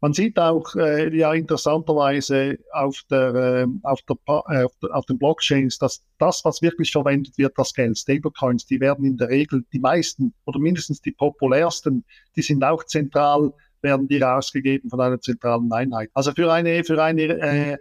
Man 0.00 0.12
sieht 0.12 0.38
auch 0.38 0.74
äh, 0.76 1.16
ja 1.16 1.32
interessanterweise 1.32 2.58
auf, 2.72 3.02
der, 3.10 3.34
äh, 3.34 3.66
auf, 3.82 4.00
der, 4.02 4.16
äh, 4.26 4.64
auf, 4.64 4.72
der, 4.82 4.94
auf 4.96 5.06
den 5.06 5.18
Blockchains, 5.18 5.78
dass 5.78 6.02
das, 6.18 6.44
was 6.44 6.62
wirklich 6.62 6.92
verwendet 6.92 7.38
wird, 7.38 7.54
das 7.56 7.74
Geld, 7.74 7.98
Stablecoins, 7.98 8.66
die 8.66 8.80
werden 8.80 9.04
in 9.04 9.16
der 9.16 9.28
Regel 9.28 9.64
die 9.72 9.78
meisten 9.80 10.32
oder 10.44 10.58
mindestens 10.58 11.00
die 11.00 11.12
populärsten, 11.12 12.04
die 12.36 12.42
sind 12.42 12.64
auch 12.64 12.84
zentral, 12.84 13.52
werden 13.80 14.06
die 14.06 14.18
rausgegeben 14.18 14.90
von 14.90 15.00
einer 15.00 15.20
zentralen 15.20 15.72
Einheit. 15.72 16.10
Also 16.14 16.32
für 16.32 16.52
eine, 16.52 16.84
für 16.84 17.02
eine 17.02 17.22
äh, 17.22 17.78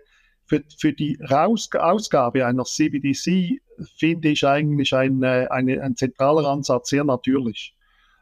für, 0.52 0.64
für 0.78 0.92
die 0.92 1.18
Raus 1.30 1.70
Ausgabe 1.74 2.46
einer 2.46 2.66
CBDC 2.66 3.62
finde 3.98 4.30
ich 4.30 4.46
eigentlich 4.46 4.94
ein, 4.94 5.24
äh, 5.24 5.48
eine, 5.50 5.82
ein 5.82 5.96
zentraler 5.96 6.46
Ansatz 6.46 6.90
sehr 6.90 7.06
natürlich. 7.06 7.74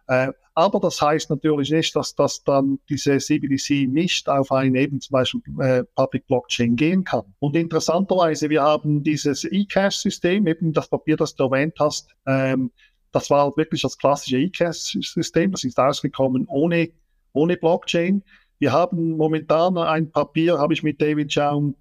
Äh, 0.06 0.32
aber 0.54 0.80
das 0.80 1.02
heißt 1.02 1.32
natürlich 1.32 1.72
nicht, 1.72 1.96
dass, 1.96 2.14
dass 2.14 2.44
dann 2.44 2.78
diese 2.88 3.18
CBDC 3.18 3.88
nicht 3.88 4.30
auf 4.30 4.52
eine 4.52 4.80
eben 4.80 5.02
zum 5.02 5.14
Beispiel 5.14 5.42
äh, 5.60 5.84
Public 5.96 6.28
Blockchain 6.28 6.76
gehen 6.76 7.04
kann. 7.04 7.34
Und 7.40 7.56
interessanterweise, 7.56 8.50
wir 8.52 8.62
haben 8.62 9.02
dieses 9.02 9.44
eCash-System, 9.46 10.46
eben 10.46 10.72
das 10.72 10.88
Papier, 10.88 11.18
das 11.18 11.34
du 11.34 11.46
erwähnt 11.46 11.76
hast, 11.80 12.10
ähm, 12.28 12.72
das 13.12 13.32
war 13.32 13.58
wirklich 13.58 13.82
das 13.82 13.98
klassische 13.98 14.38
eCash-System, 14.38 15.52
das 15.52 15.64
ist 15.64 15.80
ausgekommen 15.80 16.46
ohne, 16.48 16.90
ohne 17.34 17.58
Blockchain. 17.58 18.22
Wir 18.60 18.72
haben 18.72 19.18
momentan 19.18 19.80
ein 19.80 20.12
Papier, 20.12 20.60
habe 20.60 20.74
ich 20.74 20.84
mit 20.84 21.02
David 21.02 21.34
Schaum 21.34 21.76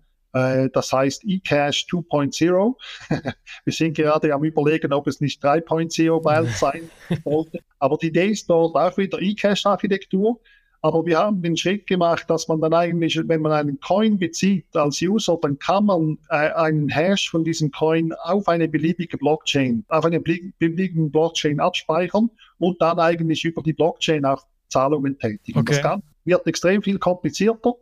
das 0.72 0.92
heißt 0.92 1.24
eCash 1.24 1.86
2.0. 1.90 2.74
Wir 3.64 3.72
sind 3.72 3.96
gerade 3.96 4.32
am 4.32 4.44
überlegen, 4.44 4.92
ob 4.92 5.06
es 5.06 5.20
nicht 5.20 5.42
3.0 5.44 6.22
bald 6.22 6.50
sein 6.56 6.90
sollte. 7.24 7.60
Aber 7.78 7.96
die 7.96 8.08
Idee 8.08 8.28
ist 8.28 8.48
dort 8.48 8.76
auch 8.76 8.96
wieder 8.96 9.20
eCash-Architektur. 9.20 10.40
Aber 10.80 11.04
wir 11.04 11.18
haben 11.18 11.42
den 11.42 11.56
Schritt 11.56 11.88
gemacht, 11.88 12.30
dass 12.30 12.46
man 12.46 12.60
dann 12.60 12.72
eigentlich, 12.72 13.20
wenn 13.26 13.42
man 13.42 13.50
einen 13.50 13.80
Coin 13.80 14.16
bezieht 14.16 14.64
als 14.76 15.02
User, 15.02 15.36
dann 15.42 15.58
kann 15.58 15.86
man 15.86 16.18
äh, 16.30 16.52
einen 16.52 16.88
Hash 16.88 17.28
von 17.28 17.42
diesem 17.42 17.72
Coin 17.72 18.12
auf 18.22 18.46
eine 18.46 18.68
beliebige 18.68 19.18
Blockchain, 19.18 19.84
auf 19.88 20.04
eine 20.04 20.20
beliebigen 20.20 21.10
Blockchain 21.10 21.58
abspeichern 21.58 22.30
und 22.58 22.80
dann 22.80 23.00
eigentlich 23.00 23.44
über 23.44 23.60
die 23.62 23.72
Blockchain 23.72 24.24
auch 24.24 24.44
Zahlungen 24.68 25.18
tätigen. 25.18 25.58
Okay. 25.58 25.72
Das 25.72 25.82
Ganze 25.82 26.06
wird 26.24 26.46
extrem 26.46 26.82
viel 26.82 26.98
komplizierter. 26.98 27.74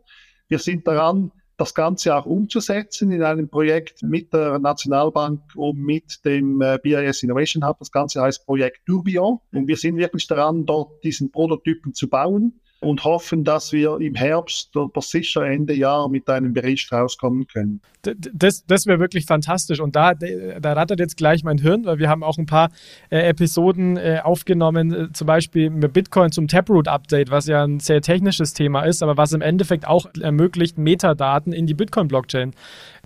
Wir 0.47 0.59
sind 0.59 0.87
daran, 0.87 1.31
das 1.57 1.73
Ganze 1.73 2.15
auch 2.15 2.25
umzusetzen 2.25 3.11
in 3.11 3.23
einem 3.23 3.49
Projekt 3.49 4.03
mit 4.03 4.31
der 4.31 4.59
Nationalbank 4.59 5.41
und 5.55 5.79
mit 5.79 6.23
dem 6.23 6.61
äh, 6.61 6.77
BIS 6.81 7.23
Innovation 7.23 7.67
Hub. 7.67 7.79
Das 7.79 7.91
Ganze 7.91 8.21
heißt 8.21 8.45
Projekt 8.45 8.85
Tourbillon. 8.85 9.39
Und 9.51 9.67
wir 9.67 9.75
sind 9.75 9.97
wirklich 9.97 10.27
daran, 10.27 10.65
dort 10.65 11.03
diesen 11.03 11.31
Prototypen 11.31 11.93
zu 11.93 12.07
bauen 12.07 12.59
und 12.79 13.03
hoffen, 13.03 13.43
dass 13.43 13.71
wir 13.71 13.97
im 13.99 14.13
Herbst 14.13 14.75
oder 14.75 15.01
sicher 15.01 15.45
Ende 15.45 15.73
Jahr 15.73 16.09
mit 16.09 16.29
einem 16.29 16.53
Bericht 16.53 16.91
rauskommen 16.91 17.47
können. 17.47 17.81
Das, 18.01 18.65
das 18.65 18.85
wäre 18.85 18.99
wirklich 18.99 19.25
fantastisch 19.25 19.79
und 19.79 19.95
da, 19.95 20.13
da 20.13 20.73
rattert 20.73 20.99
jetzt 20.99 21.17
gleich 21.17 21.43
mein 21.43 21.57
Hirn, 21.57 21.85
weil 21.85 21.97
wir 21.97 22.07
haben 22.07 22.23
auch 22.23 22.37
ein 22.37 22.45
paar 22.45 22.69
äh, 23.09 23.19
Episoden 23.19 23.97
äh, 23.97 24.21
aufgenommen, 24.23 24.93
äh, 24.93 25.11
zum 25.11 25.27
Beispiel 25.27 25.69
mit 25.69 25.91
Bitcoin 25.91 26.31
zum 26.31 26.47
Taproot-Update, 26.47 27.31
was 27.31 27.47
ja 27.47 27.63
ein 27.63 27.79
sehr 27.79 28.01
technisches 28.01 28.53
Thema 28.53 28.83
ist, 28.83 29.01
aber 29.01 29.17
was 29.17 29.33
im 29.33 29.41
Endeffekt 29.41 29.87
auch 29.87 30.05
ermöglicht, 30.21 30.77
Metadaten 30.77 31.53
in 31.53 31.65
die 31.65 31.73
Bitcoin-Blockchain 31.73 32.53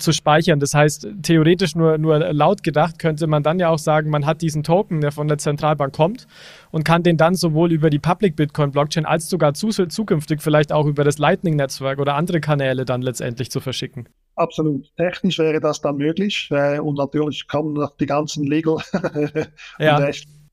zu 0.02 0.12
speichern. 0.12 0.60
Das 0.60 0.74
heißt, 0.74 1.08
theoretisch 1.22 1.76
nur, 1.76 1.98
nur 1.98 2.20
laut 2.34 2.64
gedacht 2.64 3.00
könnte 3.00 3.28
man 3.28 3.44
dann 3.44 3.60
ja 3.60 3.70
auch 3.70 3.78
sagen, 3.78 4.10
man 4.10 4.26
hat 4.26 4.42
diesen 4.42 4.64
Token, 4.64 5.02
der 5.02 5.12
von 5.12 5.28
der 5.28 5.38
Zentralbank 5.38 5.94
kommt 5.96 6.28
und 6.72 6.84
kann 6.84 7.04
den 7.04 7.18
dann 7.18 7.36
sowohl 7.36 7.72
über 7.72 7.90
die 7.90 8.00
Public 8.00 8.36
Bitcoin 8.36 8.72
Blockchain 8.72 9.06
als 9.06 9.30
sogar 9.30 9.54
zukünftig 9.54 10.42
vielleicht 10.42 10.72
auch 10.72 10.86
über 10.86 11.04
das 11.04 11.18
Lightning 11.18 11.56
Netzwerk 11.56 12.00
oder 12.00 12.16
andere 12.16 12.42
Kanäle 12.42 12.86
dann 12.86 13.02
letztendlich 13.02 13.52
zu 13.52 13.60
verschicken. 13.60 14.10
Absolut. 14.36 14.88
Technisch 14.96 15.40
wäre 15.40 15.60
das 15.60 15.82
dann 15.82 15.98
möglich 15.98 16.50
äh, 16.52 16.80
und 16.80 16.98
natürlich 16.98 17.48
kommen 17.48 17.74
noch 17.74 17.96
die 17.98 18.06
ganzen 18.06 18.46
Legal 18.46 18.78
ja. 19.80 20.00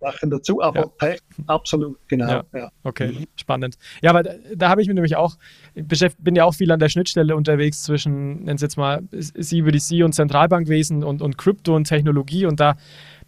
Sachen 0.01 0.31
dazu, 0.31 0.63
aber 0.63 0.93
ja. 1.03 1.17
absolut, 1.47 1.99
genau. 2.09 2.29
Ja. 2.29 2.45
ja. 2.55 2.71
Okay, 2.85 3.13
mhm. 3.13 3.27
spannend. 3.37 3.77
Ja, 4.03 4.11
aber 4.11 4.23
da, 4.23 4.31
da 4.55 4.69
habe 4.69 4.81
ich 4.81 4.89
mir 4.89 4.95
nämlich 4.95 5.17
auch, 5.17 5.37
bin 5.75 6.35
ja 6.37 6.45
auch 6.45 6.55
viel 6.55 6.71
an 6.71 6.79
der 6.79 6.89
Schnittstelle 6.89 7.35
unterwegs 7.35 7.83
zwischen, 7.83 8.45
nennen 8.45 8.59
Sie 8.59 8.65
jetzt 8.65 8.77
mal, 8.77 9.03
CBDC 9.11 10.05
und 10.05 10.13
Zentralbankwesen 10.15 11.03
und, 11.03 11.23
und 11.23 11.37
Krypto 11.37 11.75
und 11.75 11.85
Technologie 11.85 12.47
und 12.47 12.61
da 12.61 12.77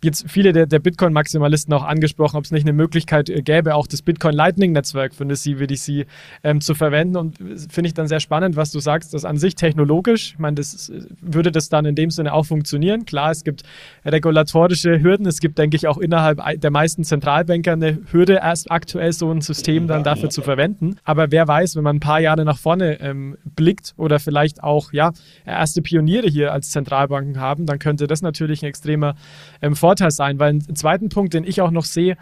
jetzt 0.02 0.24
viele 0.28 0.52
der, 0.52 0.66
der 0.66 0.78
Bitcoin-Maximalisten 0.78 1.72
auch 1.74 1.84
angesprochen, 1.84 2.36
ob 2.36 2.44
es 2.44 2.50
nicht 2.50 2.64
eine 2.64 2.72
Möglichkeit 2.72 3.28
äh, 3.28 3.42
gäbe, 3.42 3.74
auch 3.74 3.86
das 3.86 4.02
Bitcoin 4.02 4.34
Lightning-Netzwerk 4.34 5.14
für 5.14 5.24
eine 5.24 5.34
CBDC 5.34 6.06
ähm, 6.42 6.60
zu 6.60 6.74
verwenden. 6.74 7.16
Und 7.16 7.38
finde 7.70 7.88
ich 7.88 7.94
dann 7.94 8.08
sehr 8.08 8.20
spannend, 8.20 8.56
was 8.56 8.72
du 8.72 8.80
sagst, 8.80 9.14
dass 9.14 9.24
an 9.24 9.36
sich 9.36 9.54
technologisch, 9.54 10.32
ich 10.32 10.38
meine, 10.38 10.56
das 10.56 10.92
würde 11.20 11.52
das 11.52 11.68
dann 11.68 11.84
in 11.84 11.94
dem 11.94 12.10
Sinne 12.10 12.32
auch 12.32 12.46
funktionieren. 12.46 13.04
Klar, 13.04 13.30
es 13.30 13.44
gibt 13.44 13.62
regulatorische 14.04 15.00
Hürden, 15.02 15.26
es 15.26 15.40
gibt, 15.40 15.58
denke 15.58 15.76
ich, 15.76 15.86
auch 15.86 15.98
innerhalb 15.98 16.40
der 16.60 16.70
meisten 16.70 17.04
Zentralbanker 17.04 17.72
eine 17.72 17.98
Hürde, 18.10 18.40
erst 18.42 18.70
aktuell 18.70 19.12
so 19.12 19.30
ein 19.30 19.40
System 19.40 19.86
dann 19.86 20.02
dafür 20.02 20.30
zu 20.30 20.42
verwenden. 20.42 20.96
Aber 21.04 21.30
wer 21.30 21.46
weiß, 21.46 21.76
wenn 21.76 21.84
man 21.84 21.96
ein 21.96 22.00
paar 22.00 22.20
Jahre 22.20 22.44
nach 22.44 22.58
vorne 22.58 23.00
ähm, 23.00 23.36
blickt 23.44 23.94
oder 23.96 24.18
vielleicht 24.18 24.62
auch 24.62 24.92
ja 24.92 25.12
erste 25.44 25.82
Pioniere 25.82 26.28
hier 26.28 26.52
als 26.52 26.70
Zentralbanken 26.70 27.38
haben, 27.38 27.66
dann 27.66 27.78
könnte 27.78 28.06
das 28.06 28.22
natürlich 28.22 28.62
ein 28.62 28.66
extremer 28.66 29.14
ähm, 29.60 29.76
Vorteil 29.76 29.89
Vorteil 29.90 30.12
sein, 30.12 30.38
weil 30.38 30.54
ein 30.54 30.76
zweiten 30.76 31.08
Punkt, 31.08 31.34
den 31.34 31.42
ich 31.42 31.60
auch 31.60 31.72
noch 31.72 31.84
sehe 31.84 32.16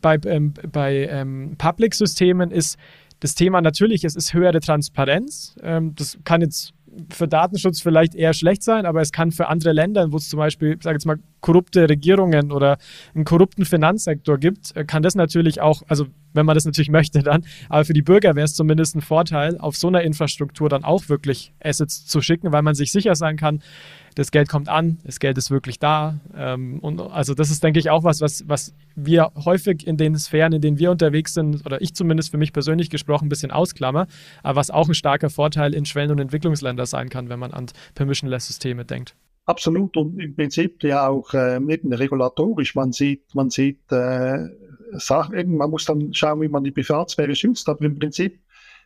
bei, 0.00 0.18
ähm, 0.26 0.52
bei 0.72 1.06
ähm, 1.08 1.54
Public-Systemen 1.58 2.50
ist 2.50 2.76
das 3.20 3.36
Thema 3.36 3.60
natürlich, 3.60 4.02
es 4.02 4.16
ist 4.16 4.34
höhere 4.34 4.58
Transparenz. 4.58 5.54
Ähm, 5.62 5.94
das 5.94 6.18
kann 6.24 6.40
jetzt 6.40 6.74
für 7.10 7.28
Datenschutz 7.28 7.80
vielleicht 7.80 8.16
eher 8.16 8.32
schlecht 8.32 8.64
sein, 8.64 8.84
aber 8.84 9.00
es 9.00 9.12
kann 9.12 9.30
für 9.30 9.46
andere 9.48 9.72
Länder, 9.72 10.10
wo 10.10 10.16
es 10.16 10.28
zum 10.28 10.38
Beispiel, 10.38 10.76
sage 10.82 10.96
jetzt 10.96 11.06
mal, 11.06 11.18
korrupte 11.40 11.88
Regierungen 11.88 12.50
oder 12.50 12.78
einen 13.14 13.24
korrupten 13.24 13.64
Finanzsektor 13.64 14.38
gibt, 14.38 14.76
äh, 14.76 14.84
kann 14.84 15.04
das 15.04 15.14
natürlich 15.14 15.60
auch, 15.60 15.82
also 15.86 16.06
wenn 16.32 16.46
man 16.46 16.54
das 16.56 16.64
natürlich 16.64 16.90
möchte 16.98 17.22
dann, 17.22 17.44
aber 17.68 17.84
für 17.84 17.92
die 17.92 18.02
Bürger 18.02 18.34
wäre 18.34 18.44
es 18.44 18.54
zumindest 18.54 18.96
ein 18.96 19.02
Vorteil, 19.02 19.56
auf 19.58 19.76
so 19.76 19.86
einer 19.86 20.02
Infrastruktur 20.02 20.68
dann 20.68 20.82
auch 20.82 21.08
wirklich 21.08 21.52
Assets 21.62 22.06
zu 22.06 22.20
schicken, 22.20 22.50
weil 22.50 22.62
man 22.62 22.74
sich 22.74 22.90
sicher 22.90 23.14
sein 23.14 23.36
kann, 23.36 23.62
das 24.14 24.30
Geld 24.30 24.48
kommt 24.48 24.68
an, 24.68 24.98
das 25.04 25.18
Geld 25.18 25.38
ist 25.38 25.50
wirklich 25.50 25.78
da. 25.78 26.18
Ähm, 26.36 26.78
und 26.80 27.00
also 27.00 27.34
das 27.34 27.50
ist, 27.50 27.62
denke 27.62 27.80
ich, 27.80 27.90
auch 27.90 28.04
was, 28.04 28.20
was, 28.20 28.48
was 28.48 28.74
wir 28.94 29.32
häufig 29.44 29.86
in 29.86 29.96
den 29.96 30.16
Sphären, 30.16 30.52
in 30.52 30.60
denen 30.60 30.78
wir 30.78 30.90
unterwegs 30.90 31.34
sind, 31.34 31.64
oder 31.66 31.80
ich 31.82 31.94
zumindest 31.94 32.30
für 32.30 32.38
mich 32.38 32.52
persönlich 32.52 32.90
gesprochen, 32.90 33.26
ein 33.26 33.28
bisschen 33.28 33.50
ausklammer, 33.50 34.06
aber 34.42 34.56
was 34.56 34.70
auch 34.70 34.88
ein 34.88 34.94
starker 34.94 35.30
Vorteil 35.30 35.74
in 35.74 35.84
Schwellen- 35.84 36.10
und 36.10 36.18
Entwicklungsländern 36.18 36.86
sein 36.86 37.08
kann, 37.08 37.28
wenn 37.28 37.38
man 37.38 37.52
an 37.52 37.66
Permissionless-Systeme 37.94 38.84
denkt. 38.84 39.14
Absolut 39.46 39.96
und 39.96 40.18
im 40.20 40.34
Prinzip 40.34 40.82
ja 40.84 41.08
auch 41.08 41.34
äh, 41.34 41.60
nicht 41.60 41.82
regulatorisch. 41.84 42.74
Man 42.74 42.92
sieht, 42.92 43.34
man 43.34 43.50
sieht 43.50 43.80
äh, 43.92 44.38
Sachen, 44.92 45.56
man 45.56 45.70
muss 45.70 45.84
dann 45.84 46.14
schauen, 46.14 46.40
wie 46.40 46.48
man 46.48 46.64
die 46.64 46.70
Privatsphäre 46.70 47.34
schützt, 47.34 47.68
aber 47.68 47.84
im 47.84 47.98
Prinzip 47.98 48.40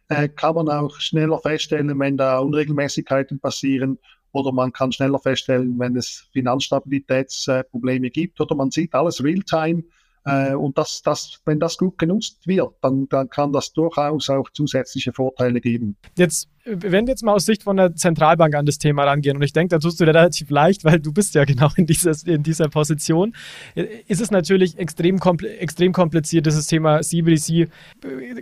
äh, 0.09 0.29
kann 0.29 0.55
man 0.55 0.69
auch 0.69 0.99
schneller 0.99 1.39
feststellen, 1.39 1.97
wenn 1.99 2.17
da 2.17 2.39
Unregelmäßigkeiten 2.39 3.39
passieren 3.39 3.99
oder 4.33 4.53
man 4.53 4.73
kann 4.73 4.93
schneller 4.93 5.19
feststellen, 5.19 5.79
wenn 5.79 5.97
es 5.97 6.29
Finanzstabilitätsprobleme 6.33 8.11
gibt 8.11 8.41
oder 8.41 8.55
man 8.55 8.71
sieht 8.71 8.95
alles 8.95 9.23
real-time. 9.23 9.85
Äh, 10.25 10.55
und 10.55 10.77
das, 10.77 11.03
das, 11.03 11.41
wenn 11.45 11.61
das 11.61 11.79
gut 11.79 11.99
genutzt 11.99 12.47
wird, 12.47 12.75
dann, 12.83 13.09
dann 13.09 13.31
kann 13.31 13.53
das 13.53 13.73
durchaus 13.73 14.29
auch 14.31 14.51
zusätzliche 14.51 15.13
Vorteile 15.13 15.61
geben. 15.61 15.97
Jetzt 16.17 16.49
wenn 16.69 17.07
wir 17.07 17.13
jetzt 17.13 17.23
mal 17.23 17.33
aus 17.33 17.47
Sicht 17.47 17.63
von 17.63 17.77
der 17.77 17.95
Zentralbank 17.95 18.55
an 18.55 18.67
das 18.67 18.79
Thema 18.79 19.05
rangehen, 19.05 19.37
und 19.37 19.43
ich 19.43 19.53
denke, 19.53 19.71
da 19.71 19.79
tust 19.79 20.01
du 20.01 20.05
dir 20.05 20.15
relativ 20.15 20.51
leicht, 20.51 20.85
weil 20.85 21.01
du 21.01 21.13
bist 21.13 21.35
ja 21.35 21.45
genau 21.45 21.71
in 21.77 21.87
dieser, 21.87 22.13
in 22.27 22.43
dieser 22.43 22.69
Position, 22.69 23.35
ist 24.07 24.21
es 24.21 24.31
natürlich 24.31 24.79
extrem, 24.79 25.19
kompl 25.19 25.47
extrem 25.47 25.93
kompliziert, 25.93 26.47
dieses 26.47 26.67
Thema 26.67 27.01
CBDC 27.01 27.51
äh, 27.51 27.69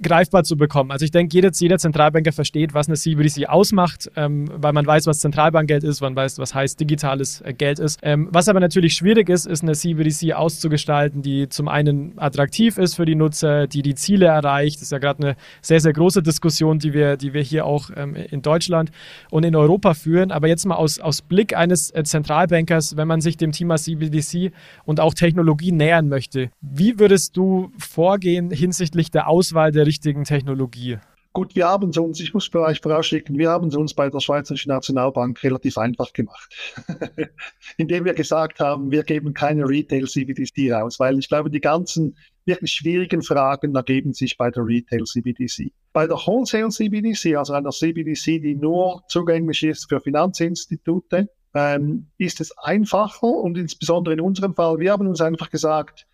greifbar 0.02 0.44
zu 0.44 0.56
bekommen. 0.56 0.90
Also 0.90 1.04
ich 1.04 1.10
denke, 1.10 1.34
jeder, 1.34 1.50
jeder 1.54 1.78
Zentralbanker 1.78 2.32
versteht, 2.32 2.74
was 2.74 2.88
eine 2.88 2.96
CBDC 2.96 3.48
ausmacht, 3.48 4.10
ähm, 4.16 4.50
weil 4.54 4.72
man 4.72 4.86
weiß, 4.86 5.06
was 5.06 5.20
Zentralbankgeld 5.20 5.84
ist, 5.84 6.00
man 6.00 6.16
weiß, 6.16 6.38
was 6.38 6.54
heißt 6.54 6.80
digitales 6.80 7.40
äh, 7.42 7.52
Geld 7.52 7.78
ist. 7.78 8.00
Ähm, 8.02 8.28
was 8.30 8.48
aber 8.48 8.60
natürlich 8.60 8.94
schwierig 8.94 9.28
ist, 9.28 9.46
ist 9.46 9.62
eine 9.62 9.72
CBDC 9.72 10.32
auszugestalten, 10.34 11.22
die 11.22 11.48
zum 11.48 11.68
einen 11.68 12.12
attraktiv 12.16 12.78
ist 12.78 12.94
für 12.94 13.04
die 13.04 13.14
Nutzer, 13.14 13.66
die 13.66 13.82
die 13.82 13.94
Ziele 13.94 14.26
erreicht. 14.26 14.76
Das 14.76 14.82
ist 14.82 14.92
ja 14.92 14.98
gerade 14.98 15.22
eine 15.22 15.36
sehr, 15.60 15.80
sehr 15.80 15.92
große 15.92 16.22
Diskussion, 16.22 16.78
die 16.78 16.92
wir, 16.92 17.16
die 17.16 17.32
wir 17.32 17.42
hier 17.42 17.66
auch 17.66 17.90
ähm, 17.94 18.15
in 18.16 18.42
Deutschland 18.42 18.90
und 19.30 19.44
in 19.44 19.54
Europa 19.54 19.94
führen. 19.94 20.32
Aber 20.32 20.48
jetzt 20.48 20.64
mal 20.66 20.76
aus, 20.76 20.98
aus 20.98 21.22
Blick 21.22 21.56
eines 21.56 21.90
äh, 21.90 22.02
Zentralbankers, 22.04 22.96
wenn 22.96 23.08
man 23.08 23.20
sich 23.20 23.36
dem 23.36 23.52
Thema 23.52 23.76
CBDC 23.76 24.52
und 24.84 25.00
auch 25.00 25.14
Technologie 25.14 25.72
nähern 25.72 26.08
möchte, 26.08 26.50
wie 26.60 26.98
würdest 26.98 27.36
du 27.36 27.70
vorgehen 27.78 28.50
hinsichtlich 28.50 29.10
der 29.10 29.28
Auswahl 29.28 29.72
der 29.72 29.86
richtigen 29.86 30.24
Technologie? 30.24 30.98
Gut, 31.36 31.54
wir 31.54 31.68
haben 31.68 31.90
es 31.90 31.98
uns, 31.98 32.18
ich 32.18 32.32
muss 32.32 32.48
vielleicht 32.48 32.82
vorausschicken, 32.82 33.36
wir 33.36 33.50
haben 33.50 33.68
es 33.68 33.76
uns 33.76 33.92
bei 33.92 34.08
der 34.08 34.20
Schweizerischen 34.20 34.70
Nationalbank 34.70 35.44
relativ 35.44 35.76
einfach 35.76 36.14
gemacht, 36.14 36.56
indem 37.76 38.06
wir 38.06 38.14
gesagt 38.14 38.58
haben, 38.58 38.90
wir 38.90 39.02
geben 39.02 39.34
keine 39.34 39.68
Retail-CBDC 39.68 40.72
raus, 40.72 40.98
weil 40.98 41.18
ich 41.18 41.28
glaube, 41.28 41.50
die 41.50 41.60
ganzen 41.60 42.16
wirklich 42.46 42.72
schwierigen 42.72 43.20
Fragen 43.20 43.74
ergeben 43.74 44.14
sich 44.14 44.38
bei 44.38 44.50
der 44.50 44.64
Retail-CBDC. 44.64 45.72
Bei 45.92 46.06
der 46.06 46.16
Wholesale-CBDC, 46.16 47.36
also 47.36 47.52
einer 47.52 47.68
CBDC, 47.68 48.40
die 48.40 48.54
nur 48.54 49.02
zugänglich 49.08 49.62
ist 49.62 49.90
für 49.90 50.00
Finanzinstitute, 50.00 51.28
ähm, 51.52 52.06
ist 52.16 52.40
es 52.40 52.56
einfacher 52.56 53.26
und 53.26 53.58
insbesondere 53.58 54.14
in 54.14 54.22
unserem 54.22 54.54
Fall, 54.54 54.78
wir 54.78 54.90
haben 54.90 55.06
uns 55.06 55.20
einfach 55.20 55.50
gesagt, 55.50 56.06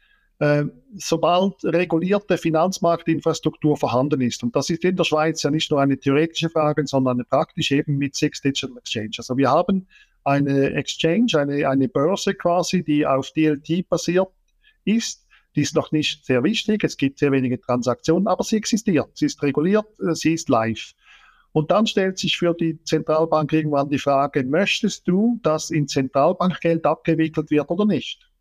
sobald 0.96 1.64
regulierte 1.64 2.37
Finanzmarktinfrastruktur 2.37 3.76
vorhanden 3.76 4.20
ist, 4.20 4.42
und 4.42 4.57
das 4.57 4.70
ist 4.70 4.85
in 4.85 4.96
der 4.96 5.05
Schweiz 5.05 5.42
ja 5.42 5.50
nicht 5.50 5.70
nur 5.70 5.81
eine 5.81 5.98
theoretische 5.98 6.50
Frage, 6.50 6.87
sondern 6.87 7.18
eine 7.18 7.24
praktische 7.24 7.76
eben 7.76 7.96
mit 7.96 8.14
Six 8.16 8.40
Digital 8.40 8.76
Exchange. 8.78 9.12
Also 9.18 9.37
wir 9.37 9.50
haben 9.50 9.87
eine 10.24 10.72
Exchange, 10.72 11.38
eine, 11.38 11.68
eine 11.68 11.88
Börse 11.88 12.35
quasi, 12.35 12.83
die 12.83 13.07
auf 13.07 13.31
DLT 13.33 13.88
basiert 13.88 14.28
ist. 14.85 15.26
Die 15.55 15.62
ist 15.62 15.74
noch 15.74 15.92
nicht 15.92 16.24
sehr 16.24 16.42
wichtig, 16.42 16.83
es 16.83 16.96
gibt 16.96 17.18
sehr 17.18 17.31
wenige 17.31 17.61
Transaktionen, 17.61 18.26
aber 18.26 18.42
sie 18.42 18.57
existiert, 18.57 19.11
sie 19.14 19.26
ist 19.26 19.42
reguliert, 19.42 19.85
äh, 20.00 20.14
sie 20.14 20.35
ist 20.35 20.48
live. 20.48 20.92
Und 21.52 21.70
dann 21.70 21.87
stellt 21.87 22.18
sich 22.18 22.38
für 22.38 22.55
die 22.55 22.83
Zentralbank 22.85 23.52
irgendwann 23.52 23.90
die 23.90 23.98
Frage, 23.98 24.42
möchtest 24.44 25.07
du, 25.07 25.38
dass 25.42 25.70
in 25.70 25.87
Zentralbankgeld 25.87 26.87
abgewickelt 26.87 27.50
wird 27.50 27.68
oder 27.70 27.85
nicht? 27.85 28.31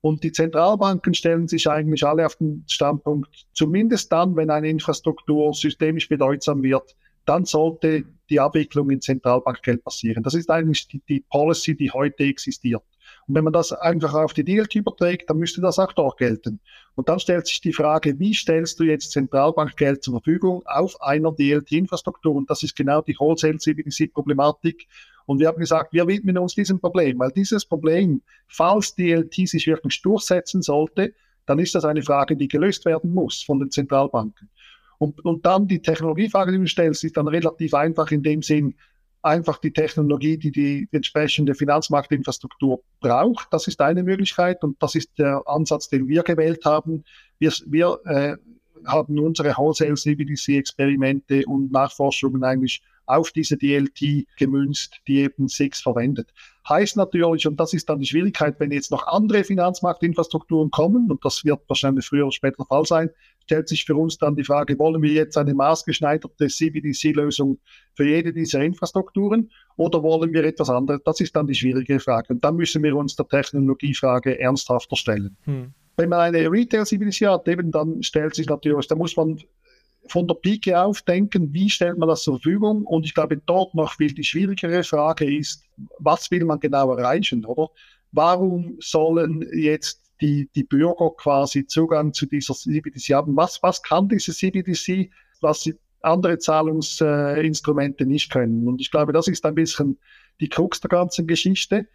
Und 0.00 0.22
die 0.22 0.32
Zentralbanken 0.32 1.14
stellen 1.14 1.48
sich 1.48 1.68
eigentlich 1.68 2.04
alle 2.04 2.24
auf 2.24 2.36
den 2.36 2.64
Standpunkt, 2.68 3.46
zumindest 3.52 4.12
dann, 4.12 4.36
wenn 4.36 4.50
eine 4.50 4.68
Infrastruktur 4.68 5.52
systemisch 5.54 6.08
bedeutsam 6.08 6.62
wird, 6.62 6.94
dann 7.24 7.44
sollte 7.44 8.04
die 8.30 8.40
Abwicklung 8.40 8.90
in 8.90 9.00
Zentralbankgeld 9.00 9.84
passieren. 9.84 10.22
Das 10.22 10.34
ist 10.34 10.50
eigentlich 10.50 10.88
die, 10.88 11.02
die 11.08 11.20
Policy, 11.20 11.76
die 11.76 11.90
heute 11.90 12.24
existiert. 12.24 12.82
Und 13.26 13.34
wenn 13.34 13.44
man 13.44 13.52
das 13.52 13.72
einfach 13.72 14.14
auf 14.14 14.32
die 14.32 14.44
DLT 14.44 14.76
überträgt, 14.76 15.28
dann 15.28 15.38
müsste 15.38 15.60
das 15.60 15.78
auch 15.78 15.92
dort 15.92 16.18
gelten. 16.18 16.60
Und 16.94 17.08
dann 17.08 17.20
stellt 17.20 17.46
sich 17.46 17.60
die 17.60 17.72
Frage, 17.72 18.18
wie 18.18 18.32
stellst 18.32 18.80
du 18.80 18.84
jetzt 18.84 19.12
Zentralbankgeld 19.12 20.02
zur 20.02 20.14
Verfügung 20.14 20.62
auf 20.66 21.00
einer 21.02 21.32
DLT-Infrastruktur? 21.32 22.34
Und 22.34 22.48
das 22.48 22.62
ist 22.62 22.76
genau 22.76 23.02
die 23.02 23.16
Wholesale-CBDC-Problematik. 23.18 24.86
Und 25.28 25.40
wir 25.40 25.48
haben 25.48 25.58
gesagt, 25.58 25.92
wir 25.92 26.06
widmen 26.06 26.38
uns 26.38 26.54
diesem 26.54 26.80
Problem, 26.80 27.18
weil 27.18 27.30
dieses 27.30 27.66
Problem, 27.66 28.22
falls 28.46 28.94
DLT 28.94 29.46
sich 29.46 29.66
wirklich 29.66 30.00
durchsetzen 30.00 30.62
sollte, 30.62 31.12
dann 31.44 31.58
ist 31.58 31.74
das 31.74 31.84
eine 31.84 32.02
Frage, 32.02 32.34
die 32.34 32.48
gelöst 32.48 32.86
werden 32.86 33.12
muss 33.12 33.42
von 33.42 33.58
den 33.58 33.70
Zentralbanken. 33.70 34.48
Und, 34.96 35.22
und 35.26 35.44
dann 35.44 35.68
die 35.68 35.82
Technologiefrage, 35.82 36.52
die 36.52 36.58
du 36.58 36.66
stellst, 36.66 37.04
ist 37.04 37.18
dann 37.18 37.28
relativ 37.28 37.74
einfach 37.74 38.10
in 38.10 38.22
dem 38.22 38.40
Sinn, 38.40 38.74
einfach 39.20 39.58
die 39.58 39.70
Technologie, 39.70 40.38
die 40.38 40.50
die 40.50 40.88
entsprechende 40.92 41.54
Finanzmarktinfrastruktur 41.54 42.82
braucht. 42.98 43.48
Das 43.50 43.68
ist 43.68 43.82
eine 43.82 44.04
Möglichkeit 44.04 44.64
und 44.64 44.82
das 44.82 44.94
ist 44.94 45.10
der 45.18 45.42
Ansatz, 45.44 45.90
den 45.90 46.08
wir 46.08 46.22
gewählt 46.22 46.64
haben. 46.64 47.04
Wir, 47.38 47.52
wir 47.66 48.00
äh, 48.06 48.36
haben 48.86 49.18
unsere 49.18 49.54
Wholesale 49.58 49.92
CBDC-Experimente 49.92 51.44
und 51.46 51.70
Nachforschungen 51.70 52.42
eigentlich 52.44 52.80
auf 53.08 53.32
diese 53.32 53.56
DLT 53.56 54.26
gemünzt, 54.36 55.00
die 55.06 55.20
eben 55.20 55.48
SIX 55.48 55.80
verwendet. 55.80 56.32
Heißt 56.68 56.96
natürlich, 56.96 57.46
und 57.46 57.58
das 57.58 57.72
ist 57.72 57.88
dann 57.88 58.00
die 58.00 58.06
Schwierigkeit, 58.06 58.56
wenn 58.58 58.70
jetzt 58.70 58.90
noch 58.90 59.06
andere 59.06 59.42
Finanzmarktinfrastrukturen 59.42 60.70
kommen, 60.70 61.10
und 61.10 61.24
das 61.24 61.44
wird 61.44 61.60
wahrscheinlich 61.66 62.06
früher 62.06 62.24
oder 62.24 62.32
später 62.32 62.56
der 62.58 62.66
Fall 62.66 62.84
sein, 62.84 63.10
stellt 63.44 63.68
sich 63.68 63.86
für 63.86 63.96
uns 63.96 64.18
dann 64.18 64.36
die 64.36 64.44
Frage, 64.44 64.78
wollen 64.78 65.00
wir 65.00 65.12
jetzt 65.12 65.38
eine 65.38 65.54
maßgeschneiderte 65.54 66.48
CBDC-Lösung 66.48 67.58
für 67.94 68.06
jede 68.06 68.34
dieser 68.34 68.62
Infrastrukturen 68.62 69.50
oder 69.76 70.02
wollen 70.02 70.32
wir 70.34 70.44
etwas 70.44 70.68
anderes? 70.68 71.00
Das 71.04 71.20
ist 71.20 71.34
dann 71.34 71.46
die 71.46 71.54
schwierige 71.54 71.98
Frage. 71.98 72.34
Und 72.34 72.44
dann 72.44 72.56
müssen 72.56 72.82
wir 72.82 72.94
uns 72.94 73.16
der 73.16 73.26
Technologiefrage 73.26 74.38
ernsthafter 74.38 74.96
stellen. 74.96 75.36
Hm. 75.44 75.72
Wenn 75.96 76.10
man 76.10 76.20
eine 76.20 76.50
Retail-CBDC 76.50 77.26
hat, 77.26 77.48
eben 77.48 77.70
dann 77.70 78.02
stellt 78.02 78.34
sich 78.34 78.46
natürlich, 78.46 78.86
da 78.86 78.94
muss 78.94 79.16
man 79.16 79.40
von 80.08 80.26
der 80.26 80.34
Pike 80.34 80.80
auf 80.80 81.02
denken, 81.02 81.52
wie 81.52 81.70
stellt 81.70 81.98
man 81.98 82.08
das 82.08 82.22
zur 82.22 82.34
Verfügung? 82.34 82.84
Und 82.84 83.04
ich 83.04 83.14
glaube, 83.14 83.36
dort 83.36 83.74
noch 83.74 83.94
viel 83.94 84.12
die 84.12 84.24
schwierigere 84.24 84.82
Frage 84.82 85.36
ist, 85.36 85.64
was 85.98 86.30
will 86.30 86.44
man 86.44 86.60
genau 86.60 86.92
erreichen, 86.92 87.44
oder? 87.44 87.70
Warum 88.12 88.76
sollen 88.80 89.46
jetzt 89.52 90.08
die, 90.20 90.48
die 90.54 90.64
Bürger 90.64 91.10
quasi 91.16 91.66
Zugang 91.66 92.12
zu 92.12 92.26
dieser 92.26 92.54
CBDC 92.54 93.14
haben. 93.14 93.36
Was, 93.36 93.62
was 93.62 93.82
kann 93.82 94.08
diese 94.08 94.32
CBDC, 94.32 95.10
was 95.40 95.70
andere 96.02 96.38
Zahlungsinstrumente 96.38 98.06
nicht 98.06 98.30
können? 98.30 98.66
Und 98.66 98.80
ich 98.80 98.90
glaube, 98.90 99.12
das 99.12 99.28
ist 99.28 99.44
ein 99.44 99.54
bisschen 99.54 99.98
die 100.40 100.48
Krux 100.48 100.80
der 100.80 100.88
ganzen 100.88 101.26
Geschichte. 101.26 101.86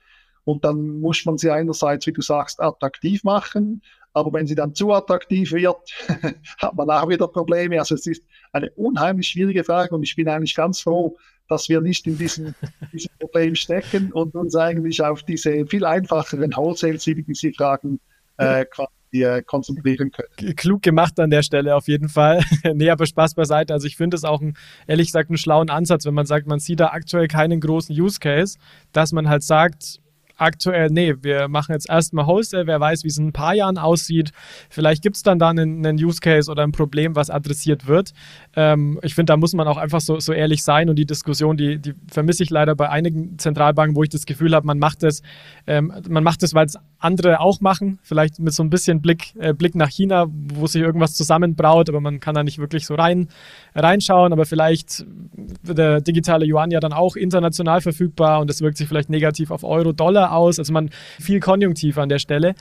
Und 0.45 0.65
dann 0.65 0.99
muss 0.99 1.25
man 1.25 1.37
sie 1.37 1.51
einerseits, 1.51 2.05
wie 2.07 2.13
du 2.13 2.21
sagst, 2.21 2.59
attraktiv 2.61 3.23
machen, 3.23 3.81
aber 4.13 4.31
wenn 4.33 4.47
sie 4.47 4.55
dann 4.55 4.75
zu 4.75 4.93
attraktiv 4.93 5.51
wird, 5.51 5.91
hat 6.57 6.75
man 6.75 6.89
auch 6.89 7.09
wieder 7.09 7.27
Probleme. 7.27 7.79
Also 7.79 7.95
es 7.95 8.07
ist 8.07 8.23
eine 8.51 8.71
unheimlich 8.71 9.27
schwierige 9.27 9.63
Frage 9.63 9.95
und 9.95 10.03
ich 10.03 10.15
bin 10.15 10.29
eigentlich 10.29 10.55
ganz 10.55 10.81
froh, 10.81 11.17
dass 11.49 11.67
wir 11.67 11.81
nicht 11.81 12.07
in 12.07 12.17
diesem, 12.17 12.55
diesem 12.91 13.11
Problem 13.19 13.55
stecken 13.55 14.11
und 14.11 14.35
uns 14.35 14.55
eigentlich 14.55 15.01
auf 15.03 15.23
diese 15.23 15.65
viel 15.65 15.85
einfacheren 15.85 16.55
Wholesale-CBDC-Fragen 16.55 17.99
äh, 18.37 18.65
äh, 19.11 19.41
konzentrieren 19.43 20.11
können. 20.11 20.55
Klug 20.55 20.81
gemacht 20.81 21.19
an 21.19 21.29
der 21.29 21.43
Stelle 21.43 21.75
auf 21.75 21.87
jeden 21.87 22.09
Fall. 22.09 22.43
nee, 22.73 22.89
aber 22.89 23.05
Spaß 23.05 23.35
beiseite. 23.35 23.73
Also 23.73 23.87
ich 23.87 23.97
finde 23.97 24.15
es 24.15 24.23
auch 24.23 24.41
ein, 24.41 24.55
ehrlich 24.87 25.07
gesagt 25.07 25.29
einen 25.29 25.37
schlauen 25.37 25.69
Ansatz, 25.69 26.05
wenn 26.05 26.13
man 26.13 26.25
sagt, 26.25 26.47
man 26.47 26.59
sieht 26.59 26.79
da 26.79 26.87
aktuell 26.87 27.27
keinen 27.27 27.59
großen 27.59 27.99
Use 27.99 28.19
Case, 28.19 28.57
dass 28.91 29.11
man 29.11 29.27
halt 29.27 29.43
sagt, 29.43 29.99
aktuell, 30.37 30.89
nee, 30.89 31.15
wir 31.21 31.47
machen 31.47 31.73
jetzt 31.73 31.89
erstmal 31.89 32.27
Wholesale, 32.27 32.67
wer 32.67 32.79
weiß, 32.79 33.03
wie 33.03 33.07
es 33.07 33.17
in 33.17 33.27
ein 33.27 33.33
paar 33.33 33.53
Jahren 33.53 33.77
aussieht. 33.77 34.31
Vielleicht 34.69 35.01
gibt 35.03 35.15
es 35.15 35.23
dann 35.23 35.39
da 35.39 35.49
einen, 35.49 35.85
einen, 35.85 36.03
Use 36.03 36.19
Case 36.19 36.49
oder 36.49 36.63
ein 36.63 36.71
Problem, 36.71 37.15
was 37.15 37.29
adressiert 37.29 37.87
wird. 37.87 38.13
Ähm, 38.55 38.99
ich 39.03 39.15
finde, 39.15 39.31
da 39.31 39.37
muss 39.37 39.53
man 39.53 39.67
auch 39.67 39.77
einfach 39.77 40.01
so, 40.01 40.19
so 40.19 40.33
ehrlich 40.33 40.63
sein 40.63 40.89
und 40.89 40.95
die 40.95 41.05
Diskussion, 41.05 41.57
die, 41.57 41.79
die 41.79 41.93
vermisse 42.11 42.43
ich 42.43 42.49
leider 42.49 42.75
bei 42.75 42.89
einigen 42.89 43.37
Zentralbanken, 43.37 43.95
wo 43.95 44.03
ich 44.03 44.09
das 44.09 44.25
Gefühl 44.25 44.55
habe, 44.55 44.65
man 44.65 44.79
macht 44.79 45.03
es, 45.03 45.21
ähm, 45.67 45.93
man 46.09 46.23
macht 46.23 46.43
es, 46.43 46.53
weil 46.53 46.65
es 46.65 46.77
andere 46.99 47.39
auch 47.39 47.61
machen, 47.61 47.99
vielleicht 48.01 48.39
mit 48.39 48.53
so 48.53 48.63
ein 48.63 48.69
bisschen 48.69 49.01
Blick, 49.01 49.35
äh, 49.37 49.53
Blick 49.53 49.75
nach 49.75 49.89
China, 49.89 50.25
wo 50.29 50.67
sich 50.67 50.81
irgendwas 50.81 51.15
zusammenbraut, 51.15 51.89
aber 51.89 51.99
man 52.01 52.19
kann 52.19 52.33
da 52.33 52.43
nicht 52.43 52.59
wirklich 52.59 52.85
so 52.85 52.95
rein, 52.95 53.27
reinschauen, 53.75 54.33
aber 54.33 54.45
vielleicht 54.45 55.05
wird 55.61 55.77
der 55.77 56.01
digitale 56.01 56.45
Yuan 56.45 56.71
ja 56.71 56.79
dann 56.79 56.93
auch 56.93 57.15
international 57.15 57.81
verfügbar 57.81 58.39
und 58.39 58.49
das 58.49 58.61
wirkt 58.61 58.77
sich 58.77 58.87
vielleicht 58.87 59.09
negativ 59.09 59.51
auf 59.51 59.63
Euro, 59.63 59.91
Dollar 59.91 60.22
aus, 60.31 60.59
also 60.59 60.71
man 60.73 60.89
viel 61.19 61.39
Konjunktiv 61.39 61.97
an 61.97 62.09
der 62.09 62.19
Stelle. 62.19 62.55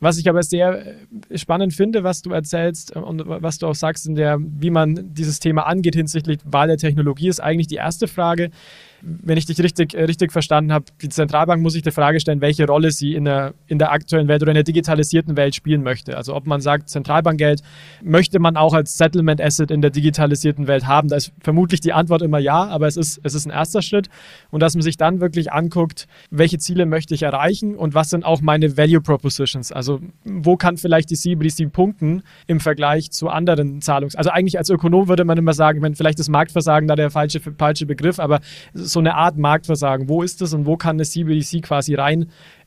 Was 0.00 0.18
ich 0.18 0.28
aber 0.28 0.42
sehr 0.42 0.86
äh, 0.86 1.38
spannend 1.38 1.74
finde, 1.74 2.04
was 2.04 2.22
du 2.22 2.30
erzählst 2.30 2.94
äh, 2.94 2.98
und 2.98 3.22
was 3.26 3.58
du 3.58 3.66
auch 3.66 3.74
sagst, 3.74 4.06
in 4.06 4.14
der, 4.14 4.38
wie 4.40 4.70
man 4.70 5.14
dieses 5.14 5.40
Thema 5.40 5.66
angeht 5.66 5.94
hinsichtlich 5.94 6.38
Wahl 6.44 6.68
der 6.68 6.76
Technologie, 6.76 7.28
ist 7.28 7.40
eigentlich 7.40 7.66
die 7.66 7.76
erste 7.76 8.06
Frage 8.06 8.50
wenn 9.00 9.38
ich 9.38 9.46
dich 9.46 9.58
richtig, 9.60 9.94
äh, 9.94 10.04
richtig 10.04 10.32
verstanden 10.32 10.72
habe, 10.72 10.86
die 11.00 11.08
Zentralbank 11.08 11.62
muss 11.62 11.74
sich 11.74 11.82
die 11.82 11.90
Frage 11.90 12.20
stellen, 12.20 12.40
welche 12.40 12.66
Rolle 12.66 12.90
sie 12.90 13.14
in 13.14 13.24
der, 13.24 13.54
in 13.66 13.78
der 13.78 13.92
aktuellen 13.92 14.28
Welt 14.28 14.42
oder 14.42 14.50
in 14.50 14.56
der 14.56 14.64
digitalisierten 14.64 15.36
Welt 15.36 15.54
spielen 15.54 15.82
möchte. 15.82 16.16
Also 16.16 16.34
ob 16.34 16.46
man 16.46 16.60
sagt, 16.60 16.88
Zentralbankgeld 16.88 17.62
möchte 18.02 18.38
man 18.38 18.56
auch 18.56 18.74
als 18.74 18.96
Settlement 18.98 19.40
Asset 19.40 19.70
in 19.70 19.80
der 19.80 19.90
digitalisierten 19.90 20.66
Welt 20.66 20.86
haben. 20.86 21.08
Da 21.08 21.16
ist 21.16 21.32
vermutlich 21.40 21.80
die 21.80 21.92
Antwort 21.92 22.22
immer 22.22 22.38
ja, 22.38 22.66
aber 22.66 22.86
es 22.86 22.96
ist, 22.96 23.20
es 23.22 23.34
ist 23.34 23.46
ein 23.46 23.52
erster 23.52 23.82
Schritt. 23.82 24.08
Und 24.50 24.60
dass 24.60 24.74
man 24.74 24.82
sich 24.82 24.96
dann 24.96 25.20
wirklich 25.20 25.52
anguckt, 25.52 26.06
welche 26.30 26.58
Ziele 26.58 26.86
möchte 26.86 27.14
ich 27.14 27.22
erreichen 27.22 27.76
und 27.76 27.94
was 27.94 28.10
sind 28.10 28.24
auch 28.24 28.40
meine 28.40 28.76
Value 28.76 29.00
Propositions. 29.00 29.72
Also 29.72 29.87
wo 30.24 30.56
kann 30.56 30.76
vielleicht 30.76 31.10
die 31.10 31.16
CBDC 31.16 31.72
punkten 31.72 32.22
im 32.46 32.60
Vergleich 32.60 33.10
zu 33.10 33.28
anderen 33.28 33.80
Zahlungs... 33.80 34.14
Also 34.14 34.30
eigentlich 34.30 34.58
als 34.58 34.70
Ökonom 34.70 35.08
würde 35.08 35.24
man 35.24 35.38
immer 35.38 35.52
sagen, 35.52 35.82
wenn 35.82 35.94
vielleicht 35.94 36.18
das 36.18 36.28
Marktversagen 36.28 36.88
da 36.88 36.96
der 36.96 37.10
falsche, 37.10 37.40
falsche 37.40 37.86
Begriff, 37.86 38.18
aber 38.18 38.40
so 38.74 39.00
eine 39.00 39.14
Art 39.14 39.36
Marktversagen. 39.36 40.08
Wo 40.08 40.22
ist 40.22 40.40
das 40.40 40.54
und 40.54 40.66
wo 40.66 40.76
kann 40.76 40.96
eine 40.96 41.04
CBDC 41.04 41.62
quasi 41.62 41.94
rein, 41.94 42.26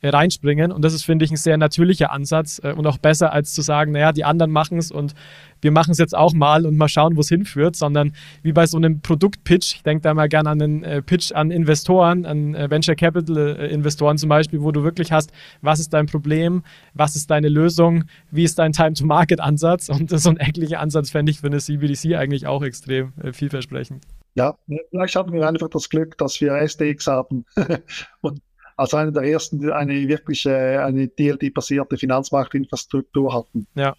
reinspringen? 0.10 0.72
Und 0.72 0.84
das 0.84 0.94
ist, 0.94 1.04
finde 1.04 1.26
ich, 1.26 1.32
ein 1.32 1.38
sehr 1.38 1.58
natürlicher 1.58 2.12
Ansatz 2.12 2.60
äh, 2.64 2.74
und 2.74 2.86
auch 2.88 2.98
besser, 2.98 3.34
als 3.34 3.54
zu 3.54 3.62
sagen, 3.62 3.92
naja, 3.92 4.12
die 4.12 4.24
anderen 4.24 4.52
machen 4.52 4.78
es 4.78 4.92
und 4.92 5.14
wir 5.62 5.72
machen 5.72 5.92
es 5.92 6.00
jetzt 6.00 6.16
auch 6.16 6.34
mal 6.34 6.66
und 6.66 6.76
mal 6.76 6.88
schauen, 6.88 7.16
wo 7.16 7.22
es 7.22 7.30
hinführt, 7.30 7.76
sondern 7.76 8.14
wie 8.42 8.52
bei 8.52 8.66
so 8.66 8.78
einem 8.78 9.02
Produktpitch, 9.02 9.76
ich 9.76 9.84
denke 9.84 10.02
da 10.02 10.14
mal 10.14 10.28
gerne 10.28 10.50
an 10.50 10.62
einen 10.62 10.84
äh, 10.84 11.02
Pitch 11.02 11.32
an 11.32 11.52
Investoren, 11.52 12.26
an 12.26 12.56
äh, 12.56 12.70
Venture 12.70 12.96
Capital 12.96 13.56
Investoren 13.72 14.18
zum 14.18 14.30
Beispiel, 14.30 14.62
wo 14.62 14.72
du 14.72 14.84
wirklich 14.84 15.12
hast, 15.12 15.32
was 15.62 15.80
ist 15.80 15.94
dein 15.94 16.08
Problem, 16.08 16.64
was 16.94 17.16
ist 17.16 17.30
deine 17.30 17.50
Lösung, 17.50 18.06
wie 18.32 18.44
ist 18.44 18.58
dein 18.58 18.72
Time-to-Market-Ansatz 18.72 19.90
und 19.90 20.10
so 20.10 20.30
ein 20.30 20.38
ähnlicher 20.38 20.80
Ansatz 20.80 21.12
fände 21.12 21.32
ich 21.32 21.40
für 21.40 21.48
eine 21.48 21.60
CBDC 21.60 22.16
eigentlich 22.16 22.48
auch 22.48 22.64
extrem 22.64 23.14
vielversprechend. 23.34 24.04
Ja, 24.34 24.58
vielleicht 24.90 25.16
hatten 25.16 25.34
wir 25.34 25.48
einfach 25.48 25.70
das 25.70 25.90
Glück, 25.90 26.18
dass 26.18 26.40
wir 26.40 26.54
SDX 26.54 27.08
haben 27.08 27.46
und 28.22 28.42
als 28.78 28.94
einer 28.94 29.12
der 29.12 29.24
ersten 29.24 29.72
eine 29.72 30.08
wirkliche, 30.08 30.84
eine 30.84 31.08
DLD-basierte 31.08 31.98
Finanzmarktinfrastruktur 31.98 33.34
hatten. 33.34 33.68
Ja, 33.76 33.96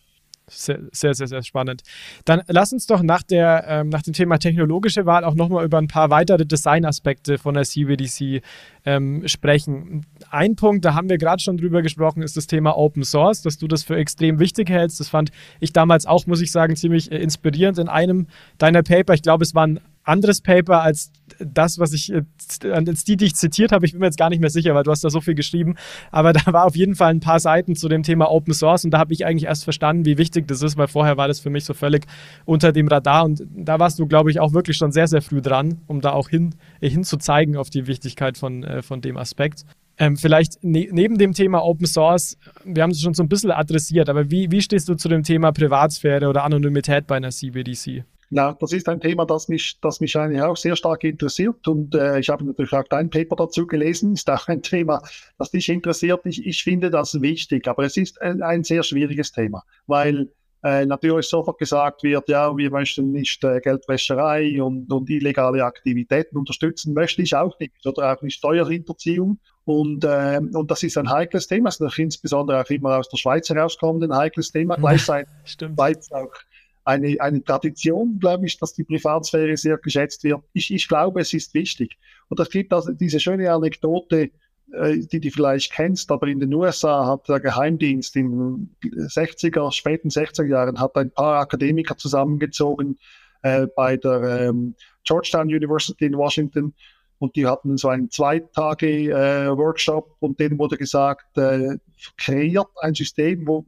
sehr, 0.49 0.81
sehr, 0.93 1.15
sehr, 1.15 1.43
spannend. 1.43 1.83
Dann 2.25 2.43
lass 2.49 2.73
uns 2.73 2.87
doch 2.87 3.03
nach, 3.03 3.23
der, 3.23 3.65
ähm, 3.69 3.89
nach 3.89 4.03
dem 4.03 4.13
Thema 4.13 4.39
technologische 4.39 5.07
Wahl 5.07 5.25
auch 5.25 5.35
nochmal 5.35 5.65
über 5.65 5.79
ein 5.79 5.89
paar 5.89 6.11
weitere 6.11 6.45
Designaspekte 6.45 7.39
von 7.39 7.55
der 7.55 7.65
CBDC 7.65 8.43
ähm, 8.85 9.27
sprechen. 9.27 10.05
Ein 10.31 10.57
Punkt, 10.57 10.85
da 10.85 10.95
haben 10.95 11.09
wir 11.09 11.19
gerade 11.19 11.43
schon 11.43 11.57
drüber 11.57 11.81
gesprochen, 11.83 12.23
ist 12.23 12.37
das 12.37 12.47
Thema 12.47 12.77
Open 12.77 13.05
Source, 13.05 13.43
dass 13.43 13.57
du 13.57 13.69
das 13.69 13.83
für 13.83 13.97
extrem 13.97 14.39
wichtig 14.39 14.69
hältst. 14.69 15.01
Das 15.01 15.09
fand 15.09 15.31
ich 15.61 15.73
damals 15.73 16.07
auch, 16.07 16.27
muss 16.27 16.41
ich 16.41 16.53
sagen, 16.53 16.77
ziemlich 16.77 17.11
äh, 17.11 17.19
inspirierend 17.19 17.79
in 17.79 17.89
einem 17.89 18.27
deiner 18.59 18.83
Paper. 18.83 19.15
Ich 19.15 19.23
glaube, 19.23 19.45
es 19.45 19.55
waren 19.55 19.81
anderes 20.05 20.41
Paper 20.41 20.83
als 20.83 21.13
das, 21.47 21.79
was 21.79 21.93
ich, 21.93 22.13
als 22.65 23.05
die, 23.05 23.17
die 23.17 23.27
ich 23.27 23.35
zitiert 23.35 23.73
habe. 23.73 23.87
Ich 23.87 23.93
bin 23.93 24.01
mir 24.01 24.07
jetzt 24.07 24.19
gar 24.19 24.31
nicht 24.31 24.41
mehr 24.41 24.51
sicher, 24.51 24.75
weil 24.75 24.83
du 24.83 24.91
hast 24.91 25.05
da 25.05 25.11
so 25.11 25.21
viel 25.21 25.35
geschrieben. 25.35 25.77
Aber 26.11 26.33
da 26.33 26.53
war 26.53 26.65
auf 26.65 26.77
jeden 26.77 26.95
Fall 26.95 27.11
ein 27.11 27.21
paar 27.21 27.41
Seiten 27.41 27.75
zu 27.77 27.89
dem 27.89 28.03
Thema 28.03 28.31
Open 28.31 28.55
Source 28.55 28.85
und 28.85 28.91
da 28.93 28.99
habe 28.99 29.13
ich 29.13 29.27
eigentlich 29.27 29.45
erst 29.45 29.65
verstanden, 29.65 30.05
wie 30.05 30.19
wichtig 30.19 30.49
das 30.49 30.63
ist, 30.63 30.77
weil 30.77 30.89
vorher 30.89 31.17
war 31.17 31.29
das 31.29 31.41
für 31.41 31.51
mich 31.51 31.65
so 31.65 31.75
völlig 31.75 32.07
unter 32.45 32.73
dem 32.73 32.89
Radar 32.89 33.25
und 33.25 33.43
da 33.55 33.79
warst 33.79 33.99
du, 33.99 34.07
glaube 34.07 34.31
ich, 34.31 34.41
auch 34.41 34.53
wirklich 34.53 34.77
schon 34.77 34.93
sehr, 34.93 35.07
sehr 35.07 35.23
früh 35.23 35.41
dran, 35.41 35.81
um 35.87 36.01
da 36.01 36.13
auch 36.13 36.29
hin, 36.29 36.55
hin 36.81 37.05
zu 37.05 37.17
zeigen 37.17 37.57
auf 37.57 37.71
die 37.71 37.87
Wichtigkeit 37.87 38.39
von, 38.39 38.65
äh, 38.65 38.83
von 38.83 39.01
dem 39.01 39.17
Aspekt. 39.17 39.65
Ähm, 39.99 40.17
vielleicht 40.17 40.65
ne 40.65 40.89
neben 40.91 41.19
dem 41.19 41.33
Thema 41.33 41.63
Open 41.63 41.87
Source, 41.87 42.39
wir 42.65 42.83
haben 42.83 42.91
es 42.91 43.01
schon 43.01 43.15
so 43.15 43.23
ein 43.23 43.29
bisschen 43.29 43.51
adressiert, 43.51 44.09
aber 44.09 44.31
wie, 44.31 44.51
wie 44.51 44.63
stehst 44.63 44.89
du 44.89 44.95
zu 44.95 45.09
dem 45.09 45.23
Thema 45.23 45.53
Privatsphäre 45.53 46.29
oder 46.29 46.45
Anonymität 46.45 47.07
bei 47.07 47.17
einer 47.17 47.31
CBDC? 47.31 48.05
Ja, 48.35 48.57
das 48.59 48.73
ist 48.73 48.89
ein 48.89 48.99
Thema, 48.99 49.27
das 49.27 49.49
mich, 49.49 49.79
das 49.83 50.01
mich 50.01 50.17
eigentlich 50.17 50.41
auch 50.41 50.57
sehr 50.57 50.75
stark 50.75 51.05
interessiert. 51.05 51.69
Und 51.69 51.95
äh, 51.95 52.19
ich 52.19 52.31
habe 52.31 52.45
natürlich 52.45 52.73
auch 52.73 52.89
dein 52.89 53.11
Paper 53.11 53.37
dazu 53.37 53.67
gelesen, 53.67 54.15
ist 54.15 54.31
auch 54.31 54.49
ein 54.49 54.63
Thema, 54.63 55.03
das 55.37 55.51
dich 55.51 55.69
interessiert. 55.69 56.23
Ich, 56.25 56.47
ich 56.47 56.65
finde 56.65 56.91
das 56.91 57.21
wichtig, 57.21 57.69
aber 57.69 57.85
es 57.85 57.99
ist 57.99 58.23
ein, 58.23 58.43
ein 58.43 58.65
sehr 58.65 58.85
schwieriges 58.85 59.33
Thema, 59.33 59.63
weil 59.87 60.31
äh, 60.63 60.87
natürlich 60.87 61.29
sofort 61.29 61.59
gesagt 61.59 62.05
wird, 62.05 62.27
ja, 62.31 62.57
wir 62.57 62.71
möchten 62.71 63.13
nicht 63.13 63.45
äh, 63.45 63.61
Geldwäscherei 63.61 64.63
und, 64.63 64.91
und 64.91 65.11
illegale 65.11 65.63
Aktivitäten 65.63 66.39
unterstützen, 66.39 66.95
möchte 66.95 67.21
ich 67.21 67.37
auch 67.37 67.59
nicht, 67.59 67.85
oder 67.85 68.15
auch 68.15 68.23
nicht 68.23 68.39
Steuerhinterziehung. 68.39 69.41
Und, 69.67 70.05
äh, 70.05 70.41
und 70.55 70.71
das 70.71 70.83
ist 70.83 70.97
ein 70.97 71.11
heikles 71.11 71.49
Thema, 71.49 71.67
das 71.69 71.81
ist 71.81 71.99
insbesondere 71.99 72.63
auch 72.63 72.71
immer 72.71 72.97
aus 72.97 73.11
der 73.11 73.19
Schweiz 73.19 73.51
herauskommend 73.51 74.05
ein 74.05 74.17
heikles 74.17 74.53
Thema, 74.53 74.77
gleichzeitig 74.81 75.29
Schweiz 75.45 76.11
auch 76.13 76.33
eine, 76.85 77.17
eine 77.21 77.45
Tradition, 77.45 78.19
glaube 78.19 78.47
ich, 78.47 78.59
dass 78.59 78.75
die 78.75 78.85
Privatsphäre 78.85 79.57
sehr 79.57 79.79
geschätzt 79.79 80.25
wird. 80.25 80.43
Ich, 80.53 80.73
ich 80.73 80.89
glaube, 80.89 81.21
es 81.21 81.33
ist 81.33 81.55
wichtig. 81.55 81.97
Und 82.29 82.41
es 82.41 82.51
gibt 82.51 82.73
also 82.73 82.93
diese 82.93 83.21
schöne 83.21 83.53
Anekdote, 83.53 84.31
äh, 84.73 84.99
die 84.99 85.21
du 85.21 85.31
vielleicht 85.31 85.73
kennst, 85.73 86.11
aber 86.11 86.27
in 86.27 86.41
den 86.41 86.53
USA 86.55 87.07
hat 87.07 87.29
der 87.29 87.41
Geheimdienst 87.41 88.17
in 88.17 88.31
den 88.83 89.09
60er, 89.09 89.71
späten 89.73 90.09
60er 90.09 90.47
Jahren 90.47 90.81
hat 90.81 90.97
ein 90.97 91.11
paar 91.11 91.41
Akademiker 91.41 91.97
zusammengezogen 91.97 92.99
äh, 93.43 93.67
bei 93.77 93.97
der 93.97 94.49
ähm, 94.49 94.75
Georgetown 95.05 95.49
University 95.49 96.07
in 96.07 96.17
Washington 96.17 96.75
und 97.23 97.37
die 97.37 97.47
hatten 97.47 97.77
so 97.77 97.87
einen 97.87 98.11
zwei 98.11 98.41
Tage 98.41 99.11
äh, 99.11 99.49
und 100.19 100.41
denen 100.41 100.59
wurde 100.59 100.77
gesagt, 100.77 101.39
äh, 101.39 101.79
kreiert 102.19 102.67
ein 102.81 102.95
System, 102.95 103.47
wo, 103.47 103.65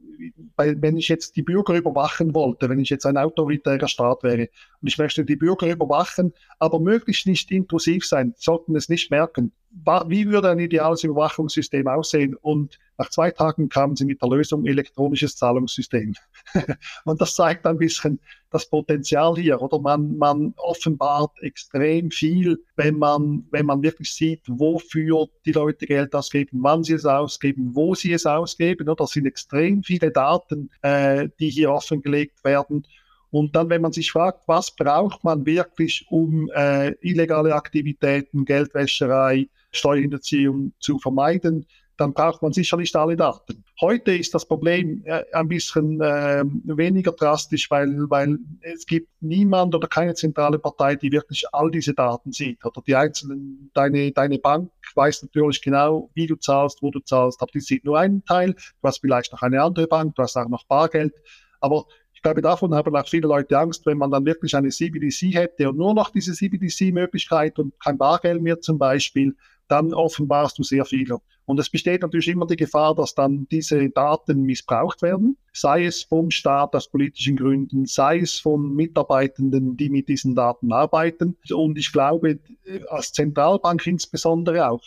bei, 0.57 0.75
wenn 0.81 0.97
ich 0.97 1.07
jetzt 1.07 1.37
die 1.37 1.41
Bürger 1.41 1.75
überwachen 1.75 2.35
wollte, 2.35 2.67
wenn 2.67 2.79
ich 2.79 2.89
jetzt 2.89 3.05
ein 3.05 3.15
autoritärer 3.15 3.87
Staat 3.87 4.23
wäre 4.23 4.49
und 4.81 4.89
ich 4.89 4.97
möchte 4.97 5.23
die 5.23 5.37
Bürger 5.37 5.71
überwachen, 5.71 6.33
aber 6.59 6.81
möglichst 6.81 7.27
nicht 7.27 7.49
intrusiv 7.49 8.05
sein, 8.05 8.33
sollten 8.37 8.75
es 8.75 8.89
nicht 8.89 9.09
merken, 9.09 9.53
wie 10.07 10.27
würde 10.27 10.49
ein 10.49 10.59
ideales 10.59 11.03
Überwachungssystem 11.03 11.87
aussehen? 11.87 12.35
Und 12.35 12.79
nach 12.97 13.09
zwei 13.09 13.31
Tagen 13.31 13.67
kamen 13.67 13.95
sie 13.95 14.05
mit 14.05 14.21
der 14.21 14.29
Lösung 14.29 14.65
elektronisches 14.65 15.35
Zahlungssystem. 15.35 16.15
und 17.05 17.19
das 17.19 17.35
zeigt 17.35 17.65
ein 17.65 17.77
bisschen 17.77 18.19
das 18.51 18.69
Potenzial 18.69 19.35
hier, 19.35 19.61
oder 19.61 19.79
man, 19.79 20.17
man 20.17 20.53
offenbart 20.57 21.31
extrem 21.41 22.09
viel, 22.09 22.57
wenn 22.77 22.97
man, 22.97 23.45
wenn 23.51 23.65
man 23.65 23.83
wirklich 23.83 24.13
sieht, 24.13 24.43
wofür 24.47 25.27
die 25.45 25.51
Leute 25.51 25.85
Geld 25.85 26.15
ausgeben, 26.15 26.59
wann 26.61 26.83
sie 26.83 26.93
es 26.93 27.05
ausgeben, 27.05 27.71
wo 27.73 27.95
sie 27.95 28.13
es 28.13 28.25
ausgeben. 28.25 28.87
Oder? 28.87 28.95
Das 28.95 29.11
sind 29.11 29.25
extrem 29.25 29.83
viele 29.83 30.11
Daten, 30.11 30.69
äh, 30.81 31.27
die 31.39 31.49
hier 31.49 31.71
offengelegt 31.71 32.43
werden. 32.45 32.85
Und 33.31 33.55
dann, 33.55 33.69
wenn 33.69 33.81
man 33.81 33.91
sich 33.91 34.11
fragt, 34.11 34.47
was 34.47 34.75
braucht 34.75 35.23
man 35.23 35.45
wirklich, 35.45 36.05
um 36.09 36.49
äh, 36.55 36.91
illegale 37.01 37.53
Aktivitäten, 37.53 38.45
Geldwäscherei, 38.45 39.47
Steuerhinterziehung 39.71 40.73
zu 40.79 40.99
vermeiden, 40.99 41.65
dann 41.97 42.13
braucht 42.13 42.41
man 42.41 42.51
sicher 42.51 42.77
nicht 42.77 42.95
alle 42.95 43.15
Daten. 43.15 43.63
Heute 43.79 44.15
ist 44.15 44.33
das 44.33 44.45
Problem 44.45 45.01
äh, 45.05 45.23
ein 45.33 45.47
bisschen 45.47 46.01
äh, 46.01 46.43
weniger 46.63 47.13
drastisch, 47.13 47.71
weil, 47.71 48.09
weil 48.09 48.37
es 48.61 48.85
gibt 48.85 49.09
niemand 49.21 49.75
oder 49.75 49.87
keine 49.87 50.13
zentrale 50.13 50.59
Partei, 50.59 50.95
die 50.95 51.11
wirklich 51.11 51.45
all 51.53 51.71
diese 51.71 51.93
Daten 51.93 52.31
sieht. 52.31 52.63
Oder 52.65 52.81
die 52.85 52.95
einzelnen, 52.95 53.71
deine, 53.73 54.11
deine 54.11 54.39
Bank 54.39 54.71
weiß 54.95 55.23
natürlich 55.23 55.61
genau, 55.61 56.09
wie 56.13 56.27
du 56.27 56.35
zahlst, 56.35 56.81
wo 56.81 56.91
du 56.91 56.99
zahlst, 56.99 57.41
aber 57.41 57.51
die 57.51 57.61
sieht 57.61 57.85
nur 57.85 57.97
einen 57.97 58.23
Teil. 58.25 58.53
Du 58.53 58.87
hast 58.87 58.99
vielleicht 58.99 59.31
noch 59.31 59.41
eine 59.41 59.61
andere 59.61 59.87
Bank, 59.87 60.15
du 60.15 60.23
hast 60.23 60.35
auch 60.35 60.49
noch 60.49 60.65
Bargeld. 60.65 61.13
Aber 61.61 61.85
glaube, 62.25 62.41
davon 62.41 62.73
haben 62.73 62.95
auch 62.95 63.07
viele 63.07 63.27
Leute 63.27 63.57
Angst, 63.57 63.85
wenn 63.85 63.99
man 63.99 64.09
dann 64.09 64.25
wirklich 64.25 64.55
eine 64.55 64.69
CBDC 64.69 65.35
hätte 65.35 65.69
und 65.69 65.77
nur 65.77 65.93
noch 65.93 66.09
diese 66.09 66.33
CBDC-Möglichkeit 66.33 67.59
und 67.59 67.79
kein 67.79 67.99
Bargeld 67.99 68.41
mehr 68.41 68.59
zum 68.59 68.79
Beispiel, 68.79 69.35
dann 69.67 69.93
offenbarst 69.93 70.57
du 70.57 70.63
sehr 70.63 70.85
viel. 70.85 71.07
Und 71.45 71.59
es 71.59 71.69
besteht 71.69 72.01
natürlich 72.01 72.27
immer 72.29 72.47
die 72.47 72.55
Gefahr, 72.55 72.95
dass 72.95 73.13
dann 73.13 73.47
diese 73.51 73.89
Daten 73.91 74.41
missbraucht 74.41 75.03
werden, 75.03 75.37
sei 75.53 75.85
es 75.85 76.01
vom 76.01 76.31
Staat 76.31 76.75
aus 76.75 76.89
politischen 76.89 77.35
Gründen, 77.35 77.85
sei 77.85 78.19
es 78.19 78.39
von 78.39 78.73
Mitarbeitenden, 78.73 79.77
die 79.77 79.89
mit 79.89 80.09
diesen 80.09 80.33
Daten 80.33 80.73
arbeiten. 80.73 81.37
Und 81.51 81.77
ich 81.77 81.91
glaube, 81.91 82.39
als 82.89 83.13
Zentralbank 83.13 83.85
insbesondere 83.85 84.67
auch, 84.67 84.81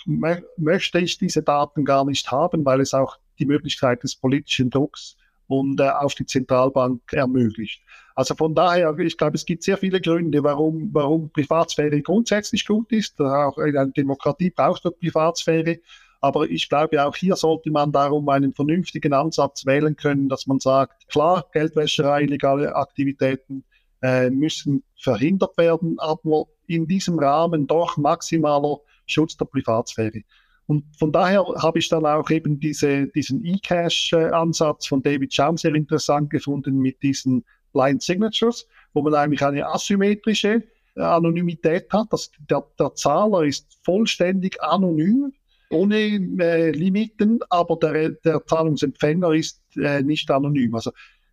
möchte 0.57 0.99
ich 0.99 1.19
diese 1.19 1.45
Daten 1.45 1.85
gar 1.85 2.05
nicht 2.05 2.33
haben, 2.33 2.65
weil 2.65 2.81
es 2.81 2.95
auch 2.95 3.17
die 3.39 3.47
Möglichkeit 3.47 4.03
des 4.03 4.17
politischen 4.17 4.71
Drucks 4.71 5.17
und 5.49 5.81
äh, 5.81 5.89
auf 5.89 6.15
die 6.15 6.27
Zentralbank 6.27 7.13
ermöglicht. 7.13 7.83
Also 8.15 8.35
von 8.35 8.55
daher, 8.55 8.97
ich 8.99 9.17
glaube, 9.17 9.37
es 9.37 9.45
gibt 9.45 9.63
sehr 9.63 9.77
viele 9.77 10.01
Gründe, 10.01 10.43
warum, 10.43 10.91
warum 10.93 11.31
Privatsphäre 11.31 12.03
grundsätzlich 12.03 12.67
gut 12.67 12.91
ist. 12.93 13.21
Auch 13.21 13.57
eine 13.59 13.91
Demokratie 13.91 14.51
braucht 14.51 14.83
Privatsphäre. 15.01 15.79
Aber 16.21 16.51
ich 16.51 16.69
glaube, 16.69 17.05
auch 17.05 17.15
hier 17.15 17.37
sollte 17.37 17.71
man 17.71 17.93
darum 17.93 18.29
einen 18.29 18.53
vernünftigen 18.53 19.13
Ansatz 19.13 19.65
wählen 19.67 19.95
können, 19.95 20.29
dass 20.29 20.49
man 20.49 20.59
sagt, 20.59 21.09
klar, 21.09 21.47
Geldwäscherei, 21.53 22.23
illegale 22.23 22.75
Aktivitäten 22.75 23.65
äh, 24.03 24.31
müssen 24.31 24.83
verhindert 24.97 25.57
werden, 25.57 25.97
aber 25.99 26.47
in 26.67 26.89
diesem 26.89 27.19
Rahmen 27.19 27.69
doch 27.69 27.97
maximaler 27.97 28.79
Schutz 29.07 29.37
der 29.37 29.45
Privatsphäre. 29.45 30.23
Und 30.69 30.85
von 30.99 31.11
daher 31.13 31.47
habe 31.63 31.79
ich 31.79 31.89
dann 31.89 32.05
auch 32.05 32.29
eben 32.29 32.61
diese, 32.61 33.07
diesen 33.09 33.43
E-Cash-Ansatz 33.43 34.87
von 34.87 35.03
David 35.03 35.33
Schaum 35.33 35.57
sehr 35.57 35.75
interessant 35.75 36.29
gefunden 36.29 36.79
mit 36.79 37.03
diesen 37.03 37.43
Blind 37.73 38.03
Signatures, 38.03 38.69
wo 38.93 39.01
man 39.01 39.15
eigentlich 39.15 39.43
eine 39.43 39.67
asymmetrische 39.67 40.63
Anonymität 40.95 41.91
hat. 41.91 42.09
Das, 42.11 42.31
der, 42.51 42.67
der 42.79 42.95
Zahler 42.95 43.45
ist 43.45 43.79
vollständig 43.83 44.63
anonym 44.63 45.33
ohne 45.71 45.97
äh, 45.97 46.71
Limiten, 46.71 47.41
aber 47.49 47.77
der, 47.77 48.11
der 48.11 48.45
Zahlungsempfänger 48.45 49.33
ist 49.33 49.63
äh, 49.77 50.03
nicht 50.03 50.31
anonym. 50.31 50.75
Also 50.75 50.93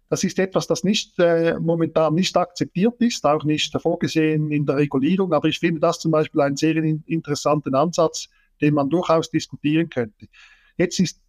das 0.10 0.24
ist 0.24 0.40
etwas, 0.40 0.68
das 0.68 0.86
nicht 0.86 1.20
äh, 1.20 1.60
momentan 1.60 2.14
nicht 2.16 2.38
akzeptiert 2.38 3.02
ist, 3.02 3.26
auch 3.26 3.44
nicht 3.44 3.76
vorgesehen 3.82 4.50
in 4.50 4.66
der 4.66 4.78
Regulierung. 4.78 5.34
Aber 5.34 5.50
ich 5.50 5.60
finde 5.60 5.82
das 5.82 6.00
zum 6.00 6.12
Beispiel 6.12 6.40
einen 6.42 6.56
sehr 6.56 6.78
in, 6.78 7.04
interessanten 7.06 7.76
Ansatz, 7.76 8.30
den 8.62 8.74
man 8.74 8.90
durchaus 8.90 9.30
diskutieren 9.30 9.90
könnte. 9.90 10.28
Jetzt 10.78 11.00
ist 11.00 11.20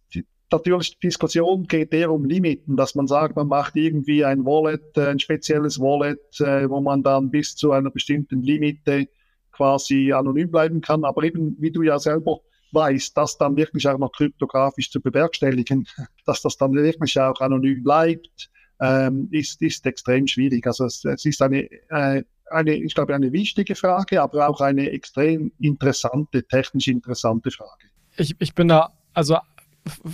natürlich 0.51 0.97
die 0.99 1.07
Diskussion 1.07 1.63
geht 1.63 1.93
eher 1.93 2.11
um 2.11 2.25
Limiten, 2.25 2.77
dass 2.77 2.95
man 2.95 3.07
sagt, 3.07 3.35
man 3.35 3.47
macht 3.47 3.75
irgendwie 3.75 4.23
ein 4.23 4.45
Wallet, 4.45 4.97
äh, 4.97 5.07
ein 5.07 5.19
spezielles 5.19 5.79
Wallet, 5.79 6.39
äh, 6.39 6.69
wo 6.69 6.79
man 6.81 7.03
dann 7.03 7.29
bis 7.29 7.55
zu 7.55 7.71
einer 7.71 7.89
bestimmten 7.89 8.41
Limite 8.43 9.07
quasi 9.51 10.13
anonym 10.13 10.49
bleiben 10.49 10.81
kann. 10.81 11.03
Aber 11.03 11.23
eben, 11.23 11.55
wie 11.59 11.71
du 11.71 11.81
ja 11.81 11.99
selber 11.99 12.41
weiß, 12.71 13.13
das 13.13 13.37
dann 13.37 13.57
wirklich 13.57 13.87
auch 13.87 13.97
noch 13.97 14.11
kryptografisch 14.11 14.91
zu 14.91 15.01
bewerkstelligen, 15.01 15.87
dass 16.25 16.41
das 16.41 16.57
dann 16.57 16.73
wirklich 16.73 17.19
auch 17.19 17.39
anonym 17.41 17.83
bleibt, 17.83 18.49
ähm, 18.79 19.27
ist, 19.31 19.61
ist 19.61 19.85
extrem 19.85 20.27
schwierig. 20.27 20.65
Also 20.67 20.85
es, 20.85 21.03
es 21.03 21.25
ist 21.25 21.41
eine, 21.41 21.69
äh, 21.89 22.23
eine, 22.51 22.73
ich 22.75 22.95
glaube, 22.95 23.15
eine 23.15 23.31
wichtige 23.31 23.75
Frage, 23.75 24.21
aber 24.21 24.49
auch 24.49 24.61
eine 24.61 24.89
extrem 24.91 25.51
interessante, 25.59 26.43
technisch 26.43 26.87
interessante 26.87 27.51
Frage. 27.51 27.85
Ich, 28.17 28.35
ich 28.39 28.55
bin 28.55 28.67
da 28.67 28.91
also 29.13 29.37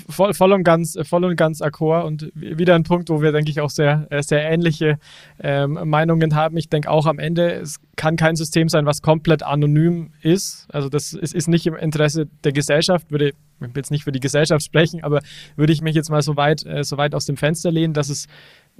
voll, 0.09 0.34
voll 0.34 0.53
und 0.53 0.63
ganz, 0.63 0.97
voll 1.03 1.25
und 1.25 1.36
ganz 1.36 1.61
d'accord 1.61 2.05
und 2.05 2.31
wieder 2.36 2.75
ein 2.75 2.84
Punkt, 2.84 3.09
wo 3.09 3.21
wir, 3.21 3.31
denke 3.31 3.51
ich, 3.51 3.61
auch 3.61 3.69
sehr, 3.69 4.07
äh, 4.09 4.21
sehr 4.21 4.49
ähnliche 4.49 4.99
ähm, 5.39 5.79
Meinungen 5.86 6.36
haben. 6.36 6.57
Ich 6.57 6.69
denke 6.69 6.89
auch 6.89 7.05
am 7.05 7.19
Ende, 7.19 7.53
es 7.53 7.79
kann 7.95 8.15
kein 8.15 8.36
System 8.36 8.69
sein, 8.69 8.86
was 8.86 9.01
komplett 9.01 9.43
anonym 9.43 10.11
ist. 10.21 10.67
Also 10.69 10.89
das 10.89 11.13
ist, 11.13 11.34
ist 11.34 11.47
nicht 11.47 11.65
im 11.67 11.75
Interesse 11.75 12.27
der 12.43 12.53
Gesellschaft, 12.53 13.11
würde 13.11 13.29
ich 13.29 13.36
will 13.59 13.71
jetzt 13.75 13.91
nicht 13.91 14.03
für 14.03 14.11
die 14.11 14.19
Gesellschaft 14.19 14.65
sprechen, 14.65 15.03
aber 15.03 15.21
würde 15.55 15.71
ich 15.71 15.81
mich 15.81 15.95
jetzt 15.95 16.09
mal 16.09 16.21
so 16.21 16.36
weit, 16.36 16.65
äh, 16.65 16.84
so 16.84 16.97
weit 16.97 17.15
aus 17.15 17.25
dem 17.25 17.38
Fenster 17.38 17.71
lehnen, 17.71 17.93
dass 17.93 18.09
es 18.09 18.27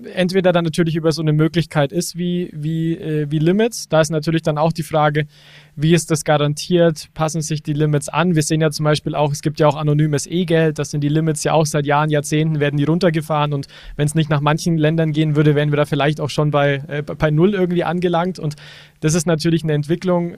entweder 0.02 0.52
dann 0.52 0.64
natürlich 0.64 0.96
über 0.96 1.12
so 1.12 1.22
eine 1.22 1.34
Möglichkeit 1.34 1.92
ist 1.92 2.18
wie, 2.18 2.50
wie, 2.52 2.98
äh, 2.98 3.28
wie 3.30 3.40
Limits. 3.40 3.88
Da 3.90 4.02
ist 4.02 4.10
natürlich 4.10 4.42
dann 4.42 4.58
auch 4.58 4.74
die 4.74 4.84
Frage, 4.84 5.28
wie 5.76 5.94
ist 5.94 6.10
das 6.10 6.24
garantiert? 6.24 7.10
Passen 7.14 7.42
sich 7.42 7.62
die 7.62 7.74
Limits 7.74 8.10
an? 8.10 8.36
Wir 8.36 8.42
sehen 8.42 8.62
ja 8.62 8.72
zum 8.72 8.86
Beispiel 8.86 9.14
auch, 9.14 9.32
es 9.32 9.42
gibt 9.42 9.60
ja 9.60 9.68
auch 9.68 9.76
anonymes 9.76 10.26
E-Geld. 10.26 10.80
Das 10.80 10.90
sind 10.90 11.02
die 11.02 11.10
Limits 11.10 11.44
ja 11.44 11.54
auch 11.54 11.66
seit 11.66 11.86
Jahren, 11.86 12.10
Jahrzehnten 12.10 12.60
werden 12.60 12.78
die 12.78 12.86
runtergefahren. 12.86 13.54
Und 13.54 13.68
wenn 13.96 14.08
es 14.08 14.16
nicht 14.16 14.30
nach 14.30 14.42
manchen 14.42 14.78
Ländern 14.78 15.12
gehen 15.12 15.36
würde, 15.36 15.54
wären 15.54 15.72
wir 15.72 15.78
da 15.78 15.86
vielleicht 15.86 16.20
auch 16.20 16.30
schon 16.30 16.50
bei, 16.50 16.84
äh, 16.88 17.04
bei 17.04 17.30
Null 17.30 17.54
irgendwie 17.54 17.84
angelangt. 17.84 18.40
Und 18.40 18.56
das 19.00 19.14
ist 19.14 19.28
natürlich 19.28 19.64
eine 19.64 19.74
Entwicklung, 19.74 20.36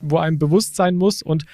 wo 0.00 0.18
einem 0.18 0.38
bewusst 0.38 0.76
sein 0.76 0.96
muss. 0.96 1.22
Und 1.22 1.44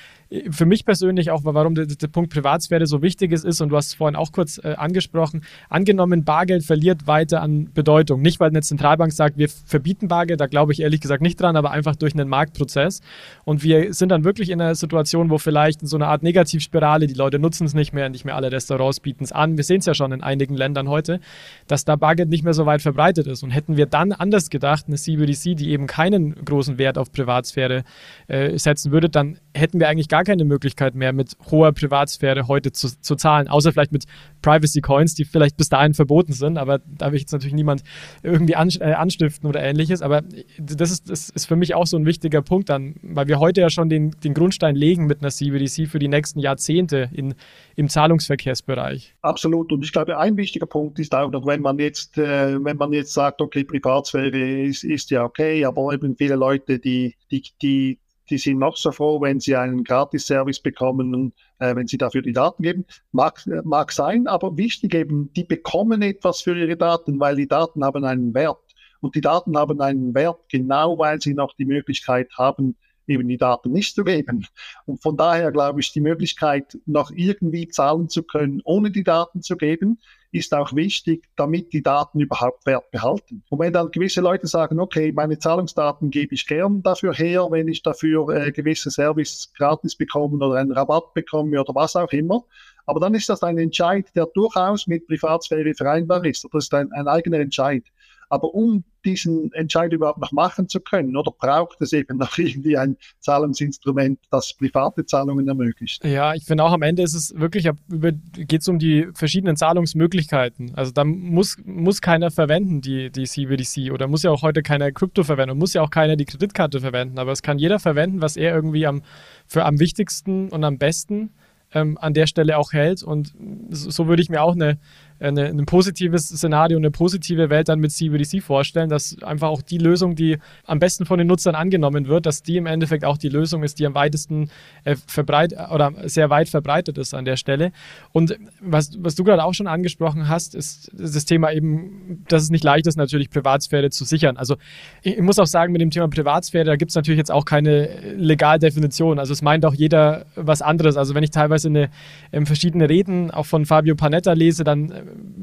für 0.51 0.67
mich 0.67 0.85
persönlich 0.85 1.31
auch, 1.31 1.43
warum 1.45 1.75
der, 1.77 1.87
der, 1.87 2.09
Punkt 2.09 2.33
Privatsphäre 2.33 2.87
so 2.87 3.01
wichtig 3.01 3.31
ist, 3.31 3.45
ist, 3.45 3.61
und 3.61 3.69
du 3.69 3.77
hast 3.77 3.89
es 3.89 3.95
vorhin 3.95 4.17
auch 4.17 4.33
kurz 4.33 4.59
äh, 4.59 4.75
angesprochen, 4.77 5.43
angenommen, 5.69 6.25
Bargeld 6.25 6.65
verliert 6.65 7.07
weiter 7.07 7.43
an 7.43 7.73
Bedeutung. 7.73 8.23
Nicht, 8.23 8.41
weil 8.41 8.51
eine 8.51 8.63
Zentralbank 8.63 9.13
sagt, 9.13 9.39
wir 9.39 9.49
verbieten 9.49 10.09
Bargeld, 10.09 10.41
da 10.41 10.47
glaube 10.47 10.73
ich 10.73 10.81
ehrlich 10.81 11.01
gesagt 11.01 11.23
nicht 11.23 11.41
dran, 11.41 11.57
aber 11.57 11.71
einfach 11.71 11.95
durch 11.95 12.15
einen 12.15 12.29
Marktprozess. 12.29 13.03
Und 13.45 13.63
wir 13.63 13.95
sind 13.95 14.09
dann 14.09 14.25
wirklich 14.25 14.51
in 14.51 14.61
einer 14.61 14.75
Situation, 14.75 15.31
wo 15.31 15.39
vielleicht 15.39 15.83
in 15.83 15.89
so 15.89 15.97
einer 15.97 16.09
Art 16.09 16.25
Negativspirale, 16.25 17.07
die 17.07 17.15
Leute 17.15 17.39
nutzen 17.39 17.65
es 17.65 17.75
nicht 17.75 17.93
mehr, 17.93 18.09
nicht 18.09 18.25
mehr 18.25 18.35
alle 18.35 18.51
Restaurants 18.51 18.99
bieten 18.99 19.23
es 19.23 19.31
an. 19.31 19.57
Wir 19.57 19.65
sehen 19.65 19.79
es 19.79 19.87
ja 19.87 19.95
schon 19.95 20.11
in 20.11 20.23
einigen 20.23 20.57
Ländern 20.57 20.89
heute, 20.89 21.21
dass 21.69 21.85
da 21.85 21.95
Bargeld 21.95 22.31
nicht 22.31 22.43
mehr 22.43 22.55
so 22.55 22.67
weit 22.67 22.83
verbreitet 22.83 23.29
ist. 23.29 23.45
Und 23.45 23.51
hätten 23.51 23.77
wir 23.77 23.87
dann 23.87 24.11
anders 24.11 24.51
gedacht, 24.51 24.87
eine 24.89 24.97
CBDC, 24.97 25.57
die 25.57 25.71
eben 25.71 25.87
keinen 25.87 26.35
großen 26.45 26.79
Wert 26.79 26.99
auf 26.99 27.13
Privatsphäre 27.13 27.79
äh, 27.79 27.83
setzen 28.29 28.93
würde, 28.93 29.09
dann 29.09 29.39
hätten 29.57 29.81
wir 29.81 29.89
eigentlich 29.89 30.09
gar 30.09 30.25
keine 30.25 30.45
Möglichkeit 30.45 30.95
mehr, 30.95 31.13
mit 31.13 31.37
hoher 31.51 31.73
Privatsphäre 31.73 32.49
heute 32.49 32.73
zu, 32.73 32.89
zu 33.01 33.17
zahlen, 33.17 33.49
außer 33.49 33.73
vielleicht 33.73 33.93
mit 33.93 34.05
Privacy 34.43 34.81
Coins, 34.81 35.15
die 35.15 35.25
vielleicht 35.25 35.57
bis 35.57 35.69
dahin 35.69 35.95
verboten 35.95 36.33
sind, 36.33 36.59
aber 36.59 36.81
da 36.87 37.11
will 37.11 37.17
ich 37.17 37.23
jetzt 37.23 37.33
natürlich 37.33 37.55
niemand 37.55 37.83
irgendwie 38.23 38.55
an, 38.55 38.69
äh, 38.81 38.93
anstiften 38.93 39.49
oder 39.49 39.63
ähnliches. 39.63 40.03
Aber 40.03 40.23
das 40.59 40.91
ist, 40.91 41.11
das 41.11 41.31
ist 41.31 41.47
für 41.47 41.57
mich 41.57 41.75
auch 41.75 41.87
so 41.87 41.97
ein 41.97 42.07
wichtiger 42.07 42.43
Punkt 42.43 42.69
dann, 42.69 42.95
weil 43.03 43.29
wir 43.29 43.41
heute 43.41 43.61
ja 43.61 43.71
schon 43.71 43.89
den, 43.89 44.13
den 44.23 44.35
Grundstein 44.35 44.77
legen 44.77 45.07
mit 45.07 45.21
einer 45.21 45.31
CBDC 45.31 45.89
für 45.89 45.99
die 45.99 46.09
nächsten 46.09 46.39
Jahrzehnte 46.39 47.11
in, 47.13 47.35
im 47.75 47.89
Zahlungsverkehrsbereich. 47.89 49.15
Absolut. 49.23 49.73
Und 49.73 49.85
ich 49.85 49.93
glaube, 49.93 50.19
ein 50.19 50.37
wichtiger 50.37 50.67
Punkt 50.67 50.99
ist 50.99 51.15
auch 51.15 51.31
noch, 51.31 51.47
wenn 51.47 51.63
man 51.63 51.79
jetzt, 51.79 52.19
äh, 52.19 52.63
wenn 52.63 52.77
man 52.77 52.93
jetzt 52.93 53.13
sagt, 53.13 53.41
okay, 53.41 53.65
Privatsphäre 53.65 54.63
ist, 54.63 54.85
ist 54.85 55.11
ja 55.11 55.25
okay, 55.25 55.65
aber 55.65 55.93
eben 55.93 56.17
viele 56.17 56.37
Leute, 56.37 56.79
die, 56.79 57.15
die, 57.31 57.43
die 57.63 57.99
die 58.31 58.39
sind 58.39 58.59
noch 58.59 58.77
so 58.77 58.93
froh, 58.93 59.21
wenn 59.21 59.41
sie 59.41 59.57
einen 59.57 59.85
Gratis-Service 59.85 60.61
bekommen, 60.61 61.33
äh, 61.59 61.75
wenn 61.75 61.87
sie 61.87 61.99
dafür 61.99 62.23
die 62.23 62.33
Daten 62.33 62.63
geben. 62.63 62.85
Mag, 63.13 63.47
äh, 63.47 63.63
mag 63.65 63.93
sein, 63.93 64.27
aber 64.27 64.57
wichtig 64.57 64.95
eben, 64.95 65.33
die 65.35 65.45
bekommen 65.45 66.03
etwas 66.03 66.41
für 66.41 66.59
ihre 66.59 66.77
Daten, 66.77 67.19
weil 67.21 67.37
die 67.37 67.49
Daten 67.49 67.85
haben 67.85 68.05
einen 68.05 68.35
Wert. 68.35 68.59
Und 69.01 69.15
die 69.15 69.21
Daten 69.21 69.57
haben 69.57 69.81
einen 69.81 70.15
Wert, 70.15 70.41
genau 70.49 70.99
weil 70.99 71.21
sie 71.21 71.35
noch 71.35 71.55
die 71.55 71.67
Möglichkeit 71.67 72.31
haben, 72.37 72.77
eben 73.07 73.29
die 73.29 73.37
Daten 73.37 73.71
nicht 73.73 73.95
zu 73.95 74.05
geben. 74.05 74.47
Und 74.85 75.03
von 75.03 75.17
daher 75.17 75.53
glaube 75.53 75.81
ich, 75.81 75.93
die 75.93 76.01
Möglichkeit, 76.01 76.79
noch 76.87 77.11
irgendwie 77.11 77.69
zahlen 77.69 78.09
zu 78.09 78.23
können, 78.23 78.61
ohne 78.65 78.91
die 78.91 79.05
Daten 79.05 79.43
zu 79.43 79.57
geben, 79.57 80.01
ist 80.37 80.55
auch 80.55 80.75
wichtig, 80.75 81.25
damit 81.37 81.73
die 81.73 81.83
Daten 81.83 82.21
überhaupt 82.21 82.67
Wert 82.67 82.91
behalten. 82.91 83.43
Und 83.49 83.59
wenn 83.59 83.73
dann 83.73 83.91
gewisse 83.91 84.21
Leute 84.21 84.47
sagen, 84.47 84.79
okay, 84.81 85.13
meine 85.13 85.39
Zahlungsdaten 85.39 86.11
gebe 86.11 86.35
ich 86.35 86.47
gern 86.47 86.83
dafür 86.83 87.15
her, 87.15 87.47
wenn 87.51 87.69
ich 87.69 87.83
dafür 87.83 88.29
äh, 88.29 88.53
gewisse 88.53 88.91
Service 88.91 89.53
gratis 89.57 89.97
bekomme 89.97 90.45
oder 90.45 90.59
einen 90.59 90.73
Rabatt 90.73 91.15
bekomme 91.15 91.61
oder 91.61 91.75
was 91.75 91.97
auch 91.97 92.13
immer, 92.13 92.45
aber 92.87 93.01
dann 93.01 93.15
ist 93.15 93.29
das 93.29 93.43
ein 93.43 93.59
Entscheid, 93.59 94.07
der 94.15 94.27
durchaus 94.27 94.87
mit 94.87 95.07
Privatsphäre 95.09 95.75
vereinbar 95.75 96.25
ist. 96.25 96.47
Das 96.53 96.65
ist 96.65 96.75
ein, 96.75 96.93
ein 96.93 97.09
eigener 97.09 97.41
Entscheid. 97.41 97.83
Aber 98.29 98.55
um 98.55 98.85
diesen 99.05 99.53
Entscheid 99.53 99.93
überhaupt 99.93 100.19
noch 100.19 100.33
machen 100.33 100.69
zu 100.69 100.81
können, 100.81 101.17
oder 101.17 101.31
braucht 101.31 101.81
es 101.81 101.93
eben 101.93 102.19
noch 102.19 102.37
irgendwie 102.39 102.77
ein 102.77 102.97
Zahlungsinstrument, 103.21 104.19
das 104.31 104.55
private 104.55 105.07
Zahlungen 105.07 105.47
ermöglicht? 105.47 106.05
Ja, 106.05 106.35
ich 106.35 106.45
finde 106.45 106.65
auch 106.65 106.73
am 106.73 106.83
Ende 106.83 107.03
ist 107.03 107.15
es 107.15 107.35
wirklich, 107.37 107.69
geht 107.89 108.61
es 108.61 108.69
um 108.69 108.79
die 108.79 109.09
verschiedenen 109.15 109.57
Zahlungsmöglichkeiten. 109.57 110.75
Also 110.75 110.93
da 110.93 111.05
muss, 111.05 111.57
muss 111.65 112.01
keiner 112.01 112.31
verwenden, 112.31 112.81
die, 112.81 113.11
die 113.11 113.25
CBDC, 113.25 113.93
oder 113.93 114.09
muss 114.09 114.23
ja 114.23 114.31
auch 114.31 114.43
heute 114.43 114.63
keiner 114.63 114.91
Krypto 114.93 115.23
verwenden 115.23 115.53
und 115.53 115.59
muss 115.59 115.75
ja 115.75 115.83
auch 115.83 115.91
keiner 115.91 116.17
die 116.17 116.25
Kreditkarte 116.25 116.81
verwenden. 116.81 117.19
Aber 117.19 117.33
es 117.33 117.43
kann 117.43 117.59
jeder 117.59 117.79
verwenden, 117.79 118.21
was 118.21 118.37
er 118.37 118.55
irgendwie 118.55 118.87
am, 118.87 119.03
für 119.47 119.65
am 119.65 119.79
wichtigsten 119.79 120.49
und 120.49 120.65
am 120.65 120.79
besten 120.79 121.31
ähm, 121.73 121.99
an 122.01 122.15
der 122.15 122.27
Stelle 122.27 122.59
auch 122.59 122.73
hält. 122.73 123.03
Und 123.03 123.35
so 123.71 124.07
würde 124.07 124.23
ich 124.23 124.31
mir 124.31 124.43
auch 124.43 124.55
eine, 124.55 124.79
eine, 125.19 125.47
ein 125.47 125.67
positives 125.67 126.29
Szenario, 126.29 126.77
eine 126.79 126.91
positive 126.91 127.51
Welt 127.51 127.69
dann 127.69 127.81
mit 127.81 127.93
CBDC 127.93 128.43
vorstellen, 128.43 128.89
dass 128.89 129.17
einfach 129.23 129.49
auch 129.49 129.63
die 129.63 129.79
Lösung, 129.79 130.15
die 130.15 130.39
am 130.65 130.79
besten 130.79 131.07
von 131.07 131.19
den 131.19 131.27
Nutzern 131.27 131.55
angenommen 131.55 132.07
wird, 132.09 132.27
dass 132.27 132.43
die 132.43 132.57
im 132.57 132.67
Endeffekt 132.67 133.05
auch 133.05 133.19
die 133.19 133.29
Lösung 133.29 133.63
ist, 133.63 133.79
die 133.79 133.87
am 133.87 133.95
weitesten 133.95 134.51
äh, 134.85 134.97
verbreitet 135.07 135.59
oder 135.73 135.93
sehr 136.05 136.31
weit 136.31 136.49
verbreitet 136.49 136.99
ist 136.99 137.15
an 137.15 137.25
der 137.25 137.37
Stelle. 137.37 137.73
Und 138.13 138.39
was, 138.61 138.93
was 138.99 139.15
du 139.15 139.25
gerade 139.25 139.45
auch 139.45 139.55
schon 139.55 139.67
angesprochen 139.67 140.29
hast, 140.29 140.55
ist 140.55 140.91
das 140.93 141.25
Thema 141.25 141.53
eben, 141.53 142.25
dass 142.29 142.43
es 142.43 142.51
nicht 142.51 142.65
leicht 142.65 142.87
ist, 142.87 142.97
natürlich 142.97 143.31
Privatsphäre 143.31 143.91
zu 143.91 144.05
sichern. 144.05 144.37
Also 144.37 144.57
ich, 145.03 145.19
muss 145.21 145.39
auch 145.39 145.47
sagen, 145.47 145.73
mit 145.73 145.81
dem 145.81 145.91
Thema 145.91 146.09
Privatsphäre, 146.09 146.65
da 146.65 146.77
gibt 146.77 146.91
es 146.91 146.95
natürlich 146.95 147.19
jetzt 147.19 147.31
auch 147.31 147.45
keine 147.45 147.89
Legaldefinition. 148.17 149.19
Also 149.19 149.33
es 149.33 149.43
meint 149.43 149.65
auch 149.65 149.75
jeder 149.75 150.27
was 150.35 150.63
anderes. 150.63 150.97
Also 150.97 151.15
wenn 151.15 151.23
ich 151.23 151.31
teilweise 151.31 151.69
eine, 151.69 151.91
ähm, 152.33 152.47
verschiedene 152.47 152.89
Reden 152.89 153.31
auch 153.31 153.47
von 153.47 153.67
Fabio 153.67 153.95
Panetta 153.95 154.33
lese, 154.33 154.65
dann 154.65 154.93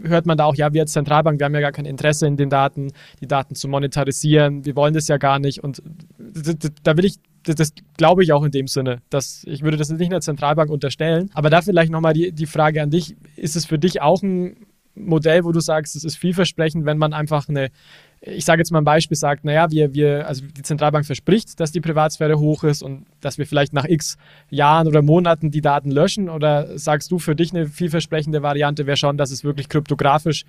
hört 0.04 0.26
man 0.26 0.38
da 0.38 0.46
auch, 0.46 0.56
ja, 0.56 0.74
wir 0.74 0.82
als 0.82 0.94
Zentralbank, 0.94 1.40
wir 1.40 1.46
haben 1.46 1.54
ja 1.54 1.62
gar 1.62 1.72
kein 1.72 1.86
Interesse 1.86 2.28
in 2.28 2.38
den 2.38 2.50
Daten, 2.50 2.92
die 3.22 3.28
Daten 3.28 3.56
zu 3.56 3.68
monetarisieren, 3.68 4.66
wir 4.66 4.76
wollen 4.76 4.94
das 4.94 5.08
ja 5.08 5.18
gar 5.18 5.40
nicht. 5.40 5.64
Und 5.64 5.82
da 6.84 6.98
will 6.98 7.06
ich 7.06 7.16
das, 7.44 7.56
das, 7.56 7.74
glaube 7.98 8.24
ich 8.24 8.32
auch 8.34 8.44
in 8.44 8.52
dem 8.52 8.68
Sinne. 8.68 9.02
Dass, 9.10 9.44
ich 9.46 9.64
würde 9.64 9.78
das 9.78 9.90
nicht 9.90 10.12
einer 10.12 10.22
Zentralbank 10.22 10.70
unterstellen. 10.70 11.30
Aber 11.34 11.50
da 11.50 11.62
vielleicht 11.62 11.92
nochmal 11.92 12.14
die, 12.14 12.32
die 12.32 12.46
Frage 12.46 12.82
an 12.82 12.90
dich. 12.90 13.16
Ist 13.36 13.56
es 13.56 13.66
für 13.66 13.78
dich 13.78 14.02
auch 14.02 14.22
ein 14.22 14.56
Modell, 14.96 15.44
wo 15.44 15.52
du 15.52 15.60
sagst, 15.60 15.96
es 15.96 16.04
ist 16.04 16.18
vielversprechend, 16.18 16.86
wenn 16.86 16.98
man 16.98 17.14
einfach 17.14 17.50
eine 17.50 17.70
ich 18.26 18.46
sage 18.46 18.62
jetzt 18.62 18.72
mal 18.72 18.80
ein 18.80 18.86
Beispiel, 18.86 19.18
sagt, 19.18 19.44
naja, 19.44 19.70
wir, 19.70 19.94
wir, 19.94 20.28
also 20.28 20.46
die 20.46 20.62
Zentralbank 20.62 21.06
verspricht, 21.06 21.60
dass 21.60 21.72
die 21.72 21.82
Privatsphäre 21.82 22.40
hoch 22.40 22.64
ist 22.64 22.82
und 22.82 23.06
dass 23.20 23.38
wir 23.38 23.46
vielleicht 23.46 23.74
nach 23.74 23.86
x 23.86 24.18
Jahren 24.50 24.88
oder 24.88 25.02
Monaten 25.02 25.52
die 25.52 25.62
Daten 25.62 25.92
löschen? 25.92 26.30
Oder 26.30 26.78
sagst 26.78 27.12
du 27.12 27.20
für 27.20 27.36
dich 27.36 27.54
eine 27.54 27.68
vielversprechende 27.68 28.42
Variante 28.42 28.86
wäre 28.88 28.98
schon, 28.98 29.18
dass 29.18 29.32
es 29.32 29.44
wirklich 29.44 29.68
kryptografisch 29.68 30.46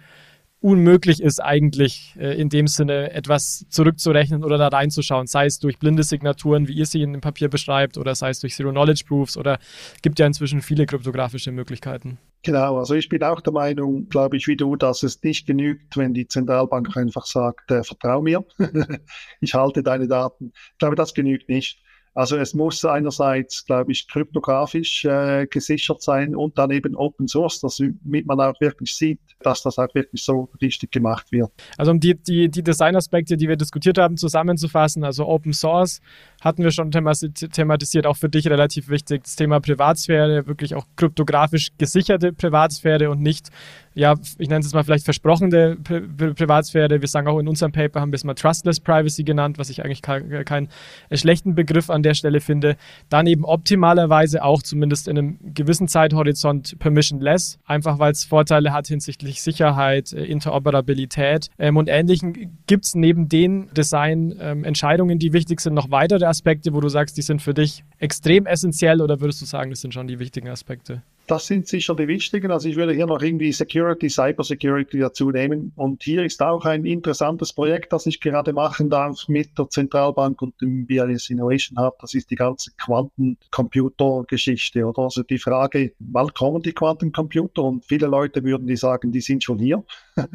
unmöglich 0.60 1.20
ist, 1.20 1.40
eigentlich 1.40 2.14
äh, 2.18 2.40
in 2.40 2.48
dem 2.48 2.68
Sinne 2.68 3.10
etwas 3.12 3.66
zurückzurechnen 3.68 4.44
oder 4.44 4.56
da 4.56 4.68
reinzuschauen, 4.68 5.26
sei 5.26 5.44
es 5.44 5.58
durch 5.58 5.78
blinde 5.78 6.04
Signaturen, 6.04 6.68
wie 6.68 6.72
ihr 6.72 6.86
sie 6.86 7.02
in 7.02 7.12
dem 7.12 7.20
Papier 7.20 7.48
beschreibt, 7.48 7.98
oder 7.98 8.14
sei 8.14 8.30
es 8.30 8.40
durch 8.40 8.54
Zero-Knowledge-Proofs 8.54 9.36
oder 9.36 9.58
gibt 10.00 10.18
ja 10.18 10.26
inzwischen 10.26 10.62
viele 10.62 10.86
kryptografische 10.86 11.52
Möglichkeiten. 11.52 12.18
Genau, 12.44 12.78
also 12.78 12.94
ich 12.94 13.08
bin 13.08 13.22
auch 13.22 13.40
der 13.40 13.54
Meinung, 13.54 14.08
glaube 14.10 14.36
ich, 14.36 14.46
wie 14.48 14.56
du, 14.56 14.76
dass 14.76 15.02
es 15.02 15.22
nicht 15.22 15.46
genügt, 15.46 15.96
wenn 15.96 16.12
die 16.12 16.28
Zentralbank 16.28 16.94
einfach 16.96 17.24
sagt, 17.24 17.70
äh, 17.70 17.82
vertrau 17.82 18.20
mir, 18.20 18.44
ich 19.40 19.54
halte 19.54 19.82
deine 19.82 20.06
Daten. 20.08 20.52
Ich 20.72 20.78
glaube, 20.78 20.94
das 20.94 21.14
genügt 21.14 21.48
nicht. 21.48 21.82
Also 22.14 22.36
es 22.36 22.54
muss 22.54 22.84
einerseits, 22.84 23.64
glaube 23.66 23.90
ich, 23.92 24.06
kryptografisch 24.06 25.04
äh, 25.04 25.46
gesichert 25.46 26.00
sein 26.00 26.36
und 26.36 26.56
dann 26.56 26.70
eben 26.70 26.94
Open 26.94 27.26
Source, 27.26 27.60
damit 27.60 28.26
man 28.26 28.40
auch 28.40 28.60
wirklich 28.60 28.94
sieht, 28.94 29.20
dass 29.40 29.62
das 29.62 29.78
auch 29.78 29.92
wirklich 29.94 30.22
so 30.22 30.48
richtig 30.62 30.92
gemacht 30.92 31.32
wird. 31.32 31.50
Also 31.76 31.90
um 31.90 31.98
die, 31.98 32.14
die, 32.14 32.48
die 32.48 32.62
Designaspekte, 32.62 33.36
die 33.36 33.48
wir 33.48 33.56
diskutiert 33.56 33.98
haben, 33.98 34.16
zusammenzufassen, 34.16 35.02
also 35.02 35.26
Open 35.26 35.52
Source 35.52 36.00
hatten 36.40 36.62
wir 36.62 36.70
schon 36.70 36.90
thematisiert, 36.90 38.06
auch 38.06 38.16
für 38.16 38.28
dich 38.28 38.48
relativ 38.48 38.88
wichtig, 38.88 39.24
das 39.24 39.34
Thema 39.34 39.60
Privatsphäre, 39.60 40.46
wirklich 40.46 40.74
auch 40.74 40.86
kryptografisch 40.96 41.70
gesicherte 41.78 42.32
Privatsphäre 42.32 43.10
und 43.10 43.20
nicht 43.20 43.50
ja, 43.94 44.14
ich 44.38 44.48
nenne 44.48 44.64
es 44.64 44.72
mal 44.72 44.82
vielleicht 44.82 45.04
versprochene 45.04 45.76
Pri 45.76 46.00
Privatsphäre. 46.34 47.00
Wir 47.00 47.08
sagen 47.08 47.28
auch 47.28 47.38
in 47.38 47.46
unserem 47.46 47.70
Paper, 47.70 48.00
haben 48.00 48.10
wir 48.10 48.16
es 48.16 48.24
mal 48.24 48.34
Trustless 48.34 48.80
Privacy 48.80 49.22
genannt, 49.22 49.58
was 49.58 49.70
ich 49.70 49.84
eigentlich 49.84 50.02
keinen 50.02 50.44
kein 50.44 50.68
schlechten 51.12 51.54
Begriff 51.54 51.90
an 51.90 52.02
der 52.02 52.14
Stelle 52.14 52.40
finde. 52.40 52.76
Dann 53.08 53.26
eben 53.26 53.44
optimalerweise 53.44 54.42
auch 54.42 54.62
zumindest 54.62 55.06
in 55.06 55.16
einem 55.16 55.38
gewissen 55.54 55.86
Zeithorizont 55.86 56.76
permissionless, 56.80 57.58
einfach 57.66 58.00
weil 58.00 58.12
es 58.12 58.24
Vorteile 58.24 58.72
hat 58.72 58.88
hinsichtlich 58.88 59.42
Sicherheit, 59.42 60.12
äh, 60.12 60.24
Interoperabilität 60.24 61.48
ähm, 61.58 61.76
und 61.76 61.88
Ähnlichem. 61.88 62.32
Gibt 62.66 62.86
es 62.86 62.94
neben 62.94 63.28
den 63.28 63.72
Design-Entscheidungen, 63.74 65.12
ähm, 65.12 65.18
die 65.18 65.32
wichtig 65.32 65.60
sind, 65.60 65.74
noch 65.74 65.90
weitere 65.90 66.24
Aspekte, 66.24 66.74
wo 66.74 66.80
du 66.80 66.88
sagst, 66.88 67.16
die 67.16 67.22
sind 67.22 67.42
für 67.42 67.54
dich 67.54 67.84
extrem 67.98 68.46
essentiell 68.46 69.00
oder 69.00 69.20
würdest 69.20 69.40
du 69.40 69.46
sagen, 69.46 69.70
das 69.70 69.80
sind 69.80 69.94
schon 69.94 70.08
die 70.08 70.18
wichtigen 70.18 70.48
Aspekte? 70.48 71.02
Das 71.26 71.46
sind 71.46 71.66
sicher 71.66 71.94
die 71.94 72.06
wichtigen. 72.06 72.50
Also 72.50 72.68
ich 72.68 72.76
würde 72.76 72.92
hier 72.92 73.06
noch 73.06 73.22
irgendwie 73.22 73.50
Security, 73.50 74.10
Cyber 74.10 74.44
Security 74.44 74.98
dazu 74.98 75.30
nehmen. 75.30 75.72
Und 75.74 76.02
hier 76.02 76.22
ist 76.22 76.42
auch 76.42 76.66
ein 76.66 76.84
interessantes 76.84 77.54
Projekt, 77.54 77.94
das 77.94 78.04
ich 78.04 78.20
gerade 78.20 78.52
machen 78.52 78.90
darf 78.90 79.26
mit 79.28 79.58
der 79.58 79.70
Zentralbank 79.70 80.42
und 80.42 80.60
dem 80.60 80.86
BIS 80.86 81.30
Innovation 81.30 81.78
Hub. 81.78 81.98
Das 82.00 82.12
ist 82.12 82.30
die 82.30 82.36
ganze 82.36 82.72
Quantencomputer-Geschichte, 82.76 84.84
oder? 84.84 85.04
Also 85.04 85.22
die 85.22 85.38
Frage, 85.38 85.94
wann 85.98 86.34
kommen 86.34 86.60
die 86.60 86.74
Quantencomputer? 86.74 87.62
Und 87.62 87.86
viele 87.86 88.06
Leute 88.06 88.44
würden 88.44 88.66
die 88.66 88.76
sagen, 88.76 89.10
die 89.10 89.22
sind 89.22 89.42
schon 89.42 89.58
hier. 89.58 89.82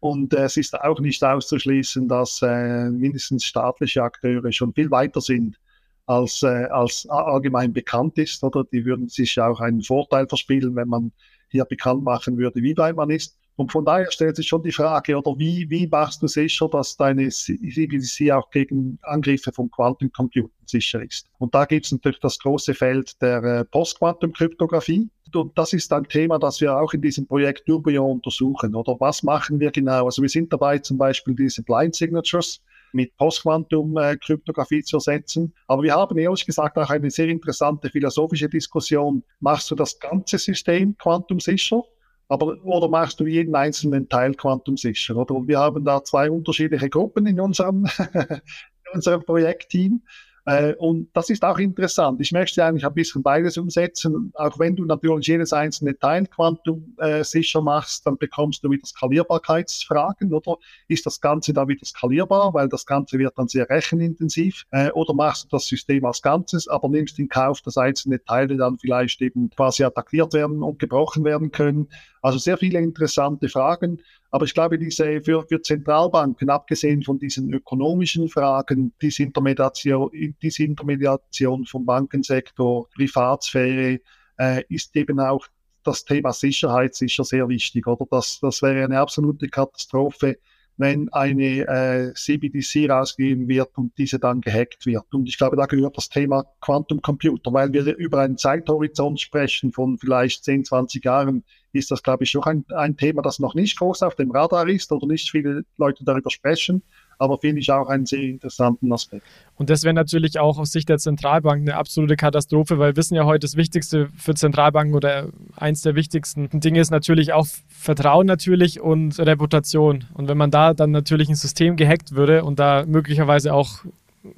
Und 0.00 0.34
äh, 0.34 0.44
es 0.44 0.58
ist 0.58 0.78
auch 0.78 1.00
nicht 1.00 1.24
auszuschließen, 1.24 2.06
dass 2.08 2.42
äh, 2.42 2.90
mindestens 2.90 3.46
staatliche 3.46 4.02
Akteure 4.02 4.52
schon 4.52 4.74
viel 4.74 4.90
weiter 4.90 5.22
sind 5.22 5.58
als, 6.06 6.42
äh, 6.42 6.66
als 6.70 7.06
allgemein 7.08 7.72
bekannt 7.72 8.18
ist, 8.18 8.42
oder? 8.42 8.64
Die 8.64 8.84
würden 8.84 9.08
sich 9.08 9.40
auch 9.40 9.60
einen 9.60 9.82
Vorteil 9.82 10.26
verspielen, 10.28 10.76
wenn 10.76 10.88
man 10.88 11.12
hier 11.48 11.64
bekannt 11.64 12.02
machen 12.02 12.36
würde, 12.36 12.62
wie 12.62 12.76
weit 12.76 12.96
man 12.96 13.10
ist. 13.10 13.38
Und 13.56 13.70
von 13.70 13.84
daher 13.84 14.10
stellt 14.10 14.34
sich 14.34 14.48
schon 14.48 14.64
die 14.64 14.72
Frage, 14.72 15.16
oder 15.16 15.38
wie, 15.38 15.70
wie 15.70 15.86
machst 15.86 16.20
du 16.22 16.26
sicher, 16.26 16.68
dass 16.68 16.96
deine 16.96 17.28
CBDC 17.28 18.32
auch 18.32 18.50
gegen 18.50 18.98
Angriffe 19.02 19.52
von 19.52 19.70
Quantencomputern 19.70 20.50
sicher 20.66 21.02
ist? 21.02 21.28
Und 21.38 21.54
da 21.54 21.64
gibt 21.64 21.86
es 21.86 21.92
natürlich 21.92 22.18
das 22.18 22.38
große 22.40 22.74
Feld 22.74 23.20
der 23.22 23.44
äh, 23.44 23.64
Postquantum-Kryptographie. 23.64 25.08
Und 25.32 25.56
das 25.56 25.72
ist 25.72 25.92
ein 25.92 26.04
Thema, 26.04 26.40
das 26.40 26.60
wir 26.60 26.76
auch 26.76 26.92
in 26.94 27.02
diesem 27.02 27.26
Projekt 27.28 27.66
Turbio 27.66 28.04
untersuchen. 28.04 28.74
Oder 28.74 28.96
was 28.98 29.22
machen 29.22 29.60
wir 29.60 29.70
genau? 29.70 30.06
Also 30.06 30.22
wir 30.22 30.28
sind 30.28 30.52
dabei, 30.52 30.78
zum 30.78 30.98
Beispiel 30.98 31.36
diese 31.36 31.62
Blind 31.62 31.94
Signatures 31.94 32.60
mit 32.94 33.16
Postquantum-Kryptographie 33.16 34.82
zu 34.82 34.96
ersetzen. 34.96 35.52
Aber 35.66 35.82
wir 35.82 35.94
haben 35.94 36.16
ehrlich 36.16 36.46
gesagt 36.46 36.78
auch 36.78 36.90
eine 36.90 37.10
sehr 37.10 37.28
interessante 37.28 37.90
philosophische 37.90 38.48
Diskussion. 38.48 39.22
Machst 39.40 39.70
du 39.70 39.74
das 39.74 39.98
ganze 39.98 40.38
System 40.38 40.96
quantumsicher? 40.96 41.82
Aber, 42.28 42.56
oder 42.64 42.88
machst 42.88 43.20
du 43.20 43.26
jeden 43.26 43.54
einzelnen 43.54 44.08
Teil 44.08 44.34
quantumsicher? 44.34 45.16
Oder? 45.16 45.34
Und 45.34 45.48
wir 45.48 45.58
haben 45.58 45.84
da 45.84 46.02
zwei 46.02 46.30
unterschiedliche 46.30 46.88
Gruppen 46.88 47.26
in 47.26 47.38
unserem, 47.40 47.86
in 48.14 48.94
unserem 48.94 49.22
Projektteam. 49.24 50.02
Äh, 50.46 50.74
und 50.74 51.08
das 51.14 51.30
ist 51.30 51.44
auch 51.44 51.58
interessant. 51.58 52.20
Ich 52.20 52.32
möchte 52.32 52.64
eigentlich 52.64 52.86
ein 52.86 52.94
bisschen 52.94 53.22
beides 53.22 53.56
umsetzen. 53.56 54.32
Auch 54.34 54.58
wenn 54.58 54.76
du 54.76 54.84
natürlich 54.84 55.26
jedes 55.26 55.52
einzelne 55.52 55.98
Teil 55.98 56.26
Quantum 56.26 56.94
äh, 56.98 57.24
sicher 57.24 57.62
machst, 57.62 58.06
dann 58.06 58.18
bekommst 58.18 58.62
du 58.62 58.70
wieder 58.70 58.86
Skalierbarkeitsfragen, 58.86 60.32
oder? 60.32 60.56
Ist 60.88 61.06
das 61.06 61.20
Ganze 61.20 61.52
da 61.52 61.66
wieder 61.66 61.84
skalierbar? 61.84 62.52
Weil 62.54 62.68
das 62.68 62.84
Ganze 62.86 63.18
wird 63.18 63.38
dann 63.38 63.48
sehr 63.48 63.68
rechenintensiv. 63.68 64.64
Äh, 64.70 64.90
oder 64.90 65.14
machst 65.14 65.44
du 65.44 65.48
das 65.56 65.66
System 65.66 66.04
als 66.04 66.20
Ganzes, 66.20 66.68
aber 66.68 66.88
nimmst 66.88 67.18
in 67.18 67.28
Kauf, 67.28 67.62
dass 67.62 67.76
einzelne 67.76 68.22
Teile 68.22 68.56
dann 68.56 68.78
vielleicht 68.78 69.22
eben 69.22 69.50
quasi 69.50 69.84
attackiert 69.84 70.34
werden 70.34 70.62
und 70.62 70.78
gebrochen 70.78 71.24
werden 71.24 71.50
können. 71.50 71.88
Also 72.24 72.38
sehr 72.38 72.56
viele 72.56 72.78
interessante 72.78 73.50
Fragen. 73.50 74.00
Aber 74.30 74.46
ich 74.46 74.54
glaube, 74.54 74.78
diese 74.78 75.20
für, 75.20 75.42
für 75.46 75.60
Zentralbanken, 75.60 76.48
abgesehen 76.48 77.02
von 77.02 77.18
diesen 77.18 77.52
ökonomischen 77.52 78.30
Fragen, 78.30 78.94
diese 79.02 79.24
Intermediation, 79.24 80.10
diese 80.40 80.64
Intermediation 80.64 81.66
vom 81.66 81.84
Bankensektor, 81.84 82.88
Privatsphäre, 82.96 84.00
äh, 84.38 84.64
ist 84.70 84.96
eben 84.96 85.20
auch 85.20 85.46
das 85.82 86.06
Thema 86.06 86.32
Sicherheit 86.32 86.94
sicher 86.94 87.24
sehr 87.24 87.46
wichtig. 87.50 87.86
Oder 87.86 88.06
das, 88.10 88.38
das 88.40 88.62
wäre 88.62 88.84
eine 88.84 89.00
absolute 89.00 89.48
Katastrophe, 89.48 90.38
wenn 90.78 91.12
eine 91.12 91.68
äh, 91.68 92.14
CBDC 92.14 92.88
rausgegeben 92.88 93.48
wird 93.48 93.76
und 93.76 93.92
diese 93.98 94.18
dann 94.18 94.40
gehackt 94.40 94.86
wird. 94.86 95.12
Und 95.12 95.28
ich 95.28 95.36
glaube, 95.36 95.56
da 95.56 95.66
gehört 95.66 95.98
das 95.98 96.08
Thema 96.08 96.46
Quantum 96.62 97.02
Computer, 97.02 97.52
weil 97.52 97.70
wir 97.74 97.94
über 97.96 98.20
einen 98.20 98.38
Zeithorizont 98.38 99.20
sprechen 99.20 99.72
von 99.72 99.98
vielleicht 99.98 100.42
10, 100.42 100.64
20 100.64 101.04
Jahren, 101.04 101.44
ist 101.78 101.90
das, 101.90 102.02
glaube 102.02 102.24
ich, 102.24 102.36
auch 102.36 102.46
ein, 102.46 102.64
ein 102.74 102.96
Thema, 102.96 103.22
das 103.22 103.38
noch 103.38 103.54
nicht 103.54 103.78
groß 103.78 104.02
auf 104.02 104.14
dem 104.14 104.30
Radar 104.30 104.68
ist 104.68 104.90
oder 104.92 105.06
nicht 105.06 105.30
viele 105.30 105.64
Leute 105.76 106.04
darüber 106.04 106.30
sprechen 106.30 106.82
aber 107.18 107.38
finde 107.38 107.60
ich 107.60 107.70
auch 107.70 107.88
einen 107.88 108.06
sehr 108.06 108.22
interessanten 108.22 108.92
Aspekt. 108.92 109.24
Und 109.56 109.70
das 109.70 109.84
wäre 109.84 109.94
natürlich 109.94 110.38
auch 110.38 110.58
aus 110.58 110.72
Sicht 110.72 110.88
der 110.88 110.98
Zentralbank 110.98 111.62
eine 111.62 111.76
absolute 111.76 112.16
Katastrophe, 112.16 112.78
weil 112.78 112.92
wir 112.92 112.96
wissen 112.96 113.14
ja 113.14 113.24
heute, 113.24 113.40
das 113.40 113.56
Wichtigste 113.56 114.08
für 114.16 114.34
Zentralbanken 114.34 114.94
oder 114.94 115.28
eins 115.56 115.82
der 115.82 115.94
wichtigsten 115.94 116.48
Dinge 116.60 116.80
ist 116.80 116.90
natürlich 116.90 117.32
auch 117.32 117.46
Vertrauen 117.68 118.26
natürlich 118.26 118.80
und 118.80 119.18
Reputation. 119.18 120.04
Und 120.14 120.28
wenn 120.28 120.38
man 120.38 120.50
da 120.50 120.74
dann 120.74 120.90
natürlich 120.90 121.28
ein 121.28 121.36
System 121.36 121.76
gehackt 121.76 122.12
würde 122.12 122.44
und 122.44 122.58
da 122.58 122.84
möglicherweise 122.86 123.54
auch 123.54 123.84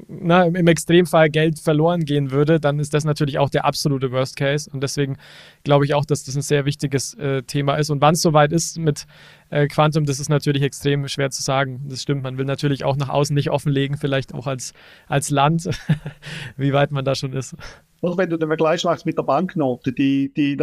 na, 0.09 0.45
im 0.45 0.67
Extremfall 0.67 1.31
Geld 1.31 1.59
verloren 1.59 2.05
gehen 2.05 2.31
würde, 2.31 2.59
dann 2.59 2.79
ist 2.79 2.93
das 2.95 3.05
natürlich 3.05 3.39
auch 3.39 3.51
der 3.51 3.65
absolute 3.65 4.11
Worst 4.11 4.37
Case. 4.37 4.69
Und 4.73 4.83
deswegen 4.83 5.17
glaube 5.65 5.85
ich 5.85 5.95
auch, 5.95 6.05
dass 6.05 6.25
das 6.25 6.37
ein 6.37 6.43
sehr 6.43 6.65
wichtiges 6.65 7.15
äh, 7.15 7.43
Thema 7.43 7.77
ist. 7.77 7.91
Und 7.91 8.01
wann 8.01 8.15
es 8.15 8.23
soweit 8.23 8.53
ist 8.53 8.79
mit 8.79 9.07
äh, 9.51 9.67
Quantum, 9.69 10.05
das 10.05 10.21
ist 10.21 10.29
natürlich 10.29 10.63
extrem 10.63 11.07
schwer 11.09 11.31
zu 11.31 11.43
sagen. 11.43 11.85
Das 11.89 12.03
stimmt. 12.03 12.23
Man 12.23 12.39
will 12.39 12.45
natürlich 12.45 12.85
auch 12.85 12.97
nach 12.97 13.09
außen 13.09 13.35
nicht 13.35 13.51
offenlegen, 13.51 13.97
vielleicht 13.97 14.35
auch 14.35 14.47
als, 14.47 14.73
als 15.09 15.31
Land, 15.31 15.69
wie 16.57 16.73
weit 16.73 16.93
man 16.93 17.05
da 17.05 17.15
schon 17.15 17.33
ist. 17.33 17.57
Oder 18.03 18.19
wenn 18.19 18.31
du 18.31 18.37
den 18.37 18.49
Vergleich 18.49 18.85
machst 18.85 19.07
mit 19.07 19.17
der 19.17 19.23
Banknote, 19.23 19.93
die, 19.93 20.33
die 20.35 20.57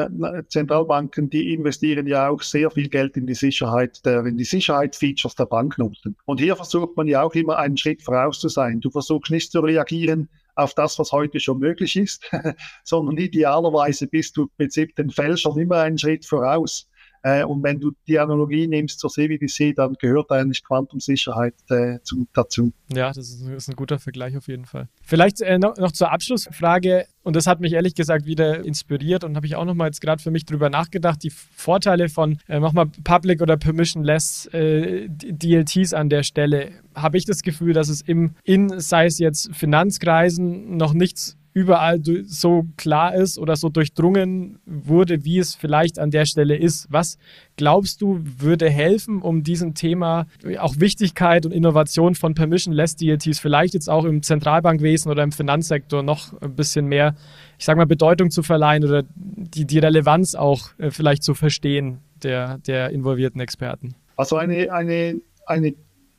Zentralbanken, 0.49 1.29
die 1.29 1.53
investieren 1.53 2.05
ja 2.05 2.29
auch 2.29 2.41
sehr 2.41 2.69
viel 2.69 2.89
Geld 2.89 3.17
in 3.17 3.25
die 3.25 3.33
Sicherheit 3.33 4.05
der, 4.05 4.25
in 4.25 4.37
die 4.37 4.43
Sicherheitsfeatures 4.43 5.35
der 5.35 5.45
Banknoten. 5.45 6.15
Und 6.25 6.39
hier 6.39 6.55
versucht 6.55 6.95
man 6.95 7.07
ja 7.07 7.23
auch 7.23 7.33
immer 7.33 7.57
einen 7.57 7.75
Schritt 7.75 8.03
voraus 8.03 8.39
zu 8.39 8.49
sein. 8.49 8.81
Du 8.81 8.91
versuchst 8.91 9.31
nicht 9.31 9.51
zu 9.51 9.61
reagieren 9.61 10.29
auf 10.55 10.75
das, 10.75 10.99
was 10.99 11.11
heute 11.11 11.39
schon 11.39 11.59
möglich 11.59 11.95
ist, 11.95 12.29
sondern 12.83 13.17
idealerweise 13.17 14.07
bist 14.07 14.37
du 14.37 14.43
im 14.43 14.49
Prinzip 14.55 14.95
den 14.95 15.09
Fälschern 15.09 15.57
immer 15.57 15.77
einen 15.77 15.97
Schritt 15.97 16.25
voraus. 16.25 16.87
Äh, 17.23 17.45
und 17.45 17.63
wenn 17.63 17.79
du 17.79 17.91
die 18.05 18.19
Analogie 18.19 18.67
nimmst 18.67 18.99
zur 18.99 19.09
CBDC, 19.09 19.73
dann 19.75 19.93
gehört 19.93 20.29
eigentlich 20.29 20.61
Quantumsicherheit 20.63 21.55
äh, 21.69 21.99
zu, 22.03 22.27
dazu. 22.33 22.73
Ja, 22.93 23.07
das 23.07 23.29
ist, 23.29 23.47
ist, 23.47 23.69
ein 23.69 23.77
guter 23.77 23.97
Vergleich 23.97 24.35
auf 24.35 24.49
jeden 24.49 24.65
Fall. 24.65 24.89
Vielleicht 25.01 25.39
äh, 25.39 25.57
noch, 25.57 25.77
noch, 25.77 25.93
zur 25.93 26.11
Abschlussfrage, 26.11 27.05
und 27.23 27.37
das 27.37 27.47
hat 27.47 27.61
mich 27.61 27.71
ehrlich 27.71 27.95
gesagt 27.95 28.25
wieder 28.25 28.65
inspiriert 28.65 29.23
und 29.23 29.37
habe 29.37 29.45
ich 29.45 29.55
auch 29.55 29.63
nochmal 29.63 29.87
jetzt 29.87 30.01
gerade 30.01 30.21
für 30.21 30.31
mich 30.31 30.45
drüber 30.45 30.69
nachgedacht, 30.69 31.23
die 31.23 31.29
Vorteile 31.29 32.09
von 32.09 32.39
äh, 32.49 32.59
nochmal 32.59 32.87
Public 33.05 33.41
oder 33.41 33.55
Permissionless 33.55 34.47
äh, 34.47 35.07
DLTs 35.07 35.93
an 35.93 36.09
der 36.09 36.23
Stelle. 36.23 36.71
Habe 36.93 37.17
ich 37.17 37.23
das 37.23 37.41
Gefühl, 37.41 37.71
dass 37.71 37.87
es 37.87 38.01
im, 38.01 38.35
in, 38.43 38.79
sei 38.81 39.05
es 39.05 39.17
jetzt 39.17 39.55
Finanzkreisen, 39.55 40.75
noch 40.75 40.93
nichts 40.93 41.37
überall 41.53 42.01
so 42.25 42.65
klar 42.77 43.13
ist 43.13 43.37
oder 43.37 43.55
so 43.55 43.69
durchdrungen 43.69 44.59
wurde, 44.65 45.23
wie 45.23 45.37
es 45.37 45.55
vielleicht 45.55 45.99
an 45.99 46.09
der 46.09 46.25
Stelle 46.25 46.55
ist. 46.55 46.87
Was 46.91 47.17
glaubst 47.57 48.01
du, 48.01 48.19
würde 48.23 48.69
helfen, 48.69 49.21
um 49.21 49.43
diesem 49.43 49.75
Thema 49.75 50.25
auch 50.59 50.79
Wichtigkeit 50.79 51.45
und 51.45 51.51
Innovation 51.51 52.15
von 52.15 52.33
Permission-Less 52.33 52.95
DLTs 52.95 53.39
vielleicht 53.39 53.75
jetzt 53.75 53.89
auch 53.89 54.05
im 54.05 54.23
Zentralbankwesen 54.23 55.11
oder 55.11 55.23
im 55.23 55.31
Finanzsektor 55.31 56.01
noch 56.01 56.39
ein 56.41 56.55
bisschen 56.55 56.87
mehr, 56.87 57.15
ich 57.59 57.65
sag 57.65 57.77
mal, 57.77 57.85
Bedeutung 57.85 58.31
zu 58.31 58.41
verleihen 58.41 58.83
oder 58.83 59.03
die, 59.15 59.65
die 59.65 59.79
Relevanz 59.79 60.35
auch 60.35 60.69
äh, 60.79 60.89
vielleicht 60.89 61.23
zu 61.23 61.35
verstehen 61.35 61.99
der, 62.23 62.57
der 62.59 62.89
involvierten 62.89 63.39
Experten? 63.41 63.95
Also 64.15 64.37
eine, 64.37 64.71
eine, 64.71 65.21
eine 65.45 65.73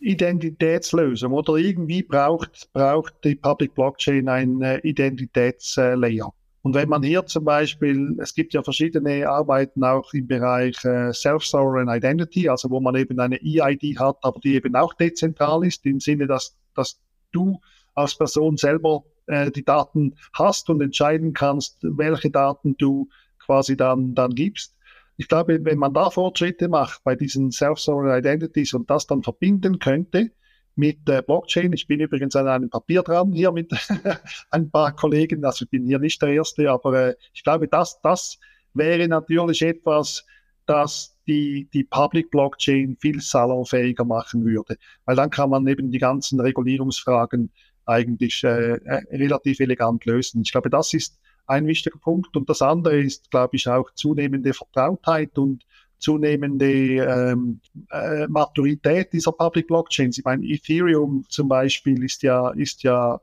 Identitätslösung 0.04 1.32
oder 1.32 1.54
irgendwie 1.54 2.02
braucht, 2.02 2.68
braucht 2.72 3.14
die 3.24 3.34
Public 3.36 3.74
Blockchain 3.74 4.28
einen 4.28 4.62
äh, 4.62 4.78
Identitätslayer. 4.78 6.32
Und 6.62 6.74
wenn 6.74 6.88
man 6.88 7.02
hier 7.02 7.26
zum 7.26 7.44
Beispiel, 7.44 8.16
es 8.20 8.34
gibt 8.34 8.54
ja 8.54 8.62
verschiedene 8.62 9.28
Arbeiten 9.28 9.84
auch 9.84 10.14
im 10.14 10.26
Bereich 10.26 10.82
äh, 10.84 11.12
Self-Sovereign 11.12 11.88
Identity, 11.88 12.48
also 12.48 12.70
wo 12.70 12.80
man 12.80 12.94
eben 12.94 13.20
eine 13.20 13.38
EID 13.42 13.98
hat, 13.98 14.16
aber 14.22 14.40
die 14.40 14.54
eben 14.54 14.74
auch 14.74 14.94
dezentral 14.94 15.64
ist, 15.66 15.84
im 15.84 16.00
Sinne, 16.00 16.26
dass, 16.26 16.56
dass 16.74 16.98
du 17.32 17.60
als 17.94 18.16
Person 18.16 18.56
selber 18.56 19.04
äh, 19.26 19.50
die 19.50 19.64
Daten 19.64 20.14
hast 20.32 20.70
und 20.70 20.80
entscheiden 20.80 21.34
kannst, 21.34 21.78
welche 21.82 22.30
Daten 22.30 22.76
du 22.78 23.08
quasi 23.38 23.76
dann, 23.76 24.14
dann 24.14 24.34
gibst. 24.34 24.74
Ich 25.16 25.28
glaube, 25.28 25.64
wenn 25.64 25.78
man 25.78 25.94
da 25.94 26.10
Fortschritte 26.10 26.68
macht 26.68 27.04
bei 27.04 27.14
diesen 27.14 27.52
Self-Sovereign 27.52 28.18
Identities 28.18 28.74
und 28.74 28.90
das 28.90 29.06
dann 29.06 29.22
verbinden 29.22 29.78
könnte 29.78 30.32
mit 30.76 31.04
Blockchain, 31.04 31.72
ich 31.72 31.86
bin 31.86 32.00
übrigens 32.00 32.34
an 32.34 32.48
einem 32.48 32.68
Papier 32.68 33.02
dran 33.02 33.32
hier 33.32 33.52
mit 33.52 33.72
ein 34.50 34.70
paar 34.70 34.94
Kollegen, 34.94 35.44
also 35.44 35.64
ich 35.64 35.70
bin 35.70 35.86
hier 35.86 36.00
nicht 36.00 36.20
der 36.20 36.30
Erste, 36.30 36.70
aber 36.70 37.10
äh, 37.10 37.14
ich 37.32 37.44
glaube, 37.44 37.68
das, 37.68 38.00
das 38.02 38.38
wäre 38.72 39.06
natürlich 39.06 39.62
etwas, 39.62 40.26
das 40.66 41.16
die, 41.26 41.68
die 41.72 41.84
Public 41.84 42.30
Blockchain 42.30 42.96
viel 43.00 43.20
salonfähiger 43.20 44.04
machen 44.04 44.44
würde. 44.44 44.76
Weil 45.04 45.16
dann 45.16 45.30
kann 45.30 45.50
man 45.50 45.66
eben 45.66 45.90
die 45.90 45.98
ganzen 45.98 46.40
Regulierungsfragen 46.40 47.50
eigentlich 47.86 48.42
äh, 48.44 48.74
äh 48.74 49.16
relativ 49.16 49.60
elegant 49.60 50.04
lösen. 50.06 50.42
Ich 50.42 50.52
glaube, 50.52 50.70
das 50.70 50.92
ist 50.94 51.18
ein 51.46 51.66
wichtiger 51.66 51.98
Punkt. 51.98 52.36
Und 52.36 52.48
das 52.48 52.62
andere 52.62 53.00
ist, 53.00 53.30
glaube 53.30 53.56
ich, 53.56 53.68
auch 53.68 53.90
zunehmende 53.94 54.52
Vertrautheit 54.52 55.38
und 55.38 55.64
zunehmende 55.98 56.66
ähm, 56.66 57.60
äh, 57.90 58.26
Maturität 58.26 59.12
dieser 59.12 59.32
Public 59.32 59.68
Blockchains. 59.68 60.18
Ich 60.18 60.24
meine, 60.24 60.44
Ethereum 60.46 61.24
zum 61.28 61.48
Beispiel 61.48 62.02
ist 62.02 62.22
ja, 62.22 62.50
ist 62.50 62.82
ja 62.82 63.20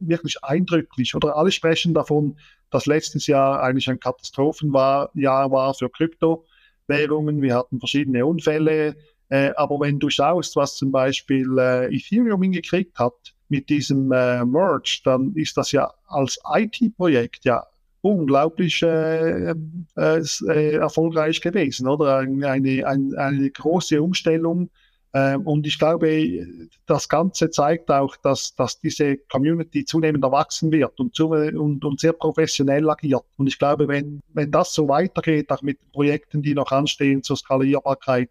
wirklich 0.00 0.42
eindrücklich. 0.42 1.14
Oder 1.14 1.36
alle 1.36 1.50
sprechen 1.50 1.94
davon, 1.94 2.36
dass 2.70 2.86
letztes 2.86 3.26
Jahr 3.26 3.62
eigentlich 3.62 3.88
ein 3.90 4.00
Katastrophenjahr 4.00 5.50
war 5.50 5.74
für 5.74 5.90
Kryptowährungen. 5.90 7.42
Wir 7.42 7.56
hatten 7.56 7.78
verschiedene 7.78 8.24
Unfälle. 8.24 8.96
Äh, 9.28 9.52
aber 9.56 9.80
wenn 9.80 9.98
du 9.98 10.10
schaust, 10.10 10.56
was 10.56 10.76
zum 10.76 10.92
Beispiel 10.92 11.58
äh, 11.58 11.94
Ethereum 11.94 12.42
hingekriegt 12.42 12.98
hat, 12.98 13.34
mit 13.52 13.68
diesem 13.68 14.10
äh, 14.12 14.44
Merge, 14.46 15.00
dann 15.04 15.34
ist 15.34 15.58
das 15.58 15.72
ja 15.72 15.92
als 16.08 16.38
IT-Projekt 16.54 17.44
ja 17.44 17.66
unglaublich 18.00 18.82
äh, 18.82 19.50
äh, 19.50 19.54
äh, 19.96 20.74
erfolgreich 20.76 21.40
gewesen, 21.42 21.86
oder? 21.86 22.16
Eine, 22.16 22.48
eine, 22.48 23.18
eine 23.18 23.50
große 23.50 24.02
Umstellung. 24.02 24.70
Äh, 25.12 25.36
und 25.36 25.66
ich 25.66 25.78
glaube, 25.78 26.46
das 26.86 27.10
Ganze 27.10 27.50
zeigt 27.50 27.90
auch, 27.90 28.16
dass, 28.16 28.54
dass 28.54 28.80
diese 28.80 29.18
Community 29.30 29.84
zunehmend 29.84 30.24
erwachsen 30.24 30.72
wird 30.72 30.98
und, 30.98 31.14
zu, 31.14 31.28
und, 31.28 31.84
und 31.84 32.00
sehr 32.00 32.14
professionell 32.14 32.88
agiert. 32.88 33.26
Und 33.36 33.48
ich 33.48 33.58
glaube, 33.58 33.86
wenn, 33.86 34.22
wenn 34.32 34.50
das 34.50 34.72
so 34.72 34.88
weitergeht, 34.88 35.52
auch 35.52 35.60
mit 35.60 35.78
Projekten, 35.92 36.40
die 36.40 36.54
noch 36.54 36.72
anstehen 36.72 37.22
zur 37.22 37.36
Skalierbarkeit, 37.36 38.30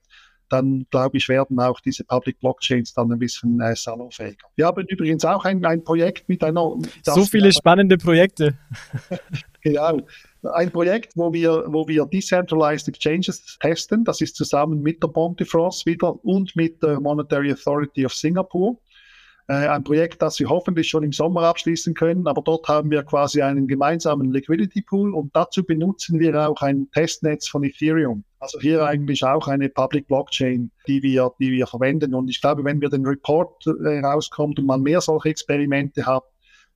dann 0.52 0.86
glaube 0.91 1.18
ich, 1.18 1.30
werden 1.30 1.60
auch 1.60 1.80
diese 1.80 2.04
Public 2.04 2.39
Blockchains 2.39 2.93
dann 2.93 3.12
ein 3.12 3.20
bisschen 3.20 3.60
äh, 3.62 3.76
salonfähiger. 3.76 4.47
Wir 4.56 4.66
haben 4.66 4.86
übrigens 4.88 5.24
auch 5.26 5.45
ein, 5.45 5.64
ein 5.66 5.84
Projekt 5.84 6.28
mit 6.28 6.43
einer. 6.43 6.78
So 7.04 7.26
viele 7.26 7.52
spannende 7.54 7.97
Projekte. 7.97 8.58
genau. 9.62 10.02
Ein 10.43 10.72
Projekt, 10.72 11.14
wo 11.16 11.32
wir, 11.32 11.66
wo 11.68 11.88
wir 11.88 12.06
Decentralized 12.06 12.88
Exchanges 12.88 13.58
testen. 13.60 14.04
Das 14.04 14.20
ist 14.22 14.36
zusammen 14.36 14.82
mit 14.82 15.02
der 15.02 15.10
de 15.38 15.45
France 15.45 15.86
wieder 15.86 16.24
und 16.26 16.56
mit 16.56 16.82
der 16.84 16.99
Monetary 16.99 17.52
Authority 17.52 18.06
of 18.06 18.14
Singapore. 18.14 18.76
Äh, 19.52 19.68
ein 19.68 19.84
Projekt, 19.84 20.22
das 20.22 20.39
wir 20.39 20.47
hoffentlich 20.47 20.88
schon 20.88 21.04
im 21.04 21.12
Sommer 21.12 21.41
abschließen 21.41 21.93
können, 21.93 22.26
aber 22.26 22.41
dort 22.41 22.70
haben 22.70 22.89
wir 22.89 23.04
quasi 23.04 23.41
einen 23.41 23.68
gemeinsamen 23.68 24.32
Liquidity 24.32 24.82
Pool 24.82 25.14
und 25.14 25.36
dazu 25.36 25.66
benutzen 25.66 26.22
wir 26.22 26.47
auch 26.47 26.62
ein 26.62 26.89
Testnetz 26.93 27.49
von 27.49 27.66
Ethereum. 27.66 28.24
Also 28.39 28.62
hier 28.62 28.86
eigentlich 28.86 29.26
auch 29.26 29.49
eine 29.49 29.68
Public 29.68 30.08
Blockchain, 30.08 30.72
die 30.88 31.04
wir, 31.04 31.34
die 31.38 31.52
wir 31.52 31.68
verwenden. 31.68 32.14
Und 32.14 32.30
ich 32.30 32.39
glaube, 32.39 32.64
wenn 32.64 32.80
wir 32.80 32.88
den 32.88 33.06
Report 33.06 33.68
äh, 33.68 33.99
rauskommt 33.99 34.58
und 34.58 34.68
man 34.68 34.84
mehr 34.84 35.02
solche 35.02 35.28
Experimente 35.28 36.06
hat, 36.06 36.24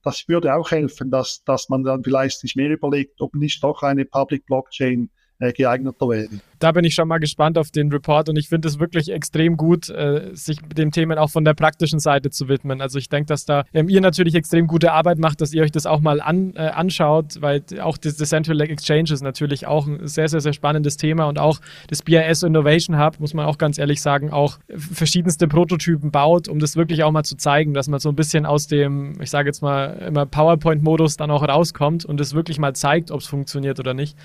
das 0.02 0.28
würde 0.28 0.54
auch 0.54 0.70
helfen, 0.70 1.10
dass, 1.10 1.42
dass 1.44 1.70
man 1.70 1.82
dann 1.82 2.04
vielleicht 2.04 2.40
sich 2.40 2.56
mehr 2.56 2.68
überlegt, 2.68 3.22
ob 3.22 3.34
nicht 3.34 3.64
doch 3.64 3.82
eine 3.84 4.04
Public 4.04 4.44
Blockchain 4.44 5.08
geeigneter 5.38 6.08
wäre. 6.08 6.28
Da 6.58 6.72
bin 6.72 6.84
ich 6.84 6.94
schon 6.94 7.08
mal 7.08 7.18
gespannt 7.18 7.58
auf 7.58 7.70
den 7.70 7.92
Report 7.92 8.30
und 8.30 8.36
ich 8.36 8.48
finde 8.48 8.68
es 8.68 8.78
wirklich 8.78 9.10
extrem 9.10 9.58
gut, 9.58 9.90
äh, 9.90 10.30
sich 10.32 10.58
dem 10.60 10.90
Themen 10.90 11.18
auch 11.18 11.28
von 11.28 11.44
der 11.44 11.52
praktischen 11.52 11.98
Seite 11.98 12.30
zu 12.30 12.48
widmen. 12.48 12.80
Also 12.80 12.98
ich 12.98 13.10
denke, 13.10 13.26
dass 13.26 13.44
da 13.44 13.64
ähm, 13.74 13.90
ihr 13.90 14.00
natürlich 14.00 14.34
extrem 14.34 14.66
gute 14.66 14.92
Arbeit 14.92 15.18
macht, 15.18 15.42
dass 15.42 15.52
ihr 15.52 15.62
euch 15.62 15.70
das 15.70 15.84
auch 15.84 16.00
mal 16.00 16.22
an, 16.22 16.54
äh, 16.56 16.60
anschaut, 16.60 17.42
weil 17.42 17.62
auch 17.82 17.98
das 17.98 18.16
Decentralized 18.16 18.70
Exchange 18.70 19.12
ist 19.12 19.22
natürlich 19.22 19.66
auch 19.66 19.86
ein 19.86 20.06
sehr, 20.08 20.28
sehr, 20.28 20.40
sehr 20.40 20.54
spannendes 20.54 20.96
Thema 20.96 21.26
und 21.26 21.38
auch 21.38 21.60
das 21.88 22.02
BIS 22.02 22.42
Innovation 22.42 22.98
Hub, 22.98 23.20
muss 23.20 23.34
man 23.34 23.44
auch 23.44 23.58
ganz 23.58 23.76
ehrlich 23.76 24.00
sagen, 24.00 24.30
auch 24.30 24.58
verschiedenste 24.74 25.48
Prototypen 25.48 26.10
baut, 26.10 26.48
um 26.48 26.58
das 26.58 26.76
wirklich 26.76 27.02
auch 27.02 27.12
mal 27.12 27.24
zu 27.24 27.36
zeigen, 27.36 27.74
dass 27.74 27.88
man 27.88 28.00
so 28.00 28.08
ein 28.08 28.16
bisschen 28.16 28.46
aus 28.46 28.66
dem, 28.66 29.20
ich 29.20 29.30
sage 29.30 29.48
jetzt 29.48 29.60
mal, 29.60 30.02
immer 30.06 30.24
PowerPoint-Modus 30.24 31.18
dann 31.18 31.30
auch 31.30 31.46
rauskommt 31.46 32.06
und 32.06 32.18
es 32.20 32.34
wirklich 32.34 32.58
mal 32.58 32.74
zeigt, 32.74 33.10
ob 33.10 33.20
es 33.20 33.26
funktioniert 33.26 33.78
oder 33.78 33.92
nicht. 33.92 34.16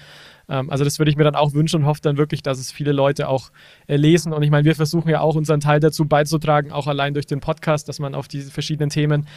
Ähm, 0.52 0.70
also 0.70 0.84
das 0.84 1.00
würde 1.00 1.10
ich 1.10 1.18
mir 1.18 1.24
dann 1.24 1.36
auch 1.36 1.54
wünschen 1.54 1.82
und 1.82 1.86
hoffe 1.86 2.02
dann 2.04 2.18
wirklich, 2.18 2.44
dass 2.44 2.60
es 2.60 2.72
viele 2.72 2.92
Leute 2.92 3.30
auch 3.30 3.52
äh, 3.88 3.96
lesen. 3.96 4.34
Und 4.34 4.44
ich 4.44 4.52
meine, 4.52 4.66
wir 4.66 4.76
versuchen 4.76 5.10
ja 5.10 5.22
auch 5.22 5.36
unseren 5.36 5.62
Teil 5.62 5.80
dazu 5.80 6.06
beizutragen, 6.06 6.72
auch 6.72 6.88
allein 6.88 7.14
durch 7.14 7.26
den 7.26 7.40
Podcast, 7.40 7.88
dass 7.88 8.00
man 8.00 8.14
auf 8.14 8.28
diese 8.28 8.52
verschiedenen 8.52 8.90
Themen 8.90 9.28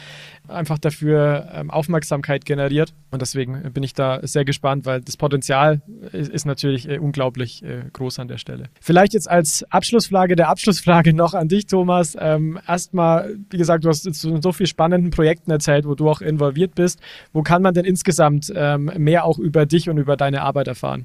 einfach 0.47 0.77
dafür 0.77 1.49
ähm, 1.53 1.71
Aufmerksamkeit 1.71 2.45
generiert. 2.45 2.93
Und 3.11 3.21
deswegen 3.21 3.71
bin 3.71 3.83
ich 3.83 3.93
da 3.93 4.19
sehr 4.23 4.43
gespannt, 4.43 4.85
weil 4.85 5.01
das 5.01 5.15
Potenzial 5.15 5.81
ist, 6.11 6.29
ist 6.29 6.45
natürlich 6.45 6.89
äh, 6.89 6.99
unglaublich 6.99 7.63
äh, 7.63 7.83
groß 7.93 8.19
an 8.19 8.27
der 8.27 8.37
Stelle. 8.37 8.65
Vielleicht 8.81 9.13
jetzt 9.13 9.29
als 9.29 9.65
Abschlussfrage 9.71 10.35
der 10.35 10.49
Abschlussfrage 10.49 11.13
noch 11.13 11.33
an 11.33 11.47
dich, 11.47 11.65
Thomas. 11.65 12.17
Ähm, 12.19 12.59
Erstmal, 12.67 13.35
wie 13.49 13.57
gesagt, 13.57 13.85
du 13.85 13.89
hast 13.89 14.05
jetzt 14.05 14.21
so 14.21 14.51
vielen 14.51 14.67
spannenden 14.67 15.11
Projekten 15.11 15.51
erzählt, 15.51 15.85
wo 15.85 15.95
du 15.95 16.09
auch 16.09 16.19
involviert 16.21 16.75
bist. 16.75 16.99
Wo 17.31 17.41
kann 17.41 17.61
man 17.61 17.73
denn 17.73 17.85
insgesamt 17.85 18.51
mehr 18.97 19.23
auch 19.23 19.39
über 19.39 19.65
dich 19.65 19.89
und 19.89 19.97
über 19.97 20.17
deine 20.17 20.41
Arbeit 20.41 20.67
erfahren? 20.67 21.04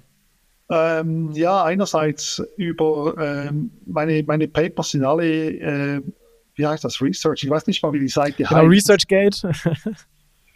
Ähm, 0.70 1.32
ja, 1.32 1.64
einerseits 1.64 2.40
über 2.56 3.14
ähm, 3.18 3.72
meine, 3.86 4.22
meine 4.22 4.46
Papers 4.46 4.92
sind 4.92 5.04
alle, 5.04 5.24
äh, 5.24 6.00
wie 6.54 6.66
heißt 6.66 6.84
das, 6.84 7.02
Research, 7.02 7.42
ich 7.42 7.50
weiß 7.50 7.66
nicht 7.66 7.82
mal, 7.82 7.92
wie 7.92 7.98
die 7.98 8.08
Seite 8.08 8.44
genau, 8.44 8.50
heißt. 8.50 8.70
ResearchGate. 8.70 9.50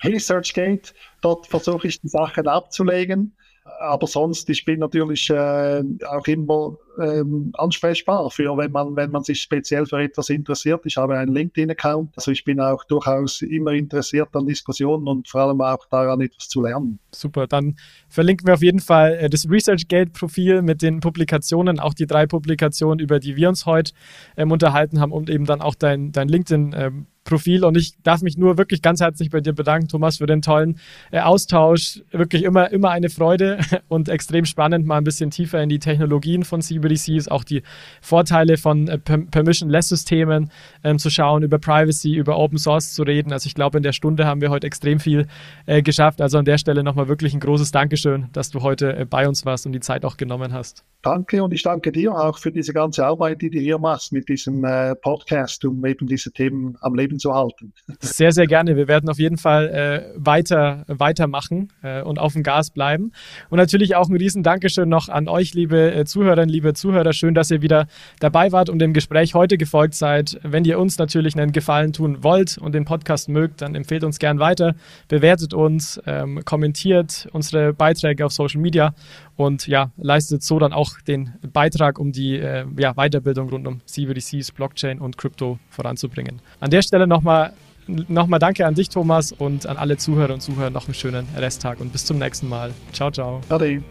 ResearchGate, 0.04 0.94
dort 1.20 1.46
versuche 1.48 1.88
ich 1.88 2.00
die 2.00 2.08
Sachen 2.08 2.46
abzulegen. 2.46 3.34
Aber 3.81 4.07
sonst, 4.07 4.49
ich 4.51 4.64
bin 4.64 4.81
natürlich 4.81 5.31
äh, 5.31 5.83
auch 6.07 6.27
immer 6.27 6.77
ähm, 7.01 7.51
ansprechbar 7.55 8.31
für, 8.31 8.57
wenn 8.57 8.70
man, 8.72 8.97
wenn 8.97 9.11
man 9.11 9.22
sich 9.25 9.41
speziell 9.41 9.87
für 9.87 10.01
etwas 10.03 10.31
interessiert. 10.31 10.83
Ich 10.85 10.97
habe 10.97 11.16
einen 11.16 11.35
LinkedIn-Account, 11.35 12.12
also 12.16 12.31
ich 12.31 12.45
bin 12.45 12.61
auch 12.61 12.85
durchaus 12.85 13.43
immer 13.43 13.72
interessiert 13.72 14.29
an 14.33 14.47
Diskussionen 14.47 15.07
und 15.09 15.29
vor 15.29 15.43
allem 15.43 15.61
auch 15.61 15.85
daran, 15.91 16.20
etwas 16.20 16.49
zu 16.49 16.62
lernen. 16.62 16.99
Super, 17.12 17.47
dann 17.47 17.77
verlinken 18.09 18.47
wir 18.47 18.55
auf 18.55 18.62
jeden 18.62 18.81
Fall 18.81 19.14
äh, 19.14 19.31
das 19.31 19.49
ResearchGate-Profil 19.49 20.62
mit 20.62 20.83
den 20.83 21.01
Publikationen, 21.01 21.81
auch 21.81 21.95
die 21.95 22.07
drei 22.07 22.27
Publikationen, 22.27 22.99
über 22.99 23.18
die 23.18 23.37
wir 23.37 23.49
uns 23.49 23.66
heute 23.66 23.93
ähm, 24.37 24.51
unterhalten 24.53 25.01
haben 25.01 25.12
und 25.12 25.31
eben 25.31 25.45
dann 25.45 25.61
auch 25.61 25.75
dein, 25.75 26.12
dein 26.12 26.29
LinkedIn. 26.29 27.05
Profil 27.25 27.64
und 27.64 27.77
ich 27.77 27.95
darf 28.03 28.22
mich 28.22 28.37
nur 28.37 28.59
wirklich 28.59 28.83
ganz 28.83 29.01
herzlich 29.01 29.31
bei 29.31 29.41
dir 29.41 29.53
bedanken, 29.53 29.89
Thomas, 29.89 30.18
für 30.18 30.27
den 30.27 30.43
tollen 30.43 30.79
äh, 31.11 31.20
Austausch. 31.20 32.03
Wirklich 32.12 32.45
immer, 32.45 32.70
immer 32.70 32.91
eine 32.91 33.09
Freude 33.09 33.59
und 33.89 34.09
extrem 34.09 34.45
spannend, 34.45 34.87
mal 34.87 34.99
ein 34.99 35.05
bisschen 35.05 35.31
tiefer 35.31 35.62
in 35.62 35.68
die 35.68 35.79
Technologien 35.79 36.45
von 36.45 36.61
CBDCs, 36.61 37.29
auch 37.29 37.45
die 37.45 37.62
Vorteile 38.01 38.57
von 38.57 38.89
äh, 38.89 38.99
Permission-Less-Systemen 38.99 40.51
ähm, 40.85 40.99
zu 40.99 41.11
schauen, 41.11 41.43
über 41.43 41.59
Privacy, 41.59 42.14
über 42.14 42.39
Open 42.39 42.59
Source 42.59 42.93
zu 42.93 43.03
reden. 43.03 43.33
Also 43.33 43.47
ich 43.47 43.55
glaube, 43.55 43.79
in 43.79 43.83
der 43.83 43.93
Stunde 43.93 44.27
haben 44.27 44.41
wir 44.41 44.51
heute 44.51 44.66
extrem 44.66 45.01
viel 45.01 45.27
äh, 45.66 45.83
geschafft. 45.83 46.20
Also 46.20 46.39
an 46.39 46.45
der 46.45 46.59
Stelle 46.59 46.85
nochmal 46.85 47.09
wirklich 47.09 47.35
ein 47.35 47.41
großes 47.41 47.72
Dankeschön, 47.72 48.29
dass 48.33 48.51
du 48.51 48.62
heute 48.62 48.97
äh, 48.97 49.05
bei 49.05 49.27
uns 49.27 49.47
warst 49.47 49.66
und 49.66 49.72
die 49.72 49.81
Zeit 49.81 50.05
auch 50.05 50.16
genommen 50.16 50.53
hast. 50.53 50.85
Danke 51.03 51.43
und 51.43 51.53
ich 51.53 51.62
danke 51.62 51.93
dir 51.93 52.14
auch 52.14 52.39
für 52.39 52.51
diese 52.51 52.72
ganze 52.72 53.05
Arbeit, 53.05 53.43
die 53.43 53.51
du 53.51 53.59
hier 53.59 53.79
machst 53.79 54.12
mit 54.12 54.29
diesem 54.29 54.64
äh, 54.64 54.95
Podcast, 54.95 55.64
um 55.64 55.85
eben 55.85 56.07
diese 56.07 56.33
Themen 56.33 56.77
am 56.81 56.95
Leben 57.14 57.18
zu 57.18 57.34
halten. 57.34 57.72
Sehr, 58.00 58.32
sehr 58.32 58.46
gerne. 58.46 58.76
Wir 58.76 58.88
werden 58.88 59.08
auf 59.08 59.18
jeden 59.18 59.36
Fall 59.36 59.68
äh, 59.68 60.12
weiter 60.16 60.84
weitermachen 60.86 61.72
äh, 61.82 62.02
und 62.02 62.18
auf 62.18 62.32
dem 62.32 62.42
Gas 62.42 62.70
bleiben. 62.70 63.12
Und 63.50 63.58
natürlich 63.58 63.96
auch 63.96 64.08
ein 64.08 64.16
riesen 64.16 64.42
Dankeschön 64.42 64.88
noch 64.88 65.08
an 65.08 65.28
euch, 65.28 65.54
liebe 65.54 65.92
äh, 65.92 66.04
Zuhörerinnen, 66.04 66.48
liebe 66.48 66.74
Zuhörer. 66.74 67.12
Schön, 67.12 67.34
dass 67.34 67.50
ihr 67.50 67.62
wieder 67.62 67.86
dabei 68.20 68.52
wart 68.52 68.68
und 68.68 68.78
dem 68.78 68.92
Gespräch 68.92 69.34
heute 69.34 69.56
gefolgt 69.56 69.94
seid. 69.94 70.38
Wenn 70.42 70.64
ihr 70.64 70.78
uns 70.78 70.98
natürlich 70.98 71.36
einen 71.36 71.52
Gefallen 71.52 71.92
tun 71.92 72.22
wollt 72.22 72.58
und 72.58 72.74
den 72.74 72.84
Podcast 72.84 73.28
mögt, 73.28 73.62
dann 73.62 73.74
empfehlt 73.74 74.04
uns 74.04 74.18
gern 74.18 74.38
weiter, 74.38 74.74
bewertet 75.08 75.54
uns, 75.54 76.00
ähm, 76.06 76.40
kommentiert 76.44 77.28
unsere 77.32 77.72
Beiträge 77.72 78.26
auf 78.26 78.32
Social 78.32 78.60
Media 78.60 78.94
und 79.37 79.66
ja, 79.66 79.91
leistet 79.97 80.43
so 80.43 80.59
dann 80.59 80.72
auch 80.72 81.01
den 81.01 81.35
Beitrag, 81.53 81.99
um 81.99 82.12
die 82.12 82.37
äh, 82.37 82.64
ja, 82.78 82.95
Weiterbildung 82.95 83.49
rund 83.49 83.66
um 83.66 83.80
CBDCs, 83.87 84.53
Blockchain 84.53 85.01
und 85.01 85.18
Krypto 85.18 85.59
voranzubringen. 85.70 86.41
An 86.61 86.70
der 86.70 86.82
Stelle 86.82 87.07
nochmal 87.07 87.53
nochmal 87.87 88.41
danke 88.41 88.66
an 88.66 88.74
dich, 88.74 88.89
Thomas, 88.89 89.32
und 89.32 89.66
an 89.66 89.76
alle 89.76 89.97
Zuhörer 89.97 90.35
und 90.35 90.41
Zuhörer 90.41 90.70
noch 90.70 90.87
einen 90.87 90.95
schönen 90.95 91.26
Resttag 91.37 91.80
und 91.80 91.93
bis 91.93 92.05
zum 92.05 92.18
nächsten 92.18 92.49
Mal. 92.49 92.72
Ciao, 92.93 93.11
ciao. 93.11 93.41
Ade. 93.49 93.82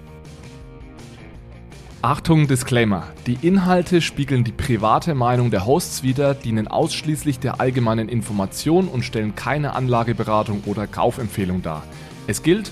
Achtung, 2.02 2.48
Disclaimer. 2.48 3.08
Die 3.28 3.38
Inhalte 3.41 4.02
spiegeln 4.02 4.44
die 4.44 4.52
private 4.52 5.16
Meinung 5.16 5.52
der 5.52 5.66
Hosts 5.66 6.04
wider, 6.04 6.34
dienen 6.34 6.68
ausschließlich 6.68 7.39
der 7.39 7.62
allgemeinen 7.62 8.10
Information 8.10 8.89
und 8.89 9.04
stellen 9.04 9.36
keine 9.36 9.74
Anlageberatung 9.74 10.64
oder 10.66 10.86
Kaufempfehlung 10.86 11.62
dar. 11.62 11.84
Es 12.28 12.44
gilt, 12.44 12.72